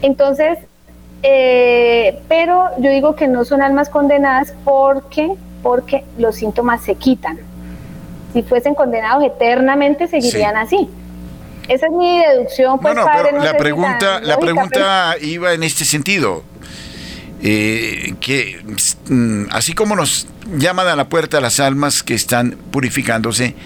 Entonces, 0.00 0.58
eh, 1.28 2.20
pero 2.28 2.68
yo 2.78 2.88
digo 2.90 3.16
que 3.16 3.26
no 3.26 3.44
son 3.44 3.60
almas 3.60 3.88
condenadas 3.88 4.54
porque, 4.64 5.34
porque 5.60 6.04
los 6.18 6.36
síntomas 6.36 6.84
se 6.84 6.94
quitan. 6.94 7.38
Si 8.32 8.44
fuesen 8.44 8.76
condenados 8.76 9.24
eternamente, 9.24 10.06
seguirían 10.06 10.56
así. 10.56 10.88
Esa 11.66 11.86
es 11.86 11.92
mi 11.92 12.20
deducción. 12.20 12.78
Pues, 12.78 12.94
la 12.94 13.56
pregunta, 13.58 14.20
la 14.20 14.38
pregunta 14.38 15.16
iba 15.20 15.52
en 15.52 15.64
este 15.64 15.84
sentido. 15.84 16.44
Eh, 17.42 18.14
que 18.20 18.62
mm, 19.08 19.46
así 19.50 19.72
como 19.74 19.96
nos 19.96 20.28
llaman 20.56 20.86
a 20.86 20.96
la 20.96 21.08
puerta 21.08 21.40
las 21.40 21.58
almas 21.58 22.04
que 22.04 22.14
están 22.14 22.56
purificándose, 22.70 23.56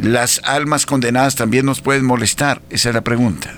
las 0.00 0.40
almas 0.42 0.86
condenadas 0.86 1.34
también 1.34 1.66
nos 1.66 1.82
pueden 1.82 2.06
molestar. 2.06 2.62
Esa 2.70 2.88
es 2.88 2.94
la 2.94 3.02
pregunta. 3.02 3.54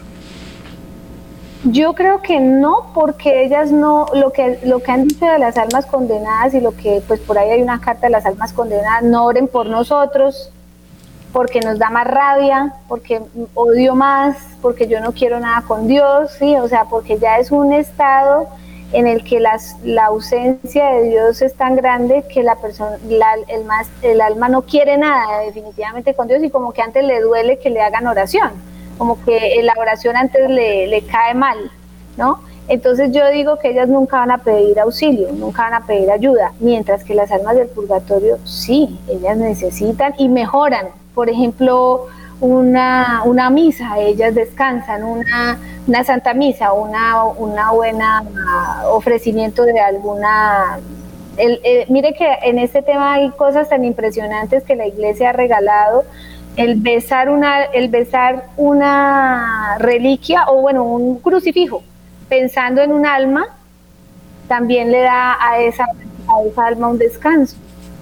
Yo 1.65 1.93
creo 1.95 2.23
que 2.23 2.41
no, 2.41 2.91
porque 2.95 3.45
ellas 3.45 3.71
no, 3.71 4.07
lo 4.15 4.33
que, 4.33 4.61
lo 4.65 4.83
que 4.83 4.93
han 4.93 5.07
dicho 5.07 5.27
de 5.27 5.39
las 5.39 5.59
almas 5.59 5.85
condenadas 5.85 6.55
y 6.55 6.61
lo 6.61 6.75
que, 6.75 7.03
pues 7.07 7.21
por 7.21 7.37
ahí 7.37 7.51
hay 7.51 7.63
una 7.63 7.79
carta 7.79 8.07
de 8.07 8.13
las 8.13 8.25
almas 8.25 8.55
condenadas, 8.55 9.03
no 9.03 9.27
oren 9.27 9.47
por 9.47 9.67
nosotros, 9.67 10.51
porque 11.35 11.61
nos 11.61 11.79
da 11.79 11.91
más 11.91 12.07
rabia, 12.07 12.75
porque 12.89 13.21
odio 13.53 13.95
más, 13.95 14.39
porque 14.63 14.89
yo 14.89 15.01
no 15.01 15.13
quiero 15.13 15.39
nada 15.39 15.63
con 15.69 15.87
Dios, 15.87 16.31
sí, 16.39 16.57
o 16.57 16.67
sea, 16.67 16.87
porque 16.87 17.19
ya 17.19 17.39
es 17.39 17.51
un 17.51 17.75
estado 17.75 18.49
en 18.95 19.07
el 19.07 19.23
que 19.23 19.39
las, 19.39 19.77
la 19.85 20.07
ausencia 20.07 20.87
de 20.93 21.11
Dios 21.11 21.43
es 21.43 21.55
tan 21.55 21.77
grande 21.77 22.25
que 22.33 22.43
la 22.43 22.57
persona, 22.57 22.97
el, 23.49 23.65
más, 23.67 23.87
el 24.01 24.23
alma 24.23 24.49
no 24.49 24.63
quiere 24.63 24.97
nada 24.97 25.41
definitivamente 25.41 26.15
con 26.15 26.27
Dios 26.27 26.43
y 26.43 26.49
como 26.49 26.73
que 26.73 26.81
antes 26.81 27.05
le 27.05 27.21
duele 27.21 27.59
que 27.59 27.69
le 27.69 27.83
hagan 27.83 28.07
oración 28.07 28.70
como 29.01 29.17
que 29.25 29.59
la 29.63 29.73
oración 29.79 30.15
antes 30.15 30.51
le, 30.51 30.87
le 30.87 31.01
cae 31.07 31.33
mal, 31.33 31.57
¿no? 32.19 32.41
Entonces 32.69 33.11
yo 33.13 33.27
digo 33.31 33.59
que 33.59 33.71
ellas 33.71 33.89
nunca 33.89 34.19
van 34.19 34.31
a 34.31 34.37
pedir 34.37 34.79
auxilio, 34.79 35.33
nunca 35.33 35.63
van 35.63 35.73
a 35.73 35.87
pedir 35.87 36.11
ayuda, 36.11 36.53
mientras 36.61 37.03
que 37.03 37.15
las 37.15 37.33
almas 37.33 37.57
del 37.57 37.69
purgatorio 37.69 38.37
sí, 38.45 39.01
ellas 39.09 39.39
necesitan 39.39 40.13
y 40.19 40.29
mejoran. 40.29 40.89
Por 41.15 41.31
ejemplo, 41.31 42.09
una, 42.43 43.23
una 43.25 43.49
misa, 43.49 43.99
ellas 43.99 44.35
descansan, 44.35 45.03
una, 45.03 45.59
una 45.87 46.05
santa 46.05 46.35
misa, 46.35 46.75
una, 46.75 47.25
una 47.25 47.73
buena 47.73 48.23
ofrecimiento 48.91 49.63
de 49.63 49.81
alguna... 49.81 50.79
mire 51.89 52.13
que 52.13 52.29
en 52.43 52.59
este 52.59 52.83
tema 52.83 53.15
hay 53.15 53.31
cosas 53.31 53.71
tan 53.71 53.83
impresionantes 53.83 54.63
que 54.63 54.77
la 54.77 54.87
iglesia 54.87 55.31
ha 55.31 55.33
regalado 55.33 56.05
el 56.61 56.75
besar 56.75 57.31
una, 57.31 57.65
el 57.65 57.89
besar 57.89 58.45
una 58.59 59.79
reliquia 59.79 60.45
o 60.49 60.61
bueno, 60.61 60.85
un 60.85 61.19
crucifijo, 61.19 61.83
pensando 62.29 62.83
en 62.83 62.93
un 62.93 63.07
alma, 63.07 63.47
también 64.47 64.93
le 64.93 65.01
da 65.01 65.39
a 65.41 65.59
esa, 65.61 65.85
a 65.85 66.43
esa 66.47 66.67
alma 66.67 66.89
un 66.89 66.99
descanso. 66.99 67.57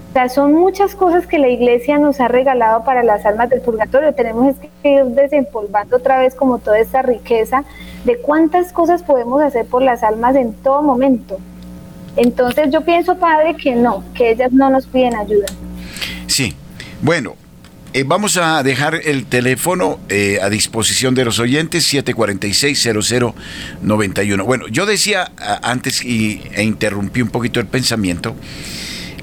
O 0.09 0.11
sea, 0.13 0.27
son 0.27 0.53
muchas 0.55 0.93
cosas 0.93 1.25
que 1.25 1.39
la 1.39 1.47
iglesia 1.47 1.99
nos 1.99 2.19
ha 2.19 2.27
regalado 2.27 2.83
para 2.83 3.01
las 3.01 3.25
almas 3.25 3.49
del 3.49 3.61
purgatorio. 3.61 4.13
Tenemos 4.13 4.55
que 4.81 4.89
ir 4.89 5.05
desempolvando 5.05 5.95
otra 5.95 6.19
vez 6.19 6.35
como 6.35 6.57
toda 6.57 6.79
esta 6.79 7.01
riqueza 7.01 7.63
de 8.03 8.17
cuántas 8.17 8.73
cosas 8.73 9.03
podemos 9.03 9.41
hacer 9.41 9.67
por 9.67 9.83
las 9.83 10.03
almas 10.03 10.35
en 10.35 10.53
todo 10.53 10.81
momento. 10.81 11.37
Entonces 12.17 12.71
yo 12.71 12.81
pienso, 12.81 13.15
padre, 13.15 13.55
que 13.55 13.73
no, 13.73 14.03
que 14.13 14.31
ellas 14.31 14.51
no 14.51 14.69
nos 14.69 14.85
piden 14.85 15.15
ayuda. 15.15 15.47
Sí, 16.27 16.53
bueno, 17.01 17.35
eh, 17.93 18.03
vamos 18.05 18.37
a 18.37 18.61
dejar 18.61 19.01
el 19.03 19.25
teléfono 19.25 19.99
eh, 20.09 20.37
a 20.41 20.49
disposición 20.49 21.15
de 21.15 21.25
los 21.25 21.39
oyentes, 21.39 21.91
746-0091. 21.93 24.45
Bueno, 24.45 24.67
yo 24.67 24.85
decía 24.85 25.31
antes 25.63 26.03
y, 26.03 26.41
e 26.53 26.63
interrumpí 26.63 27.21
un 27.21 27.29
poquito 27.29 27.59
el 27.59 27.65
pensamiento, 27.65 28.35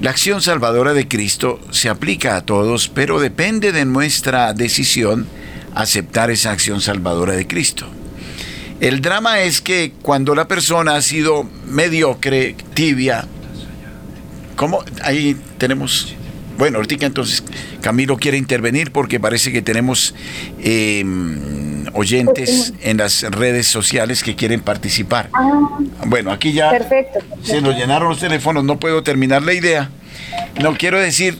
la 0.01 0.11
acción 0.11 0.41
salvadora 0.41 0.93
de 0.93 1.07
Cristo 1.07 1.59
se 1.71 1.89
aplica 1.89 2.35
a 2.35 2.41
todos, 2.41 2.89
pero 2.89 3.19
depende 3.19 3.71
de 3.71 3.85
nuestra 3.85 4.53
decisión 4.53 5.27
aceptar 5.73 6.29
esa 6.29 6.51
acción 6.51 6.81
salvadora 6.81 7.33
de 7.33 7.47
Cristo. 7.47 7.87
El 8.79 9.01
drama 9.01 9.41
es 9.41 9.61
que 9.61 9.93
cuando 10.01 10.35
la 10.35 10.47
persona 10.47 10.95
ha 10.95 11.01
sido 11.01 11.49
mediocre, 11.65 12.55
tibia, 12.75 13.25
¿cómo? 14.55 14.83
Ahí 15.01 15.35
tenemos 15.57 16.13
bueno, 16.57 16.77
ahorita 16.77 17.05
entonces 17.05 17.43
Camilo 17.81 18.17
quiere 18.17 18.37
intervenir 18.37 18.91
porque 18.91 19.19
parece 19.19 19.51
que 19.51 19.61
tenemos 19.61 20.15
em, 20.59 21.85
oyentes 21.93 22.73
en 22.81 22.97
las 22.97 23.23
redes 23.23 23.67
sociales 23.67 24.23
que 24.23 24.35
quieren 24.35 24.61
participar. 24.61 25.29
Ah. 25.33 25.77
bueno, 26.05 26.31
aquí 26.31 26.53
ya 26.53 26.71
se 27.43 27.61
nos 27.61 27.75
llenaron 27.75 28.09
los 28.09 28.19
teléfonos, 28.19 28.63
no 28.63 28.79
puedo 28.79 29.03
terminar 29.03 29.43
la 29.43 29.53
idea. 29.53 29.89
No 30.61 30.75
quiero 30.75 30.99
decir 30.99 31.39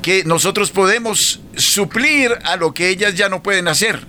que 0.00 0.24
nosotros 0.24 0.70
podemos 0.70 1.40
suplir 1.56 2.32
a 2.44 2.56
lo 2.56 2.72
que 2.72 2.88
ellas 2.88 3.14
ya 3.14 3.28
no 3.28 3.42
pueden 3.42 3.68
hacer. 3.68 4.06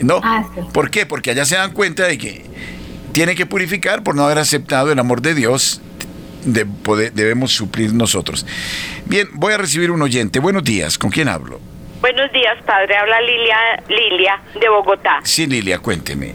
¿No? 0.00 0.20
Ah, 0.22 0.44
¿Por 0.72 0.90
qué? 0.90 1.06
Porque 1.06 1.30
allá 1.30 1.44
se 1.44 1.54
dan 1.56 1.72
cuenta 1.72 2.06
de 2.06 2.18
que 2.18 2.44
tiene 3.12 3.34
que 3.36 3.46
purificar 3.46 4.02
por 4.02 4.16
no 4.16 4.24
haber 4.24 4.38
aceptado 4.38 4.90
el 4.90 4.98
amor 4.98 5.22
de 5.22 5.34
Dios 5.34 5.80
de 6.44 6.66
poder, 6.66 7.12
debemos 7.12 7.52
suplir 7.52 7.92
nosotros. 7.92 8.46
Bien, 9.06 9.28
voy 9.32 9.52
a 9.52 9.58
recibir 9.58 9.90
un 9.90 10.02
oyente. 10.02 10.40
Buenos 10.40 10.64
días, 10.64 10.98
¿con 10.98 11.10
quién 11.10 11.28
hablo? 11.28 11.60
Buenos 12.00 12.30
días, 12.32 12.62
padre. 12.66 12.96
Habla 12.96 13.20
Lilia, 13.22 13.56
Lilia 13.88 14.40
de 14.60 14.68
Bogotá. 14.68 15.20
Sí, 15.24 15.46
Lilia, 15.46 15.78
cuénteme. 15.78 16.34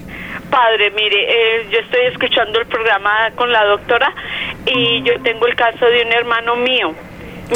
Padre, 0.50 0.90
mire, 0.92 1.18
eh, 1.30 1.68
yo 1.72 1.80
estoy 1.80 2.06
escuchando 2.12 2.60
el 2.60 2.66
programa 2.66 3.32
con 3.36 3.52
la 3.52 3.64
doctora 3.66 4.12
y 4.66 5.04
yo 5.04 5.22
tengo 5.22 5.46
el 5.46 5.56
caso 5.56 5.86
de 5.86 6.02
un 6.02 6.12
hermano 6.12 6.56
mío. 6.56 6.96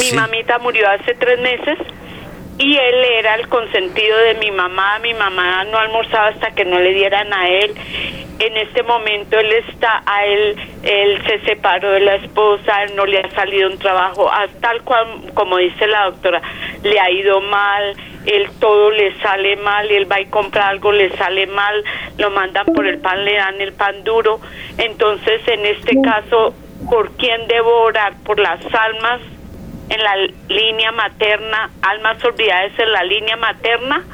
Mi 0.00 0.12
mamita 0.12 0.58
murió 0.58 0.88
hace 0.88 1.14
tres 1.14 1.40
meses 1.40 1.78
y 2.58 2.76
él 2.76 3.04
era 3.18 3.34
el 3.34 3.48
consentido 3.48 4.16
de 4.18 4.34
mi 4.34 4.50
mamá. 4.50 4.98
Mi 5.00 5.14
mamá 5.14 5.64
no 5.64 5.78
almorzaba 5.78 6.28
hasta 6.28 6.52
que 6.52 6.64
no 6.64 6.78
le 6.78 6.92
dieran 6.94 7.32
a 7.32 7.48
él. 7.48 7.74
En 8.38 8.56
este 8.56 8.82
momento 8.82 9.38
él 9.38 9.52
está, 9.52 10.02
a 10.04 10.26
él, 10.26 10.56
él 10.82 11.22
se 11.26 11.38
separó 11.40 11.92
de 11.92 12.00
la 12.00 12.16
esposa, 12.16 12.86
no 12.96 13.06
le 13.06 13.20
ha 13.20 13.30
salido 13.30 13.70
un 13.70 13.78
trabajo, 13.78 14.28
tal 14.60 14.82
cual 14.82 15.06
como 15.34 15.58
dice 15.58 15.86
la 15.86 16.06
doctora, 16.06 16.42
le 16.82 16.98
ha 16.98 17.10
ido 17.12 17.40
mal, 17.40 17.94
él 18.26 18.48
todo 18.58 18.90
le 18.90 19.16
sale 19.20 19.54
mal, 19.56 19.88
él 19.88 20.10
va 20.10 20.20
y 20.20 20.26
compra 20.26 20.68
algo, 20.68 20.90
le 20.90 21.16
sale 21.16 21.46
mal, 21.46 21.84
lo 22.18 22.30
mandan 22.30 22.66
por 22.66 22.86
el 22.86 22.98
pan, 22.98 23.24
le 23.24 23.36
dan 23.36 23.60
el 23.60 23.72
pan 23.72 24.02
duro. 24.02 24.40
Entonces, 24.78 25.46
en 25.46 25.64
este 25.66 26.00
caso, 26.02 26.54
¿por 26.90 27.12
quién 27.12 27.46
debo 27.46 27.82
orar? 27.82 28.14
¿Por 28.24 28.40
las 28.40 28.60
almas 28.74 29.20
en 29.94 30.02
la 30.02 30.16
línea 30.48 30.92
materna, 30.92 31.70
almas 31.82 32.22
olvidadas 32.24 32.72
en 32.78 32.92
la 32.92 33.02
línea 33.04 33.36
materna. 33.36 34.04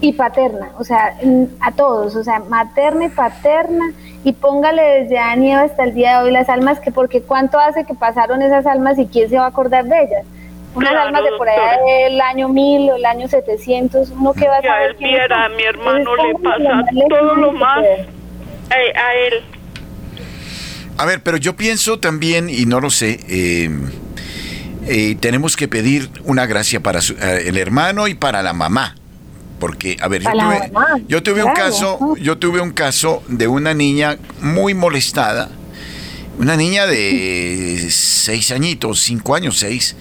Y 0.00 0.12
paterna, 0.12 0.70
o 0.78 0.84
sea, 0.84 1.14
a 1.60 1.72
todos, 1.72 2.14
o 2.16 2.22
sea, 2.22 2.40
materna 2.40 3.06
y 3.06 3.08
paterna, 3.08 3.92
y 4.24 4.32
póngale 4.32 4.82
desde 4.82 5.18
año 5.18 5.58
hasta 5.58 5.84
el 5.84 5.94
día 5.94 6.18
de 6.18 6.24
hoy 6.24 6.32
las 6.32 6.48
almas, 6.48 6.80
que 6.80 6.92
porque 6.92 7.22
cuánto 7.22 7.58
hace 7.58 7.84
que 7.84 7.94
pasaron 7.94 8.42
esas 8.42 8.66
almas 8.66 8.98
y 8.98 9.06
quién 9.06 9.30
se 9.30 9.38
va 9.38 9.46
a 9.46 9.48
acordar 9.48 9.84
de 9.84 10.02
ellas. 10.02 10.26
Unas 10.74 10.94
almas 10.94 11.24
de 11.24 11.30
por 11.38 11.48
allá 11.48 11.78
del 11.86 12.20
año 12.20 12.50
1000 12.50 12.90
o 12.90 12.96
el 12.96 13.06
año 13.06 13.26
700, 13.28 14.10
uno 14.10 14.34
que 14.34 14.46
va 14.46 14.58
a 14.58 14.62
saber. 14.62 14.90
él 14.90 14.96
viera, 14.98 15.46
a 15.46 15.48
mi 15.48 15.62
hermano 15.62 16.14
le 16.16 16.34
pasa 16.34 16.84
todo 17.08 17.34
lo 17.34 17.52
más 17.52 17.78
a 18.68 19.14
él. 19.14 19.42
A 20.98 21.06
ver, 21.06 21.22
pero 21.22 21.38
yo 21.38 21.56
pienso 21.56 21.98
también, 21.98 22.50
y 22.50 22.66
no 22.66 22.80
lo 22.80 22.90
sé, 22.90 23.20
eh, 23.28 23.70
eh, 24.86 25.16
tenemos 25.18 25.56
que 25.56 25.68
pedir 25.68 26.10
una 26.24 26.46
gracia 26.46 26.80
para 26.80 27.00
eh, 27.00 27.44
el 27.46 27.58
hermano 27.58 28.08
y 28.08 28.14
para 28.14 28.42
la 28.42 28.52
mamá. 28.52 28.94
Porque, 29.58 29.96
a 30.00 30.08
ver, 30.08 30.22
yo 31.08 31.22
tuve, 31.22 31.42
un 31.42 31.54
caso, 31.54 32.14
yo 32.20 32.36
tuve 32.36 32.60
un 32.60 32.72
caso 32.72 33.22
de 33.26 33.48
una 33.48 33.72
niña 33.72 34.18
muy 34.40 34.74
molestada, 34.74 35.50
una 36.38 36.56
niña 36.56 36.86
de 36.86 37.88
seis 37.90 38.50
añitos, 38.50 39.00
cinco 39.00 39.34
años, 39.34 39.56
seis, 39.56 39.96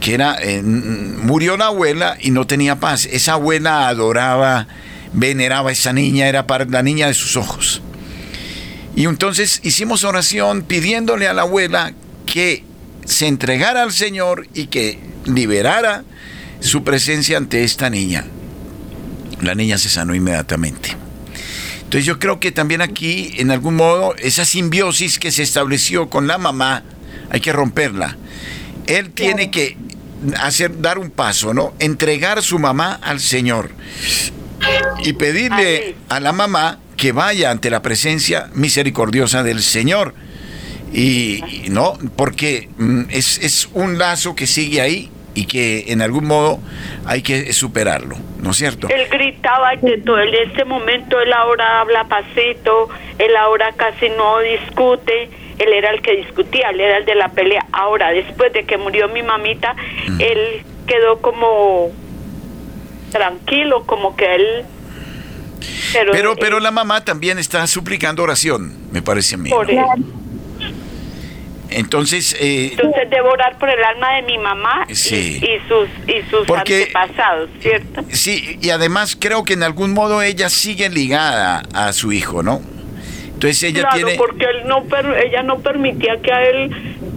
que 0.00 0.14
era, 0.14 0.36
eh, 0.40 0.60
murió 0.62 1.56
la 1.56 1.66
abuela 1.66 2.16
y 2.20 2.32
no 2.32 2.48
tenía 2.48 2.80
paz. 2.80 3.06
Esa 3.06 3.34
abuela 3.34 3.86
adoraba, 3.86 4.66
veneraba 5.12 5.70
a 5.70 5.72
esa 5.72 5.92
niña, 5.92 6.26
era 6.26 6.48
para 6.48 6.64
la 6.64 6.82
niña 6.82 7.06
de 7.06 7.14
sus 7.14 7.36
ojos. 7.36 7.80
Y 8.96 9.06
entonces 9.06 9.60
hicimos 9.62 10.02
oración 10.02 10.62
pidiéndole 10.62 11.28
a 11.28 11.32
la 11.32 11.42
abuela 11.42 11.94
que 12.26 12.64
se 13.04 13.26
entregara 13.26 13.82
al 13.82 13.92
Señor 13.92 14.46
y 14.54 14.66
que 14.66 14.98
liberara 15.26 16.04
su 16.60 16.84
presencia 16.84 17.36
ante 17.36 17.64
esta 17.64 17.90
niña. 17.90 18.24
La 19.42 19.54
niña 19.54 19.78
se 19.78 19.88
sanó 19.88 20.14
inmediatamente. 20.14 20.96
Entonces 21.82 22.06
yo 22.06 22.18
creo 22.18 22.40
que 22.40 22.50
también 22.50 22.80
aquí, 22.80 23.34
en 23.36 23.50
algún 23.50 23.76
modo, 23.76 24.14
esa 24.16 24.44
simbiosis 24.44 25.18
que 25.18 25.30
se 25.30 25.42
estableció 25.42 26.08
con 26.08 26.26
la 26.26 26.38
mamá, 26.38 26.82
hay 27.30 27.40
que 27.40 27.52
romperla. 27.52 28.16
Él 28.86 29.10
tiene 29.10 29.50
que 29.50 29.76
hacer, 30.40 30.80
dar 30.80 30.98
un 30.98 31.10
paso, 31.10 31.54
¿no? 31.54 31.74
Entregar 31.78 32.42
su 32.42 32.58
mamá 32.58 32.98
al 33.02 33.20
Señor 33.20 33.70
y 35.04 35.12
pedirle 35.12 35.96
a 36.08 36.20
la 36.20 36.32
mamá 36.32 36.78
que 36.96 37.12
vaya 37.12 37.50
ante 37.50 37.70
la 37.70 37.82
presencia 37.82 38.48
misericordiosa 38.54 39.42
del 39.42 39.62
Señor 39.62 40.14
y, 40.94 41.68
no, 41.70 41.98
porque 42.16 42.68
mm, 42.78 43.02
es, 43.10 43.38
es 43.38 43.68
un 43.74 43.98
lazo 43.98 44.34
que 44.36 44.46
sigue 44.46 44.80
ahí 44.80 45.10
y 45.34 45.46
que 45.46 45.86
en 45.88 46.00
algún 46.00 46.26
modo 46.26 46.60
hay 47.04 47.22
que 47.22 47.52
superarlo, 47.52 48.16
¿no 48.40 48.52
es 48.52 48.56
cierto? 48.56 48.88
Él 48.88 49.08
gritaba 49.10 49.76
que 49.76 49.98
todo 49.98 50.20
en 50.20 50.32
este 50.34 50.64
momento 50.64 51.20
él 51.20 51.32
ahora 51.32 51.80
habla 51.80 52.04
pasito, 52.04 52.88
él 53.18 53.36
ahora 53.36 53.72
casi 53.72 54.08
no 54.10 54.38
discute, 54.38 55.28
él 55.58 55.72
era 55.72 55.90
el 55.90 56.00
que 56.02 56.16
discutía, 56.16 56.70
él 56.70 56.80
era 56.80 56.98
el 56.98 57.04
de 57.04 57.14
la 57.16 57.28
pelea. 57.30 57.66
Ahora, 57.72 58.10
después 58.10 58.52
de 58.52 58.64
que 58.64 58.76
murió 58.76 59.08
mi 59.08 59.22
mamita, 59.22 59.74
mm. 60.08 60.20
él 60.20 60.62
quedó 60.86 61.20
como 61.20 61.90
tranquilo, 63.10 63.84
como 63.86 64.16
que 64.16 64.34
él... 64.34 64.64
Pero, 66.12 66.34
pero, 66.36 66.60
la 66.60 66.70
mamá 66.70 67.04
también 67.04 67.38
está 67.38 67.66
suplicando 67.66 68.22
oración, 68.22 68.76
me 68.90 69.00
parece 69.00 69.36
a 69.36 69.38
mí. 69.38 69.48
Por 69.48 69.66
entonces... 71.74 72.36
Eh, 72.40 72.70
Entonces 72.72 73.10
debo 73.10 73.30
orar 73.30 73.58
por 73.58 73.68
el 73.68 73.82
alma 73.82 74.14
de 74.16 74.22
mi 74.22 74.38
mamá 74.38 74.86
y, 74.88 74.94
sus, 74.94 75.88
y 76.06 76.22
sus 76.30 76.48
antepasados, 76.50 77.50
¿cierto? 77.60 78.02
Sí, 78.10 78.58
y 78.60 78.70
además 78.70 79.16
creo 79.18 79.44
que 79.44 79.54
en 79.54 79.62
algún 79.62 79.92
modo 79.92 80.22
ella 80.22 80.48
sigue 80.48 80.88
ligada 80.88 81.62
a 81.72 81.92
su 81.92 82.12
hijo, 82.12 82.42
¿no? 82.42 82.60
Entonces 83.34 83.62
ella 83.64 83.80
claro, 83.80 83.96
tiene... 83.96 84.14
porque 84.14 84.44
él 84.44 84.66
no 84.66 84.84
ella 85.22 85.42
no 85.42 85.58
permitía 85.58 86.16
que 86.22 86.32
a 86.32 86.42
él, 86.44 86.70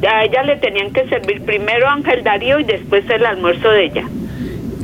a 0.05 0.25
ella 0.25 0.43
le 0.43 0.57
tenían 0.57 0.91
que 0.91 1.07
servir 1.07 1.41
primero 1.43 1.87
Ángel 1.89 2.23
Darío 2.23 2.59
y 2.59 2.63
después 2.63 3.09
el 3.09 3.25
almuerzo 3.25 3.69
de 3.69 3.85
ella. 3.85 4.03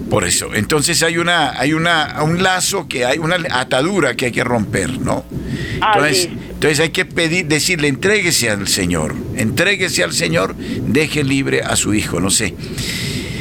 Por 0.09 0.25
eso, 0.25 0.53
entonces 0.53 1.01
hay 1.01 1.17
una, 1.17 1.59
hay 1.59 1.73
una, 1.73 2.21
un 2.21 2.43
lazo 2.43 2.87
que 2.87 3.03
hay 3.03 3.17
una 3.17 3.37
atadura 3.49 4.15
que 4.15 4.27
hay 4.27 4.31
que 4.31 4.43
romper, 4.43 4.99
¿no? 4.99 5.25
Entonces, 5.75 6.29
entonces 6.63 6.79
hay 6.79 6.91
que 6.91 7.03
pedir, 7.03 7.45
decirle, 7.47 7.89
entréguese 7.89 8.49
al 8.49 8.69
Señor, 8.69 9.13
entréguese 9.35 10.01
al 10.01 10.13
Señor, 10.13 10.55
deje 10.55 11.21
libre 11.21 11.61
a 11.61 11.75
su 11.75 11.93
hijo, 11.93 12.21
no 12.21 12.29
sé. 12.29 12.55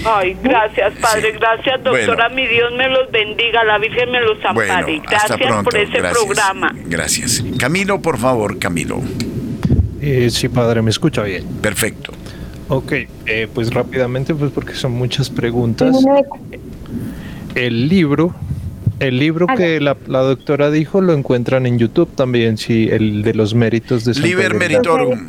Ay, 0.04 0.36
gracias, 0.42 0.92
Padre, 1.00 1.30
gracias, 1.30 1.84
doctora, 1.84 2.28
mi 2.30 2.44
Dios 2.48 2.72
me 2.76 2.88
los 2.88 3.08
bendiga, 3.12 3.62
la 3.62 3.78
Virgen 3.78 4.10
me 4.10 4.20
los 4.22 4.44
ampare. 4.44 5.00
gracias 5.08 5.38
por 5.62 5.76
ese 5.76 6.00
programa. 6.00 6.74
Gracias. 6.86 7.44
Camilo, 7.60 8.02
por 8.02 8.18
favor, 8.18 8.58
Camilo. 8.58 9.00
Eh, 10.00 10.28
sí, 10.28 10.48
Padre, 10.48 10.82
me 10.82 10.90
escucha 10.90 11.22
bien. 11.22 11.44
Perfecto. 11.62 12.12
Ok, 12.66 12.92
eh, 13.26 13.46
pues 13.54 13.72
rápidamente, 13.72 14.34
pues 14.34 14.50
porque 14.50 14.74
son 14.74 14.94
muchas 14.94 15.30
preguntas. 15.30 15.94
El 17.54 17.88
libro 17.88 18.34
el 19.02 19.18
libro 19.18 19.46
que 19.56 19.80
la, 19.80 19.94
doctora 19.94 20.70
dijo 20.70 21.00
lo 21.00 21.12
encuentran 21.12 21.66
en 21.66 21.78
YouTube 21.78 22.08
también, 22.14 22.56
sí, 22.56 22.88
el 22.90 23.22
de 23.22 23.34
los 23.34 23.54
méritos 23.54 24.04
de 24.04 24.14
Liber 24.14 24.54
Meritorum. 24.54 25.28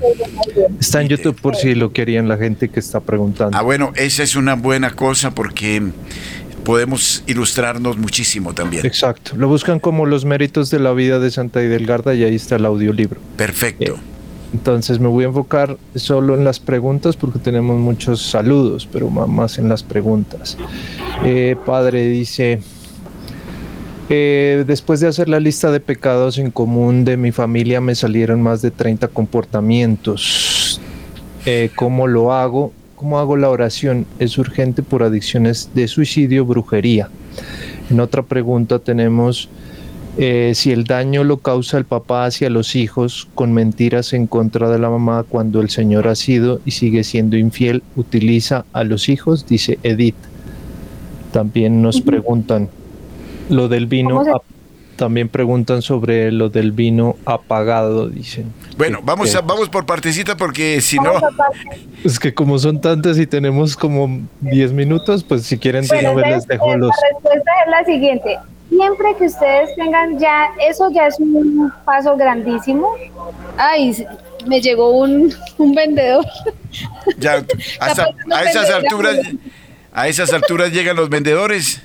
Está 0.80 1.02
en 1.02 1.10
YouTube 1.10 1.40
por 1.42 1.56
si 1.56 1.76
lo 1.76 1.92
querían 1.92 2.28
la 2.28 2.38
gente 2.38 2.70
que 2.70 2.80
está 2.80 3.00
preguntando. 3.00 3.58
Ah, 3.58 3.62
bueno, 3.62 3.92
esa 3.96 4.24
es 4.24 4.36
una 4.36 4.56
buena 4.56 4.92
cosa 4.92 5.32
porque 5.32 5.82
podemos 6.64 7.24
ilustrarnos 7.28 7.98
muchísimo 7.98 8.54
también. 8.54 8.86
Exacto. 8.86 9.32
Lo 9.36 9.48
buscan 9.48 9.80
como 9.80 10.06
los 10.06 10.26
méritos 10.26 10.70
de 10.70 10.80
la 10.80 10.94
vida 10.94 11.20
de 11.20 11.32
Santa 11.32 11.62
Hidelgarda 11.62 12.14
y 12.14 12.24
ahí 12.24 12.36
está 12.36 12.56
el 12.56 12.66
audiolibro. 12.66 13.20
Perfecto. 13.38 13.96
Eh, 13.96 14.14
entonces 14.54 15.00
me 15.00 15.08
voy 15.08 15.24
a 15.24 15.28
enfocar 15.28 15.78
solo 15.96 16.36
en 16.36 16.44
las 16.44 16.60
preguntas 16.60 17.18
porque 17.18 17.40
tenemos 17.40 17.80
muchos 17.80 18.22
saludos, 18.22 18.88
pero 18.92 19.10
más 19.10 19.58
en 19.58 19.68
las 19.68 19.82
preguntas. 19.82 20.58
Eh, 21.26 21.56
padre 21.66 22.08
dice, 22.08 22.60
eh, 24.10 24.64
después 24.68 25.00
de 25.00 25.08
hacer 25.08 25.30
la 25.30 25.40
lista 25.40 25.72
de 25.72 25.80
pecados 25.80 26.38
en 26.38 26.52
común 26.52 27.06
de 27.06 27.16
mi 27.16 27.32
familia 27.32 27.80
me 27.80 27.96
salieron 27.96 28.42
más 28.42 28.62
de 28.62 28.72
30 28.72 29.08
comportamientos. 29.08 30.82
Eh, 31.46 31.72
¿Cómo 31.76 32.08
lo 32.08 32.34
hago? 32.34 32.74
¿Cómo 32.96 33.20
hago 33.20 33.38
la 33.38 33.50
oración? 33.50 34.06
Es 34.20 34.38
urgente 34.38 34.84
por 34.84 35.04
adicciones 35.04 35.70
de 35.74 35.88
suicidio, 35.88 36.46
brujería. 36.46 37.10
En 37.90 38.00
otra 38.00 38.24
pregunta 38.24 38.80
tenemos 38.80 39.50
eh, 40.18 40.52
si 40.54 40.72
el 40.72 40.84
daño 40.84 41.24
lo 41.24 41.38
causa 41.38 41.78
el 41.78 41.86
papá 41.86 42.26
hacia 42.26 42.50
los 42.50 42.76
hijos 42.76 43.28
con 43.34 43.52
mentiras 43.52 44.14
en 44.14 44.28
contra 44.28 44.70
de 44.70 44.80
la 44.80 44.90
mamá 44.90 45.24
cuando 45.28 45.60
el 45.60 45.70
señor 45.70 46.08
ha 46.08 46.16
sido 46.16 46.62
y 46.66 46.72
sigue 46.72 47.04
siendo 47.04 47.36
infiel, 47.36 47.84
utiliza 47.96 48.66
a 48.74 48.84
los 48.84 49.10
hijos, 49.10 49.48
dice 49.48 49.80
Edith. 49.82 50.16
También 51.32 51.82
nos 51.82 52.00
preguntan 52.02 52.70
lo 53.50 53.68
del 53.68 53.88
vino, 53.88 54.24
también 54.96 55.30
preguntan 55.30 55.82
sobre 55.82 56.32
lo 56.32 56.50
del 56.50 56.72
vino 56.72 57.16
apagado, 57.26 58.08
dicen. 58.08 58.54
Bueno, 58.78 59.00
vamos, 59.04 59.34
a, 59.36 59.42
vamos 59.42 59.70
por 59.70 59.86
partecita 59.86 60.38
porque 60.38 60.82
si 60.82 60.98
no... 60.98 61.14
Es 62.04 62.20
que 62.20 62.34
como 62.34 62.60
son 62.60 62.82
tantas 62.82 63.18
y 63.18 63.26
tenemos 63.26 63.76
como 63.76 64.22
10 64.42 64.74
minutos, 64.74 65.24
pues 65.24 65.44
si 65.44 65.58
quieren 65.58 65.86
bueno, 65.88 66.20
les 66.20 66.48
dejo 66.48 66.76
los... 66.78 66.90
La 66.90 67.10
respuesta 67.14 67.52
es 67.66 67.72
la 67.72 67.86
siguiente 67.86 68.40
siempre 68.76 69.16
que 69.18 69.26
ustedes 69.26 69.76
tengan 69.76 70.20
ya, 70.20 70.50
eso 70.68 70.90
ya 70.92 71.08
es 71.08 71.20
un 71.20 71.72
paso 71.86 72.16
grandísimo. 72.18 72.96
Ay, 73.58 74.06
me 74.48 74.62
llegó 74.62 74.92
un, 74.92 75.34
un 75.58 75.76
vendedor. 75.76 76.26
Ya, 77.18 77.44
a, 77.80 78.44
esas 78.44 78.70
alturas, 78.70 79.18
a 79.92 80.08
esas 80.08 80.34
alturas 80.34 80.72
llegan 80.72 80.96
los 80.96 81.10
vendedores. 81.10 81.82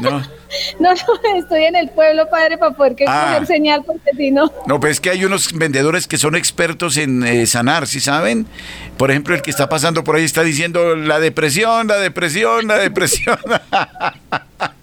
No. 0.00 0.22
No, 0.80 0.92
estoy 0.92 1.64
en 1.64 1.76
el 1.76 1.88
pueblo, 1.90 2.28
padre, 2.28 2.58
para 2.58 2.72
poder 2.72 2.94
que 2.94 3.04
ah. 3.06 3.42
señal, 3.46 3.82
porque 3.84 4.10
si 4.16 4.30
no. 4.30 4.52
No, 4.66 4.80
pues 4.80 4.92
es 4.92 5.00
que 5.00 5.10
hay 5.10 5.24
unos 5.24 5.52
vendedores 5.52 6.06
que 6.06 6.18
son 6.18 6.34
expertos 6.36 6.96
en 6.96 7.22
eh, 7.22 7.46
sanar, 7.46 7.86
¿sí 7.86 8.00
saben? 8.00 8.46
Por 8.96 9.10
ejemplo, 9.10 9.34
el 9.34 9.42
que 9.42 9.50
está 9.50 9.68
pasando 9.68 10.04
por 10.04 10.16
ahí 10.16 10.24
está 10.24 10.42
diciendo 10.42 10.96
la 10.96 11.20
depresión, 11.20 11.86
la 11.86 11.96
depresión, 11.96 12.66
la 12.66 12.78
depresión. 12.78 13.38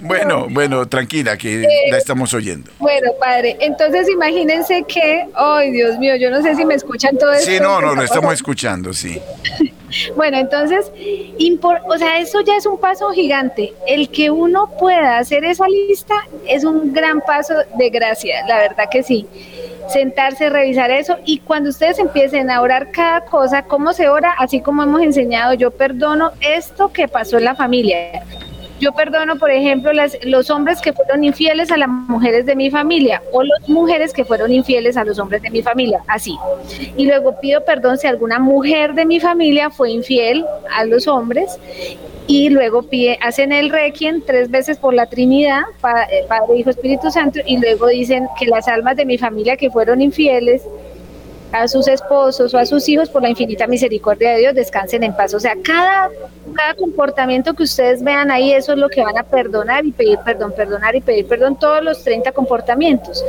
Bueno, 0.00 0.46
bueno, 0.50 0.88
tranquila, 0.88 1.36
que 1.36 1.58
la 1.58 1.96
eh, 1.96 1.98
estamos 1.98 2.32
oyendo. 2.34 2.70
Bueno, 2.78 3.12
padre, 3.18 3.56
entonces 3.60 4.08
imagínense 4.08 4.84
que, 4.86 5.26
ay, 5.34 5.70
Dios 5.70 5.98
mío, 5.98 6.16
yo 6.16 6.30
no 6.30 6.42
sé 6.42 6.54
si 6.54 6.64
me 6.64 6.74
escuchan 6.74 7.16
todo 7.16 7.32
esto. 7.32 7.50
Sí, 7.50 7.58
no, 7.60 7.80
no, 7.80 7.94
lo 7.94 8.02
estamos 8.02 8.34
escuchando, 8.34 8.92
sí. 8.92 9.20
Bueno, 10.16 10.36
entonces, 10.38 10.92
o 10.92 11.98
sea, 11.98 12.18
eso 12.18 12.42
ya 12.42 12.56
es 12.56 12.66
un 12.66 12.78
paso 12.78 13.10
gigante. 13.10 13.72
El 13.86 14.10
que 14.10 14.30
uno 14.30 14.70
pueda 14.78 15.18
hacer 15.18 15.44
esa 15.44 15.66
lista 15.66 16.14
es 16.46 16.64
un 16.64 16.92
gran 16.92 17.20
paso 17.22 17.54
de 17.78 17.90
gracia, 17.90 18.46
la 18.46 18.58
verdad 18.58 18.88
que 18.90 19.02
sí. 19.02 19.26
Sentarse, 19.90 20.50
revisar 20.50 20.90
eso 20.90 21.16
y 21.24 21.38
cuando 21.38 21.70
ustedes 21.70 21.98
empiecen 21.98 22.50
a 22.50 22.60
orar 22.60 22.90
cada 22.90 23.22
cosa, 23.22 23.62
cómo 23.62 23.94
se 23.94 24.08
ora, 24.08 24.34
así 24.36 24.60
como 24.60 24.82
hemos 24.82 25.00
enseñado, 25.00 25.54
yo 25.54 25.70
perdono 25.70 26.32
esto 26.42 26.92
que 26.92 27.08
pasó 27.08 27.38
en 27.38 27.44
la 27.44 27.54
familia 27.54 28.22
yo 28.80 28.92
perdono, 28.92 29.36
por 29.38 29.50
ejemplo, 29.50 29.90
los 30.22 30.50
hombres 30.50 30.80
que 30.80 30.92
fueron 30.92 31.24
infieles 31.24 31.70
a 31.70 31.76
las 31.76 31.88
mujeres 31.88 32.46
de 32.46 32.54
mi 32.54 32.70
familia 32.70 33.22
o 33.32 33.42
las 33.42 33.68
mujeres 33.68 34.12
que 34.12 34.24
fueron 34.24 34.52
infieles 34.52 34.96
a 34.96 35.04
los 35.04 35.18
hombres 35.18 35.42
de 35.42 35.50
mi 35.50 35.62
familia, 35.62 36.02
así. 36.06 36.36
Y 36.96 37.06
luego 37.06 37.38
pido 37.40 37.64
perdón 37.64 37.98
si 37.98 38.06
alguna 38.06 38.38
mujer 38.38 38.94
de 38.94 39.04
mi 39.04 39.20
familia 39.20 39.70
fue 39.70 39.90
infiel 39.90 40.44
a 40.74 40.84
los 40.84 41.08
hombres 41.08 41.58
y 42.26 42.50
luego 42.50 42.82
pide, 42.82 43.18
hacen 43.22 43.52
el 43.52 43.70
requiem 43.70 44.20
tres 44.20 44.50
veces 44.50 44.76
por 44.76 44.92
la 44.92 45.06
Trinidad, 45.06 45.62
eh, 46.10 46.24
Padre, 46.28 46.58
Hijo, 46.58 46.70
Espíritu 46.70 47.10
Santo, 47.10 47.40
y 47.46 47.56
luego 47.58 47.86
dicen 47.88 48.28
que 48.38 48.46
las 48.46 48.68
almas 48.68 48.96
de 48.96 49.06
mi 49.06 49.16
familia 49.16 49.56
que 49.56 49.70
fueron 49.70 50.02
infieles 50.02 50.62
a 51.52 51.66
sus 51.68 51.88
esposos 51.88 52.52
o 52.52 52.58
a 52.58 52.66
sus 52.66 52.88
hijos 52.88 53.08
por 53.08 53.22
la 53.22 53.30
infinita 53.30 53.66
misericordia 53.66 54.32
de 54.32 54.38
Dios 54.38 54.54
descansen 54.54 55.02
en 55.02 55.14
paz. 55.14 55.34
O 55.34 55.40
sea, 55.40 55.54
cada, 55.62 56.10
cada 56.54 56.74
comportamiento 56.74 57.54
que 57.54 57.62
ustedes 57.62 58.02
vean 58.02 58.30
ahí, 58.30 58.52
eso 58.52 58.72
es 58.72 58.78
lo 58.78 58.88
que 58.88 59.02
van 59.02 59.16
a 59.16 59.22
perdonar 59.22 59.86
y 59.86 59.92
pedir 59.92 60.18
perdón, 60.24 60.52
perdonar 60.52 60.94
y 60.96 61.00
pedir 61.00 61.26
perdón, 61.26 61.58
todos 61.58 61.82
los 61.82 62.02
30 62.04 62.32
comportamientos. 62.32 63.24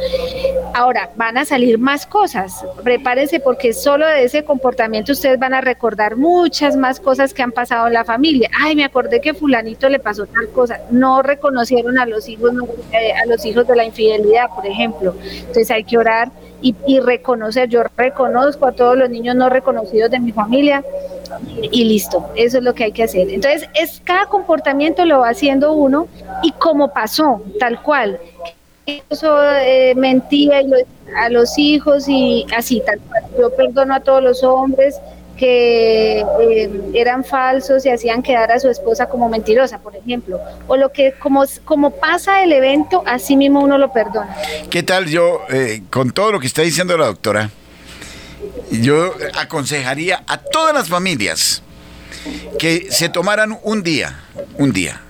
Ahora, 0.80 1.10
van 1.18 1.38
a 1.38 1.44
salir 1.44 1.78
más 1.78 2.06
cosas. 2.06 2.66
Prepárense 2.86 3.42
porque 3.42 3.74
solo 3.74 4.08
de 4.08 4.24
ese 4.24 4.46
comportamiento 4.46 5.12
ustedes 5.12 5.38
van 5.38 5.54
a 5.54 5.60
recordar 5.60 6.16
muchas 6.16 6.78
más 6.78 7.02
cosas 7.02 7.34
que 7.34 7.44
han 7.44 7.52
pasado 7.52 7.88
en 7.88 7.94
la 7.94 8.06
familia. 8.06 8.50
Ay, 8.64 8.78
me 8.78 8.86
acordé 8.86 9.20
que 9.20 9.34
fulanito 9.34 9.90
le 9.90 10.00
pasó 10.00 10.26
tal 10.26 10.48
cosa. 10.54 10.80
No 10.90 11.22
reconocieron 11.22 12.00
a 12.00 12.06
los 12.06 12.30
hijos, 12.30 12.54
eh, 12.94 13.12
a 13.12 13.26
los 13.26 13.44
hijos 13.44 13.68
de 13.68 13.76
la 13.76 13.84
infidelidad, 13.84 14.56
por 14.56 14.66
ejemplo. 14.66 15.16
Entonces 15.22 15.70
hay 15.70 15.84
que 15.84 15.98
orar 15.98 16.32
y, 16.62 17.00
reconocer, 17.02 17.68
yo 17.68 17.84
reconozco 17.98 18.66
a 18.66 18.72
todos 18.72 18.98
los 18.98 19.10
niños 19.10 19.36
no 19.36 19.50
reconocidos 19.50 20.10
de 20.12 20.20
mi 20.22 20.32
familia 20.32 20.82
y 21.62 21.84
listo, 21.84 22.30
eso 22.36 22.60
es 22.60 22.64
lo 22.64 22.74
que 22.74 22.86
hay 22.86 22.92
que 22.94 23.04
hacer. 23.04 23.30
Entonces, 23.30 23.70
es 23.74 24.02
cada 24.04 24.28
comportamiento 24.28 25.06
lo 25.06 25.20
va 25.20 25.30
haciendo 25.30 25.74
uno 25.74 26.08
y 26.42 26.52
como 26.54 26.94
pasó, 26.94 27.42
tal 27.60 27.82
cual. 27.82 28.20
Eso 29.10 29.42
eh, 29.44 29.94
mentía 29.96 30.62
a 31.18 31.30
los 31.30 31.58
hijos 31.58 32.06
y 32.08 32.46
así, 32.56 32.82
tal 32.86 33.00
cual. 33.00 33.24
Yo 33.38 33.56
perdono 33.56 33.96
a 33.96 34.00
todos 34.00 34.24
los 34.24 34.44
hombres, 34.44 34.96
que 35.40 36.20
eh, 36.20 36.70
eran 36.94 37.24
falsos 37.24 37.86
y 37.86 37.90
hacían 37.90 38.22
quedar 38.22 38.52
a 38.52 38.60
su 38.60 38.70
esposa 38.70 39.08
como 39.08 39.30
mentirosa, 39.30 39.80
por 39.80 39.96
ejemplo. 39.96 40.40
O 40.68 40.76
lo 40.76 40.92
que, 40.92 41.14
como, 41.14 41.46
como 41.64 41.92
pasa 41.92 42.44
el 42.44 42.52
evento, 42.52 43.04
así 43.06 43.38
mismo 43.38 43.62
uno 43.62 43.78
lo 43.78 43.94
perdona. 43.94 44.36
¿Qué 44.70 44.84
tal 44.84 45.06
yo, 45.06 45.42
eh, 45.50 45.82
con 45.90 46.12
todo 46.12 46.34
lo 46.34 46.40
que 46.42 46.48
está 46.48 46.62
diciendo 46.62 46.98
la 46.98 47.06
doctora, 47.06 47.50
yo 48.70 49.14
aconsejaría 49.36 50.24
a 50.28 50.38
todas 50.38 50.74
las 50.74 50.90
familias 50.90 51.64
que 52.58 52.88
se 52.92 53.08
tomaran 53.08 53.58
un 53.64 53.82
día, 53.82 54.20
un 54.58 54.74
día, 54.74 55.02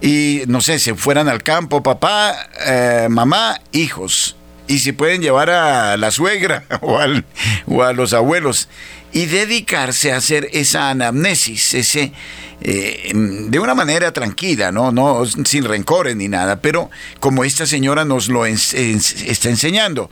y 0.00 0.42
no 0.46 0.60
sé, 0.60 0.78
se 0.78 0.94
fueran 0.94 1.28
al 1.28 1.42
campo, 1.42 1.82
papá, 1.82 2.48
eh, 2.66 3.08
mamá, 3.10 3.60
hijos, 3.72 4.36
y 4.66 4.78
si 4.78 4.92
pueden 4.92 5.22
llevar 5.22 5.50
a 5.50 5.96
la 5.96 6.10
suegra 6.10 6.64
o, 6.80 6.98
al, 6.98 7.24
o 7.66 7.82
a 7.82 7.92
los 7.92 8.12
abuelos 8.12 8.68
y 9.12 9.26
dedicarse 9.26 10.12
a 10.12 10.16
hacer 10.16 10.48
esa 10.52 10.90
anamnesis, 10.90 11.74
ese 11.74 12.12
eh, 12.60 13.12
de 13.14 13.58
una 13.58 13.74
manera 13.74 14.12
tranquila, 14.12 14.70
¿no? 14.72 14.92
no 14.92 15.24
sin 15.26 15.64
rencores 15.64 16.16
ni 16.16 16.28
nada, 16.28 16.60
pero 16.60 16.90
como 17.20 17.44
esta 17.44 17.66
señora 17.66 18.04
nos 18.04 18.28
lo 18.28 18.44
está 18.46 19.48
enseñando, 19.48 20.10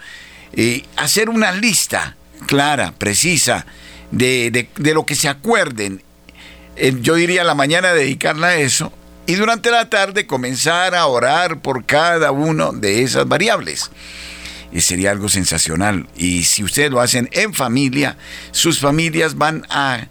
hacer 0.96 1.28
una 1.28 1.52
lista 1.52 2.16
clara, 2.46 2.92
precisa, 2.96 3.66
de, 4.10 4.68
de, 4.76 4.94
lo 4.94 5.04
que 5.04 5.14
se 5.14 5.28
acuerden. 5.28 6.02
Eh, 6.76 6.94
yo 7.00 7.14
diría 7.14 7.44
la 7.44 7.54
mañana 7.54 7.92
dedicarla 7.92 8.48
a 8.48 8.56
eso 8.56 8.92
y 9.26 9.34
durante 9.34 9.70
la 9.70 9.90
tarde 9.90 10.26
comenzar 10.26 10.94
a 10.94 11.06
orar 11.06 11.60
por 11.60 11.84
cada 11.84 12.30
uno 12.30 12.72
de 12.72 13.02
esas 13.02 13.26
variables 13.26 13.90
y 14.72 14.80
sería 14.80 15.10
algo 15.10 15.28
sensacional. 15.28 16.06
Y 16.16 16.44
si 16.44 16.62
ustedes 16.62 16.90
lo 16.90 17.00
hacen 17.00 17.28
en 17.32 17.54
familia, 17.54 18.16
sus 18.50 18.78
familias 18.78 19.36
van 19.36 19.64
a, 19.70 20.06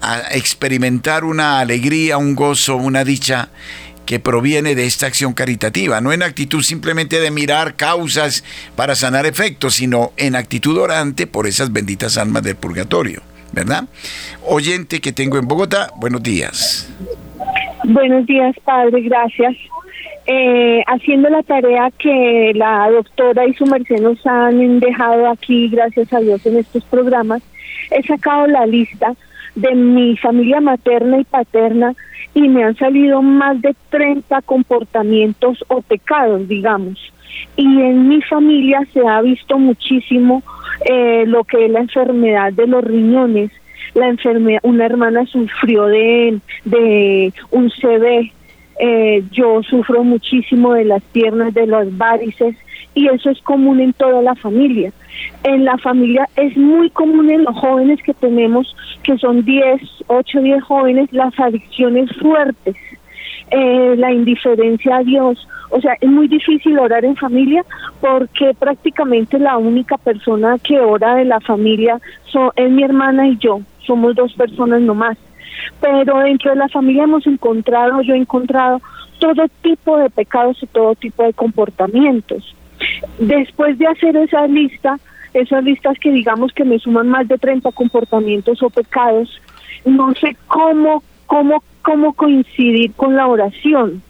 a 0.00 0.18
experimentar 0.32 1.24
una 1.24 1.60
alegría, 1.60 2.18
un 2.18 2.34
gozo, 2.34 2.76
una 2.76 3.04
dicha 3.04 3.50
que 4.06 4.18
proviene 4.18 4.74
de 4.74 4.86
esta 4.86 5.06
acción 5.06 5.34
caritativa, 5.34 6.00
no 6.00 6.14
en 6.14 6.22
actitud 6.22 6.62
simplemente 6.62 7.20
de 7.20 7.30
mirar 7.30 7.76
causas 7.76 8.42
para 8.74 8.96
sanar 8.96 9.26
efectos, 9.26 9.74
sino 9.74 10.14
en 10.16 10.34
actitud 10.34 10.78
orante 10.78 11.26
por 11.26 11.46
esas 11.46 11.72
benditas 11.74 12.16
almas 12.16 12.42
del 12.42 12.56
purgatorio, 12.56 13.22
¿verdad? 13.52 13.84
Oyente 14.46 15.02
que 15.02 15.12
tengo 15.12 15.36
en 15.36 15.46
Bogotá, 15.46 15.92
buenos 15.96 16.22
días. 16.22 16.88
Buenos 17.84 18.26
días, 18.26 18.56
Padre, 18.64 19.02
gracias 19.02 19.56
eh, 20.26 20.82
haciendo 20.86 21.30
la 21.30 21.42
tarea 21.42 21.90
que 21.98 22.52
la 22.54 22.90
doctora 22.90 23.46
y 23.46 23.54
su 23.54 23.64
merced 23.66 24.00
nos 24.00 24.24
han 24.26 24.78
dejado 24.78 25.28
aquí, 25.28 25.68
gracias 25.68 26.12
a 26.12 26.20
Dios, 26.20 26.44
en 26.44 26.58
estos 26.58 26.84
programas, 26.84 27.42
he 27.90 28.02
sacado 28.02 28.46
la 28.46 28.66
lista 28.66 29.14
de 29.54 29.74
mi 29.74 30.16
familia 30.18 30.60
materna 30.60 31.18
y 31.18 31.24
paterna 31.24 31.94
y 32.34 32.42
me 32.48 32.62
han 32.62 32.76
salido 32.76 33.22
más 33.22 33.60
de 33.62 33.74
30 33.90 34.42
comportamientos 34.42 35.64
o 35.68 35.80
pecados, 35.80 36.46
digamos. 36.46 36.98
Y 37.56 37.64
en 37.64 38.08
mi 38.08 38.20
familia 38.22 38.86
se 38.92 39.06
ha 39.06 39.22
visto 39.22 39.58
muchísimo 39.58 40.42
eh, 40.84 41.24
lo 41.26 41.44
que 41.44 41.64
es 41.64 41.70
la 41.70 41.80
enfermedad 41.80 42.52
de 42.52 42.66
los 42.66 42.84
riñones. 42.84 43.50
La 43.94 44.08
enfermedad, 44.08 44.60
una 44.62 44.86
hermana 44.86 45.26
sufrió 45.26 45.86
de, 45.86 46.38
de 46.64 47.32
un 47.50 47.70
CB, 47.70 48.32
eh, 48.80 49.24
yo 49.32 49.62
sufro 49.62 50.04
muchísimo 50.04 50.72
de 50.72 50.84
las 50.84 51.02
piernas, 51.02 51.52
de 51.54 51.66
las 51.66 51.96
varices, 51.96 52.54
y 52.94 53.08
eso 53.08 53.30
es 53.30 53.40
común 53.42 53.80
en 53.80 53.92
toda 53.92 54.22
la 54.22 54.34
familia. 54.34 54.92
En 55.42 55.64
la 55.64 55.78
familia 55.78 56.28
es 56.36 56.56
muy 56.56 56.90
común 56.90 57.30
en 57.30 57.44
los 57.44 57.56
jóvenes 57.56 58.02
que 58.02 58.14
tenemos, 58.14 58.76
que 59.02 59.16
son 59.18 59.44
10, 59.44 59.80
8, 60.06 60.40
10 60.40 60.62
jóvenes, 60.62 61.12
las 61.12 61.38
adicciones 61.38 62.10
fuertes, 62.16 62.76
eh, 63.50 63.94
la 63.96 64.12
indiferencia 64.12 64.96
a 64.96 65.02
Dios. 65.02 65.48
O 65.70 65.80
sea, 65.80 65.96
es 66.00 66.08
muy 66.08 66.28
difícil 66.28 66.78
orar 66.78 67.04
en 67.04 67.16
familia 67.16 67.64
porque 68.00 68.54
prácticamente 68.58 69.38
la 69.38 69.58
única 69.58 69.98
persona 69.98 70.56
que 70.58 70.78
ora 70.80 71.16
de 71.16 71.24
la 71.24 71.40
familia 71.40 72.00
es 72.56 72.70
mi 72.70 72.82
hermana 72.82 73.26
y 73.28 73.36
yo, 73.38 73.60
somos 73.88 74.14
dos 74.14 74.32
personas 74.34 74.80
nomás. 74.82 75.18
pero 75.80 76.18
dentro 76.20 76.52
de 76.52 76.56
la 76.56 76.68
familia 76.68 77.04
hemos 77.04 77.26
encontrado, 77.26 78.00
yo 78.02 78.14
he 78.14 78.18
encontrado 78.18 78.80
todo 79.18 79.48
tipo 79.62 79.98
de 79.98 80.08
pecados 80.10 80.62
y 80.62 80.66
todo 80.66 80.94
tipo 80.94 81.24
de 81.24 81.32
comportamientos. 81.32 82.54
Después 83.18 83.76
de 83.78 83.88
hacer 83.88 84.16
esa 84.16 84.46
lista, 84.46 85.00
esas 85.34 85.64
listas 85.64 85.98
que 85.98 86.12
digamos 86.12 86.52
que 86.52 86.64
me 86.64 86.78
suman 86.78 87.08
más 87.08 87.26
de 87.26 87.38
30 87.38 87.72
comportamientos 87.72 88.62
o 88.62 88.70
pecados, 88.70 89.40
no 89.84 90.14
sé 90.14 90.36
cómo, 90.46 91.02
cómo, 91.26 91.62
cómo 91.82 92.12
coincidir 92.12 92.92
con 92.92 93.16
la 93.16 93.26
oración 93.26 94.02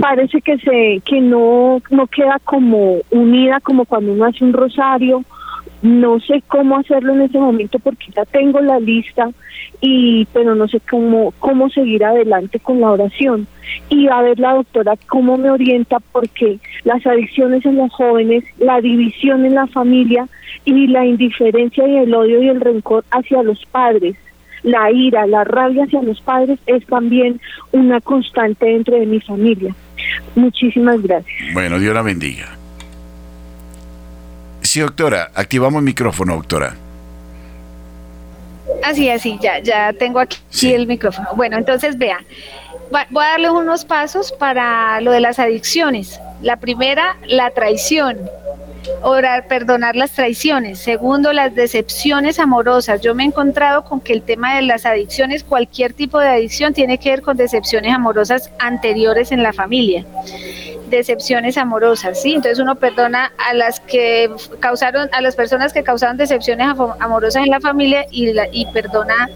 parece 0.00 0.40
que 0.40 0.56
se 0.58 1.02
que 1.04 1.20
no 1.20 1.82
no 1.90 2.06
queda 2.06 2.38
como 2.44 3.00
unida 3.10 3.60
como 3.60 3.84
cuando 3.84 4.12
uno 4.12 4.24
hace 4.24 4.44
un 4.44 4.52
rosario 4.52 5.24
no 5.82 6.20
sé 6.20 6.42
cómo 6.46 6.78
hacerlo 6.78 7.12
en 7.12 7.22
ese 7.22 7.38
momento 7.38 7.78
porque 7.80 8.06
ya 8.14 8.24
tengo 8.24 8.60
la 8.60 8.78
lista 8.78 9.30
y 9.80 10.26
pero 10.32 10.54
no 10.54 10.68
sé 10.68 10.80
cómo 10.88 11.34
cómo 11.40 11.68
seguir 11.70 12.04
adelante 12.04 12.60
con 12.60 12.80
la 12.80 12.92
oración 12.92 13.48
y 13.88 14.06
a 14.08 14.22
ver 14.22 14.38
la 14.38 14.54
doctora 14.54 14.94
cómo 15.08 15.36
me 15.36 15.50
orienta 15.50 15.98
porque 16.12 16.58
las 16.84 17.04
adicciones 17.04 17.66
en 17.66 17.76
los 17.76 17.92
jóvenes 17.92 18.44
la 18.58 18.80
división 18.80 19.44
en 19.44 19.56
la 19.56 19.66
familia 19.66 20.28
y 20.64 20.86
la 20.86 21.04
indiferencia 21.04 21.86
y 21.86 21.96
el 21.96 22.14
odio 22.14 22.40
y 22.42 22.48
el 22.48 22.60
rencor 22.60 23.04
hacia 23.10 23.42
los 23.42 23.64
padres 23.66 24.16
la 24.62 24.92
ira, 24.92 25.26
la 25.26 25.42
rabia 25.42 25.84
hacia 25.84 26.02
los 26.02 26.20
padres 26.20 26.58
es 26.66 26.86
también 26.86 27.40
una 27.72 28.00
constante 28.00 28.66
dentro 28.66 28.96
de 28.96 29.06
mi 29.06 29.20
familia. 29.20 29.74
Muchísimas 30.36 31.02
gracias. 31.02 31.52
Bueno, 31.52 31.80
Dios 31.80 31.92
la 31.92 32.02
bendiga. 32.02 32.61
Sí, 34.72 34.80
doctora, 34.80 35.30
activamos 35.34 35.80
el 35.80 35.84
micrófono, 35.84 36.34
doctora. 36.34 36.74
Así, 38.82 39.10
así, 39.10 39.38
ya, 39.38 39.58
ya 39.58 39.92
tengo 39.92 40.18
aquí 40.18 40.38
el 40.62 40.86
micrófono. 40.86 41.28
Bueno, 41.36 41.58
entonces 41.58 41.98
vean, 41.98 42.24
voy 43.10 43.22
a 43.22 43.32
darle 43.32 43.50
unos 43.50 43.84
pasos 43.84 44.32
para 44.32 44.98
lo 45.02 45.12
de 45.12 45.20
las 45.20 45.38
adicciones. 45.38 46.18
La 46.40 46.56
primera, 46.56 47.18
la 47.26 47.50
traición 47.50 48.18
orar, 49.02 49.46
perdonar 49.46 49.94
las 49.94 50.12
traiciones. 50.12 50.78
Segundo, 50.78 51.34
las 51.34 51.54
decepciones 51.54 52.38
amorosas. 52.38 53.02
Yo 53.02 53.14
me 53.14 53.24
he 53.24 53.26
encontrado 53.26 53.84
con 53.84 54.00
que 54.00 54.14
el 54.14 54.22
tema 54.22 54.56
de 54.56 54.62
las 54.62 54.86
adicciones, 54.86 55.44
cualquier 55.44 55.92
tipo 55.92 56.18
de 56.18 56.28
adicción, 56.28 56.72
tiene 56.72 56.96
que 56.96 57.10
ver 57.10 57.20
con 57.20 57.36
decepciones 57.36 57.92
amorosas 57.92 58.50
anteriores 58.58 59.32
en 59.32 59.42
la 59.42 59.52
familia 59.52 60.06
decepciones 60.96 61.56
amorosas, 61.56 62.22
¿sí? 62.22 62.34
Entonces 62.34 62.58
uno 62.58 62.76
perdona 62.76 63.32
a 63.38 63.54
las 63.54 63.80
que 63.80 64.30
causaron, 64.60 65.08
a 65.12 65.20
las 65.20 65.34
personas 65.34 65.72
que 65.72 65.82
causaron 65.82 66.16
decepciones 66.16 66.66
amorosas 67.00 67.44
en 67.44 67.50
la 67.50 67.60
familia 67.60 68.06
y, 68.10 68.66
perdona 68.72 69.28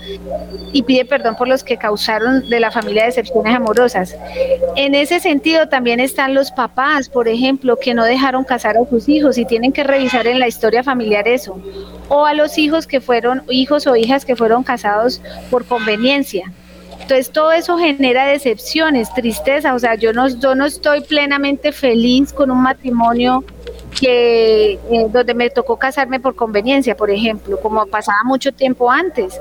y 0.72 0.82
pide 0.82 1.04
perdón 1.04 1.36
por 1.36 1.48
los 1.48 1.64
que 1.64 1.76
causaron 1.76 2.48
de 2.48 2.60
la 2.60 2.70
familia 2.70 3.06
decepciones 3.06 3.54
amorosas. 3.54 4.16
En 4.76 4.94
ese 4.94 5.20
sentido 5.20 5.68
también 5.68 6.00
están 6.00 6.34
los 6.34 6.50
papás, 6.50 7.08
por 7.08 7.28
ejemplo, 7.28 7.76
que 7.76 7.94
no 7.94 8.04
dejaron 8.04 8.44
casar 8.44 8.76
a 8.76 8.88
sus 8.88 9.08
hijos 9.08 9.38
y 9.38 9.44
tienen 9.44 9.72
que 9.72 9.84
revisar 9.84 10.26
en 10.26 10.38
la 10.38 10.48
historia 10.48 10.82
familiar 10.82 11.26
eso. 11.26 11.60
O 12.08 12.24
a 12.24 12.34
los 12.34 12.58
hijos 12.58 12.86
que 12.86 13.00
fueron, 13.00 13.42
hijos 13.48 13.86
o 13.86 13.96
hijas 13.96 14.24
que 14.24 14.36
fueron 14.36 14.62
casados 14.62 15.20
por 15.50 15.64
conveniencia. 15.64 16.52
Entonces 17.06 17.30
todo 17.30 17.52
eso 17.52 17.78
genera 17.78 18.26
decepciones, 18.26 19.14
tristeza, 19.14 19.74
o 19.74 19.78
sea, 19.78 19.94
yo 19.94 20.12
no, 20.12 20.26
yo 20.26 20.56
no 20.56 20.66
estoy 20.66 21.02
plenamente 21.02 21.70
feliz 21.70 22.32
con 22.32 22.50
un 22.50 22.60
matrimonio 22.60 23.44
que 24.00 24.72
eh, 24.72 25.06
donde 25.12 25.32
me 25.32 25.48
tocó 25.50 25.76
casarme 25.76 26.18
por 26.18 26.34
conveniencia, 26.34 26.96
por 26.96 27.12
ejemplo, 27.12 27.60
como 27.60 27.86
pasaba 27.86 28.18
mucho 28.24 28.50
tiempo 28.50 28.90
antes. 28.90 29.40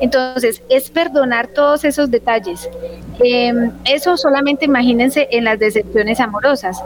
Entonces, 0.00 0.60
es 0.68 0.90
perdonar 0.90 1.46
todos 1.46 1.84
esos 1.84 2.10
detalles. 2.10 2.68
Em, 3.20 3.70
eso 3.84 4.16
solamente 4.16 4.64
imagínense 4.64 5.28
en 5.30 5.44
las 5.44 5.60
decepciones 5.60 6.18
amorosas. 6.18 6.82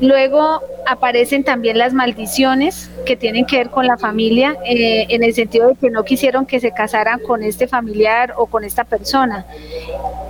Luego 0.00 0.60
aparecen 0.86 1.42
también 1.42 1.78
las 1.78 1.94
maldiciones 1.94 2.90
que 3.06 3.16
tienen 3.16 3.46
que 3.46 3.56
ver 3.56 3.70
con 3.70 3.86
la 3.86 3.96
familia, 3.96 4.54
eh, 4.66 5.06
en 5.08 5.24
el 5.24 5.32
sentido 5.32 5.68
de 5.68 5.74
que 5.74 5.90
no 5.90 6.04
quisieron 6.04 6.44
que 6.44 6.60
se 6.60 6.72
casaran 6.72 7.18
con 7.20 7.42
este 7.42 7.66
familiar 7.66 8.34
o 8.36 8.44
con 8.46 8.62
esta 8.62 8.84
persona. 8.84 9.46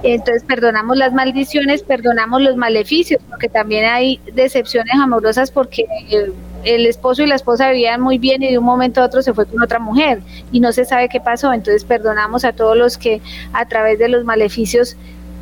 Entonces 0.04 0.44
perdonamos 0.44 0.96
las 0.96 1.12
maldiciones, 1.12 1.82
perdonamos 1.82 2.42
los 2.42 2.56
maleficios, 2.56 3.20
porque 3.28 3.48
también 3.48 3.86
hay 3.86 4.20
decepciones 4.34 4.94
amorosas 4.94 5.50
porque 5.50 5.84
el, 6.10 6.32
el 6.62 6.86
esposo 6.86 7.24
y 7.24 7.26
la 7.26 7.34
esposa 7.34 7.70
vivían 7.70 8.00
muy 8.00 8.18
bien 8.18 8.44
y 8.44 8.52
de 8.52 8.58
un 8.58 8.64
momento 8.64 9.00
a 9.00 9.04
otro 9.06 9.20
se 9.20 9.34
fue 9.34 9.46
con 9.46 9.60
otra 9.60 9.80
mujer 9.80 10.20
y 10.52 10.60
no 10.60 10.70
se 10.70 10.84
sabe 10.84 11.08
qué 11.08 11.20
pasó. 11.20 11.52
Entonces 11.52 11.84
perdonamos 11.84 12.44
a 12.44 12.52
todos 12.52 12.76
los 12.76 12.96
que 12.96 13.20
a 13.52 13.66
través 13.66 13.98
de 13.98 14.08
los 14.08 14.24
maleficios 14.24 14.96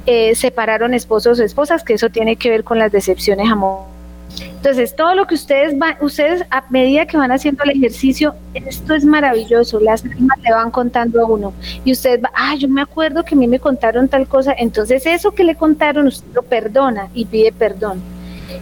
eh, 0.07 0.35
separaron 0.35 0.95
esposos 0.95 1.41
o 1.41 1.45
esposas, 1.45 1.85
que 1.85 1.93
eso 1.93 2.09
tiene 2.09 2.37
que 2.37 2.49
ver 2.49 2.65
con 2.65 2.79
las 2.79 2.91
decepciones 2.91 3.51
amorosas 3.51 3.94
entonces, 4.41 4.97
todo 4.97 5.15
lo 5.15 5.27
que 5.27 5.35
ustedes 5.35 5.79
van, 5.79 5.97
ustedes 6.01 6.45
a 6.51 6.65
medida 6.71 7.07
que 7.07 7.17
van 7.17 7.31
haciendo 7.31 7.63
el 7.65 7.71
ejercicio, 7.71 8.35
esto 8.55 8.95
es 8.95 9.05
maravilloso, 9.05 9.79
las 9.79 10.05
almas 10.05 10.39
le 10.43 10.53
van 10.53 10.71
contando 10.71 11.21
a 11.21 11.27
uno. 11.27 11.53
Y 11.85 11.93
usted 11.93 12.21
va, 12.23 12.31
ah, 12.35 12.55
yo 12.57 12.69
me 12.69 12.83
acuerdo 12.83 13.25
que 13.25 13.35
a 13.35 13.39
mí 13.39 13.47
me 13.47 13.61
contaron 13.61 14.09
tal 14.09 14.27
cosa, 14.27 14.55
entonces 14.57 15.07
eso 15.07 15.33
que 15.33 15.45
le 15.45 15.55
contaron, 15.55 16.07
usted 16.07 16.27
lo 16.35 16.43
perdona 16.43 17.09
y 17.15 17.27
pide 17.27 17.53
perdón. 17.53 18.03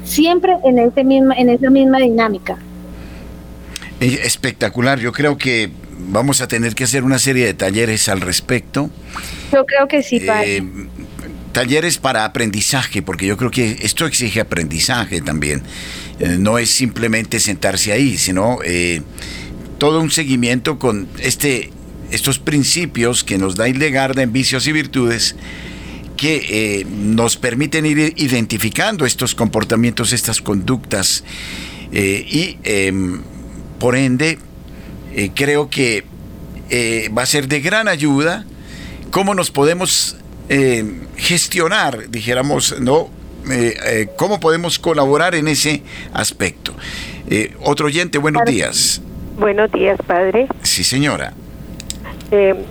Siempre 0.05 0.57
en, 0.65 0.79
ese 0.79 1.05
misma, 1.05 1.35
en 1.37 1.49
esa 1.49 1.71
misma 1.71 1.99
dinámica. 1.99 2.59
Espectacular, 4.01 4.99
yo 4.99 5.13
creo 5.13 5.39
que 5.39 5.71
vamos 6.09 6.41
a 6.41 6.49
tener 6.49 6.75
que 6.75 6.85
hacer 6.85 7.05
una 7.05 7.19
serie 7.19 7.47
de 7.47 7.55
talleres 7.55 8.09
al 8.09 8.21
respecto. 8.21 8.91
Yo 9.53 9.65
creo 9.65 9.87
que 9.87 10.03
sí, 10.03 10.19
padre. 10.21 10.57
Eh, 10.57 10.65
talleres 11.53 11.99
para 11.99 12.25
aprendizaje, 12.25 13.03
porque 13.03 13.27
yo 13.27 13.37
creo 13.37 13.51
que 13.51 13.79
esto 13.83 14.07
exige 14.07 14.41
aprendizaje 14.41 15.21
también. 15.21 15.63
Eh, 16.19 16.37
no 16.39 16.59
es 16.59 16.71
simplemente 16.71 17.39
sentarse 17.41 17.93
ahí, 17.93 18.17
sino 18.17 18.59
eh, 18.65 19.03
todo 19.79 20.01
un 20.01 20.11
seguimiento 20.11 20.79
con 20.79 21.09
este, 21.19 21.71
estos 22.11 22.39
principios 22.39 23.23
que 23.23 23.39
nos 23.39 23.55
da 23.55 23.69
Hildegarda 23.69 24.23
en 24.23 24.33
vicios 24.33 24.67
y 24.67 24.73
virtudes 24.73 25.37
que 26.17 26.81
eh, 26.81 26.87
nos 26.87 27.37
permiten 27.37 27.85
ir 27.85 28.15
identificando 28.17 29.07
estos 29.07 29.35
comportamientos, 29.35 30.13
estas 30.13 30.41
conductas 30.41 31.25
y 31.95 32.57
em, 32.65 33.21
por 33.79 33.97
ende 33.97 34.39
creo 35.35 35.69
que 35.69 36.05
va 37.15 37.23
a 37.23 37.27
ser 37.27 37.49
de 37.49 37.61
gran 37.61 37.87
ayuda 37.87 38.47
cómo 39.11 39.35
nos 39.35 39.51
podemos 39.51 40.17
eh, 40.55 40.85
gestionar, 41.17 42.11
dijéramos, 42.11 42.79
¿no? 42.79 43.09
Eh, 43.51 43.75
eh, 43.87 44.09
¿Cómo 44.17 44.39
podemos 44.39 44.79
colaborar 44.79 45.35
en 45.35 45.49
ese 45.49 45.83
aspecto? 46.13 46.75
otro 47.65 47.87
oyente, 47.87 48.19
buenos 48.19 48.45
días. 48.45 49.01
Buenos 49.39 49.73
días, 49.73 49.99
padre. 50.07 50.49
Sí, 50.61 50.85
señora. 50.85 51.33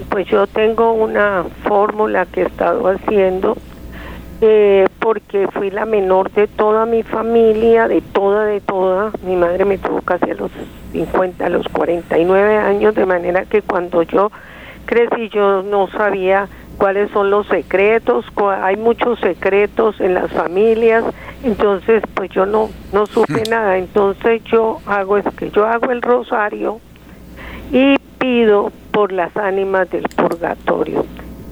pues 0.09 0.27
yo 0.27 0.45
tengo 0.45 0.93
una 0.93 1.45
fórmula 1.63 2.27
que 2.27 2.41
he 2.41 2.45
estado 2.45 2.87
haciendo 2.87 3.57
porque 4.99 5.47
fui 5.53 5.71
la 5.71 5.85
menor 5.85 6.31
de 6.33 6.47
toda 6.47 6.85
mi 6.85 7.01
familia, 7.01 7.87
de 7.87 8.01
toda, 8.01 8.45
de 8.45 8.61
toda. 8.61 9.11
Mi 9.25 9.35
madre 9.35 9.65
me 9.65 9.79
tuvo 9.79 10.01
casi 10.01 10.29
a 10.29 10.35
los 10.35 10.51
50, 10.91 11.43
a 11.43 11.49
los 11.49 11.67
49 11.69 12.57
años, 12.57 12.93
de 12.93 13.07
manera 13.07 13.45
que 13.45 13.63
cuando 13.63 14.03
yo 14.03 14.31
crecí 14.85 15.29
yo 15.29 15.63
no 15.63 15.87
sabía 15.87 16.47
cuáles 16.81 17.11
son 17.11 17.29
los 17.29 17.45
secretos, 17.45 18.25
hay 18.63 18.75
muchos 18.75 19.19
secretos 19.19 20.01
en 20.01 20.15
las 20.15 20.31
familias, 20.31 21.03
entonces 21.43 22.01
pues 22.15 22.31
yo 22.31 22.47
no 22.47 22.71
no 22.91 23.05
supe 23.05 23.43
nada, 23.51 23.77
entonces 23.77 24.43
yo 24.45 24.79
hago 24.87 25.17
es 25.17 25.25
que 25.37 25.51
yo 25.51 25.67
hago 25.67 25.91
el 25.91 26.01
rosario 26.01 26.79
y 27.71 27.97
pido 28.17 28.71
por 28.91 29.11
las 29.11 29.37
ánimas 29.37 29.91
del 29.91 30.09
purgatorio. 30.15 31.05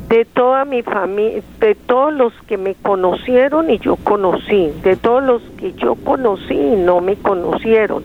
De 0.08 0.26
toda 0.26 0.66
mi 0.66 0.82
familia, 0.82 1.44
de 1.60 1.76
todos 1.76 2.12
los 2.12 2.34
que 2.48 2.58
me 2.58 2.74
conocieron 2.74 3.70
y 3.70 3.78
yo 3.78 3.98
conocí, 3.98 4.74
de 4.84 4.96
todos 4.96 5.22
los 5.24 5.44
que 5.60 5.74
yo 5.74 5.94
conocí 5.94 6.56
y 6.56 6.76
no 6.76 7.02
me 7.02 7.18
conocieron 7.18 8.04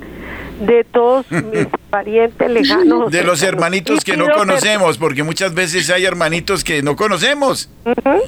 de 0.60 0.84
todos 0.84 1.30
mis 1.30 1.66
parientes 1.90 2.50
lejanos. 2.50 3.10
De 3.10 3.22
los 3.22 3.42
hermanitos 3.42 4.04
que 4.04 4.16
no 4.16 4.26
conocemos, 4.34 4.98
porque 4.98 5.22
muchas 5.22 5.54
veces 5.54 5.90
hay 5.90 6.04
hermanitos 6.04 6.64
que 6.64 6.82
no 6.82 6.96
conocemos 6.96 7.70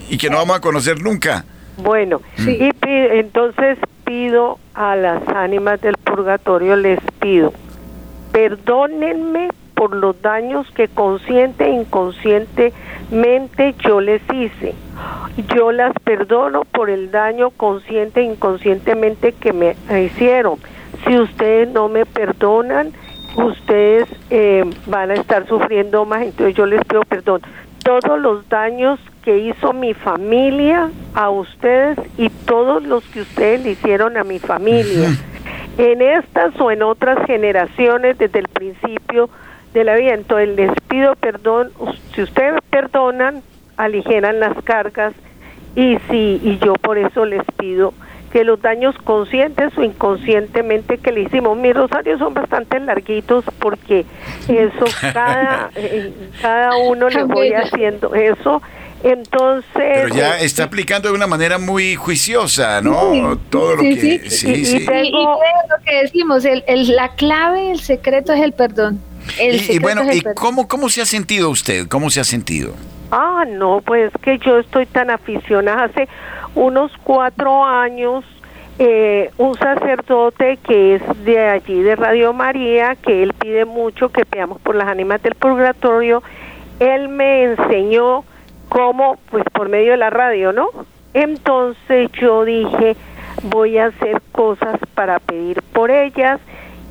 y 0.08 0.18
que 0.18 0.30
no 0.30 0.38
vamos 0.38 0.56
a 0.56 0.60
conocer 0.60 1.00
nunca. 1.00 1.44
Bueno, 1.78 2.22
mm. 2.38 2.48
y 2.48 2.70
entonces 2.84 3.78
pido 4.04 4.58
a 4.74 4.96
las 4.96 5.26
ánimas 5.28 5.80
del 5.80 5.96
purgatorio, 5.96 6.76
les 6.76 7.00
pido, 7.20 7.52
perdónenme 8.32 9.50
por 9.74 9.94
los 9.94 10.20
daños 10.22 10.66
que 10.70 10.88
consciente 10.88 11.66
e 11.66 11.70
inconscientemente 11.70 13.74
yo 13.84 14.00
les 14.00 14.22
hice. 14.32 14.74
Yo 15.54 15.70
las 15.70 15.92
perdono 16.02 16.64
por 16.64 16.88
el 16.88 17.10
daño 17.10 17.50
consciente 17.50 18.20
e 18.20 18.24
inconscientemente 18.24 19.32
que 19.32 19.52
me 19.52 19.76
hicieron 20.02 20.58
si 21.04 21.18
ustedes 21.18 21.68
no 21.68 21.88
me 21.88 22.06
perdonan, 22.06 22.92
ustedes 23.36 24.08
eh, 24.30 24.64
van 24.86 25.10
a 25.10 25.14
estar 25.14 25.46
sufriendo 25.46 26.04
más, 26.04 26.22
entonces 26.22 26.54
yo 26.54 26.66
les 26.66 26.84
pido 26.84 27.02
perdón. 27.02 27.42
todos 27.84 28.18
los 28.18 28.48
daños 28.48 28.98
que 29.22 29.38
hizo 29.38 29.72
mi 29.72 29.94
familia 29.94 30.90
a 31.14 31.30
ustedes 31.30 31.98
y 32.16 32.30
todos 32.30 32.82
los 32.84 33.04
que 33.04 33.20
ustedes 33.20 33.62
le 33.64 33.72
hicieron 33.72 34.16
a 34.16 34.24
mi 34.24 34.38
familia. 34.38 35.10
En 35.78 36.00
estas 36.00 36.58
o 36.58 36.70
en 36.70 36.82
otras 36.82 37.26
generaciones 37.26 38.16
desde 38.16 38.38
el 38.38 38.48
principio 38.48 39.28
de 39.74 39.84
la 39.84 39.94
vida. 39.96 40.14
Entonces 40.14 40.56
les 40.56 40.70
pido 40.88 41.14
perdón, 41.16 41.70
si 42.14 42.22
ustedes 42.22 42.60
perdonan, 42.70 43.42
aligeran 43.76 44.40
las 44.40 44.56
cargas 44.64 45.12
y 45.74 45.98
si 46.08 46.40
y 46.42 46.58
yo 46.64 46.72
por 46.74 46.96
eso 46.96 47.26
les 47.26 47.44
pido 47.58 47.92
que 48.32 48.44
los 48.44 48.60
daños 48.60 48.94
conscientes 49.04 49.76
o 49.76 49.82
inconscientemente 49.82 50.98
que 50.98 51.12
le 51.12 51.22
hicimos, 51.22 51.56
mis 51.56 51.74
rosarios 51.74 52.18
son 52.18 52.34
bastante 52.34 52.78
larguitos 52.80 53.44
porque 53.58 54.04
eso 54.48 54.84
cada 55.12 55.70
eh, 55.74 56.12
cada 56.40 56.76
uno 56.76 57.08
le 57.08 57.24
voy 57.24 57.52
haciendo 57.52 58.14
eso 58.14 58.62
entonces. 59.02 59.64
Pero 59.74 60.08
ya 60.08 60.38
está 60.40 60.64
aplicando 60.64 61.08
de 61.08 61.14
una 61.14 61.26
manera 61.26 61.58
muy 61.58 61.94
juiciosa, 61.94 62.80
¿no? 62.80 63.38
Todo 63.50 63.76
lo 63.76 63.82
que. 63.82 64.28
Sí, 64.30 64.64
sí. 64.64 64.78
Y, 64.78 65.12
lo 65.12 65.84
que 65.84 66.02
decimos, 66.02 66.44
el, 66.44 66.64
la 66.96 67.14
clave, 67.14 67.70
el 67.70 67.80
secreto 67.80 68.32
es 68.32 68.42
el 68.42 68.52
perdón. 68.52 69.00
y, 69.38 69.78
bueno, 69.78 70.02
¿y 70.12 70.22
cómo, 70.34 70.66
cómo 70.68 70.88
se 70.88 71.02
ha 71.02 71.06
sentido 71.06 71.50
usted? 71.50 71.86
¿Cómo 71.88 72.10
se 72.10 72.20
ha 72.20 72.24
sentido? 72.24 72.74
Ah, 73.10 73.44
no, 73.48 73.80
pues 73.84 74.10
que 74.22 74.38
yo 74.38 74.58
estoy 74.58 74.86
tan 74.86 75.10
aficionada. 75.10 75.84
Hace 75.84 76.08
unos 76.56 76.90
cuatro 77.04 77.64
años, 77.64 78.24
eh, 78.78 79.30
un 79.38 79.54
sacerdote 79.56 80.58
que 80.66 80.96
es 80.96 81.24
de 81.24 81.38
allí, 81.38 81.82
de 81.82 81.94
Radio 81.94 82.32
María, 82.32 82.96
que 82.96 83.22
él 83.22 83.32
pide 83.34 83.64
mucho 83.64 84.08
que 84.08 84.24
veamos 84.30 84.60
por 84.60 84.74
las 84.74 84.88
ánimas 84.88 85.22
del 85.22 85.34
purgatorio, 85.34 86.22
él 86.80 87.08
me 87.08 87.44
enseñó 87.44 88.24
cómo, 88.68 89.18
pues 89.30 89.44
por 89.52 89.68
medio 89.68 89.92
de 89.92 89.98
la 89.98 90.10
radio, 90.10 90.52
¿no? 90.52 90.68
Entonces 91.14 92.10
yo 92.12 92.44
dije, 92.44 92.96
voy 93.44 93.78
a 93.78 93.86
hacer 93.86 94.20
cosas 94.32 94.78
para 94.94 95.18
pedir 95.20 95.62
por 95.72 95.90
ellas 95.90 96.40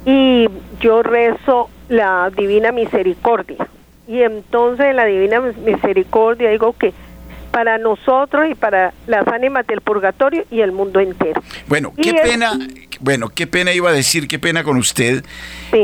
y 0.06 0.48
yo 0.80 1.02
rezo 1.04 1.70
la 1.90 2.32
divina 2.36 2.72
misericordia. 2.72 3.68
Y 4.08 4.22
entonces 4.22 4.94
la 4.94 5.06
divina 5.06 5.42
misericordia 5.42 6.52
digo 6.52 6.74
que 6.74 6.94
para 7.56 7.78
nosotros 7.78 8.48
y 8.52 8.54
para 8.54 8.92
las 9.08 9.26
ánimas 9.30 9.66
del 9.66 9.80
purgatorio 9.80 10.44
y 10.52 10.60
el 10.60 10.74
mundo 10.74 11.00
entero. 11.00 11.42
Bueno, 11.68 11.94
qué 11.96 12.14
pena, 12.14 12.60
bueno, 13.00 13.30
qué 13.30 13.48
pena 13.48 13.72
iba 13.72 13.92
a 13.92 13.94
decir, 13.94 14.28
qué 14.28 14.40
pena 14.40 14.66
con 14.66 14.76
usted, 14.76 15.24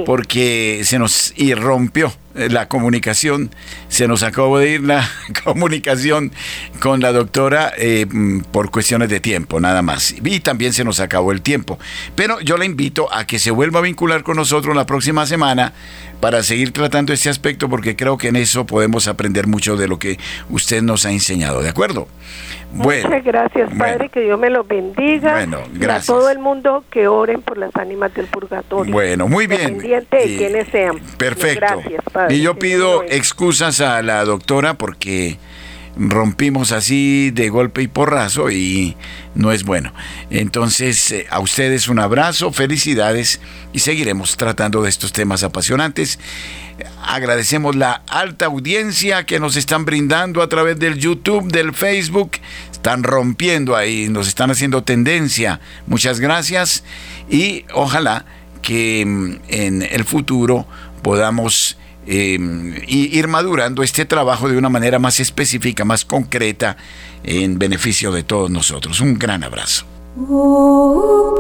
porque 0.06 0.82
se 0.84 1.00
nos 1.00 1.34
irrompió 1.38 2.12
eh, 2.36 2.50
la 2.50 2.68
comunicación, 2.68 3.52
se 3.88 4.06
nos 4.10 4.22
acabó 4.22 4.60
de 4.60 4.72
ir 4.72 4.82
la 4.82 5.10
comunicación 5.46 6.34
con 6.82 7.00
la 7.00 7.14
doctora 7.14 7.72
eh, 7.78 8.06
mm, 8.06 8.42
por 8.52 8.70
cuestiones 8.70 9.08
de 9.08 9.22
tiempo, 9.22 9.62
nada 9.62 9.82
más. 9.82 10.14
Y 10.22 10.42
también 10.42 10.74
se 10.74 10.84
nos 10.84 11.00
acabó 11.00 11.32
el 11.32 11.42
tiempo. 11.42 11.80
Pero 12.16 12.42
yo 12.42 12.58
la 12.58 12.66
invito 12.66 13.08
a 13.14 13.26
que 13.26 13.40
se 13.40 13.50
vuelva 13.50 13.80
a 13.80 13.84
vincular 13.84 14.24
con 14.24 14.36
nosotros 14.36 14.76
la 14.76 14.86
próxima 14.86 15.26
semana 15.26 15.72
para 16.22 16.44
seguir 16.44 16.72
tratando 16.72 17.12
este 17.12 17.30
aspecto 17.30 17.68
porque 17.68 17.96
creo 17.96 18.18
que 18.18 18.30
en 18.30 18.38
eso 18.38 18.66
podemos 18.66 19.08
aprender 19.08 19.48
mucho 19.48 19.76
de 19.76 19.88
lo 19.88 20.00
que 20.00 20.18
usted 20.50 20.82
nos 20.82 21.06
ha 21.06 21.12
enseñado, 21.12 21.62
¿de 21.62 21.70
acuerdo? 21.70 22.08
Bueno, 22.74 23.10
Muchas 23.10 23.26
gracias, 23.26 23.70
Padre, 23.78 24.08
que 24.08 24.22
Dios 24.22 24.40
me 24.40 24.50
lo 24.50 24.64
bendiga. 24.64 25.34
Bueno, 25.34 25.64
gracias. 25.74 26.10
a 26.10 26.14
todo 26.14 26.30
el 26.30 26.40
mundo 26.40 26.86
que 26.90 27.08
oren 27.08 27.42
por 27.42 27.58
las 27.58 27.76
ánimas 27.76 28.14
del 28.14 28.28
purgatorio. 28.28 28.94
Bueno, 28.94 29.28
muy 29.28 29.48
bien. 29.48 29.78
de 29.78 30.08
quienes 30.10 30.70
sean. 30.70 31.00
Perfecto. 31.18 31.60
Gracias, 31.60 32.04
Padre. 32.14 32.36
Y 32.36 32.42
yo 32.42 32.58
pido 32.58 33.04
excusas 33.04 33.82
a 33.82 34.02
la 34.02 34.24
doctora 34.24 34.76
porque 34.76 35.38
rompimos 35.98 36.72
así 36.72 37.32
de 37.32 37.50
golpe 37.50 37.82
y 37.82 37.88
porrazo 37.88 38.50
y 38.50 38.96
no 39.36 39.52
es 39.52 39.64
bueno. 39.64 39.94
Entonces, 40.30 41.12
eh, 41.12 41.28
a 41.30 41.40
ustedes 41.40 41.88
un 41.88 42.00
abrazo, 42.00 42.52
felicidades 42.52 43.40
y 43.74 43.80
seguiremos 43.80 44.38
tratando 44.38 44.82
de 44.82 44.90
estos 44.90 45.12
temas 45.12 45.44
apasionantes. 45.44 46.20
Agradecemos 47.04 47.76
la 47.76 48.02
alta 48.08 48.46
audiencia 48.46 49.26
que 49.26 49.40
nos 49.40 49.56
están 49.56 49.86
brindando 49.86 50.42
a 50.42 50.50
través 50.50 50.80
del 50.80 50.98
YouTube, 50.98 51.52
del 51.52 51.74
Facebook. 51.74 52.32
Están 52.72 53.04
rompiendo 53.04 53.76
ahí, 53.76 54.08
nos 54.10 54.28
están 54.28 54.52
haciendo 54.52 54.84
tendencia. 54.84 55.60
Muchas 55.88 56.20
gracias 56.20 56.84
y 57.30 57.66
ojalá 57.74 58.26
que 58.62 59.04
mm, 59.06 59.36
en 59.50 59.82
el 59.82 60.06
futuro 60.06 60.66
podamos 61.02 61.78
eh, 62.08 62.38
ir 62.88 63.28
madurando 63.28 63.84
este 63.84 64.06
trabajo 64.06 64.50
de 64.50 64.58
una 64.58 64.70
manera 64.70 65.00
más 65.00 65.20
específica, 65.20 65.86
más 65.86 66.06
concreta, 66.06 66.78
en 67.24 67.60
beneficio 67.60 68.12
de 68.12 68.24
todos 68.24 68.50
nosotros. 68.50 69.02
Un 69.02 69.20
gran 69.20 69.44
abrazo. 69.44 69.86
Oh, 70.30 71.38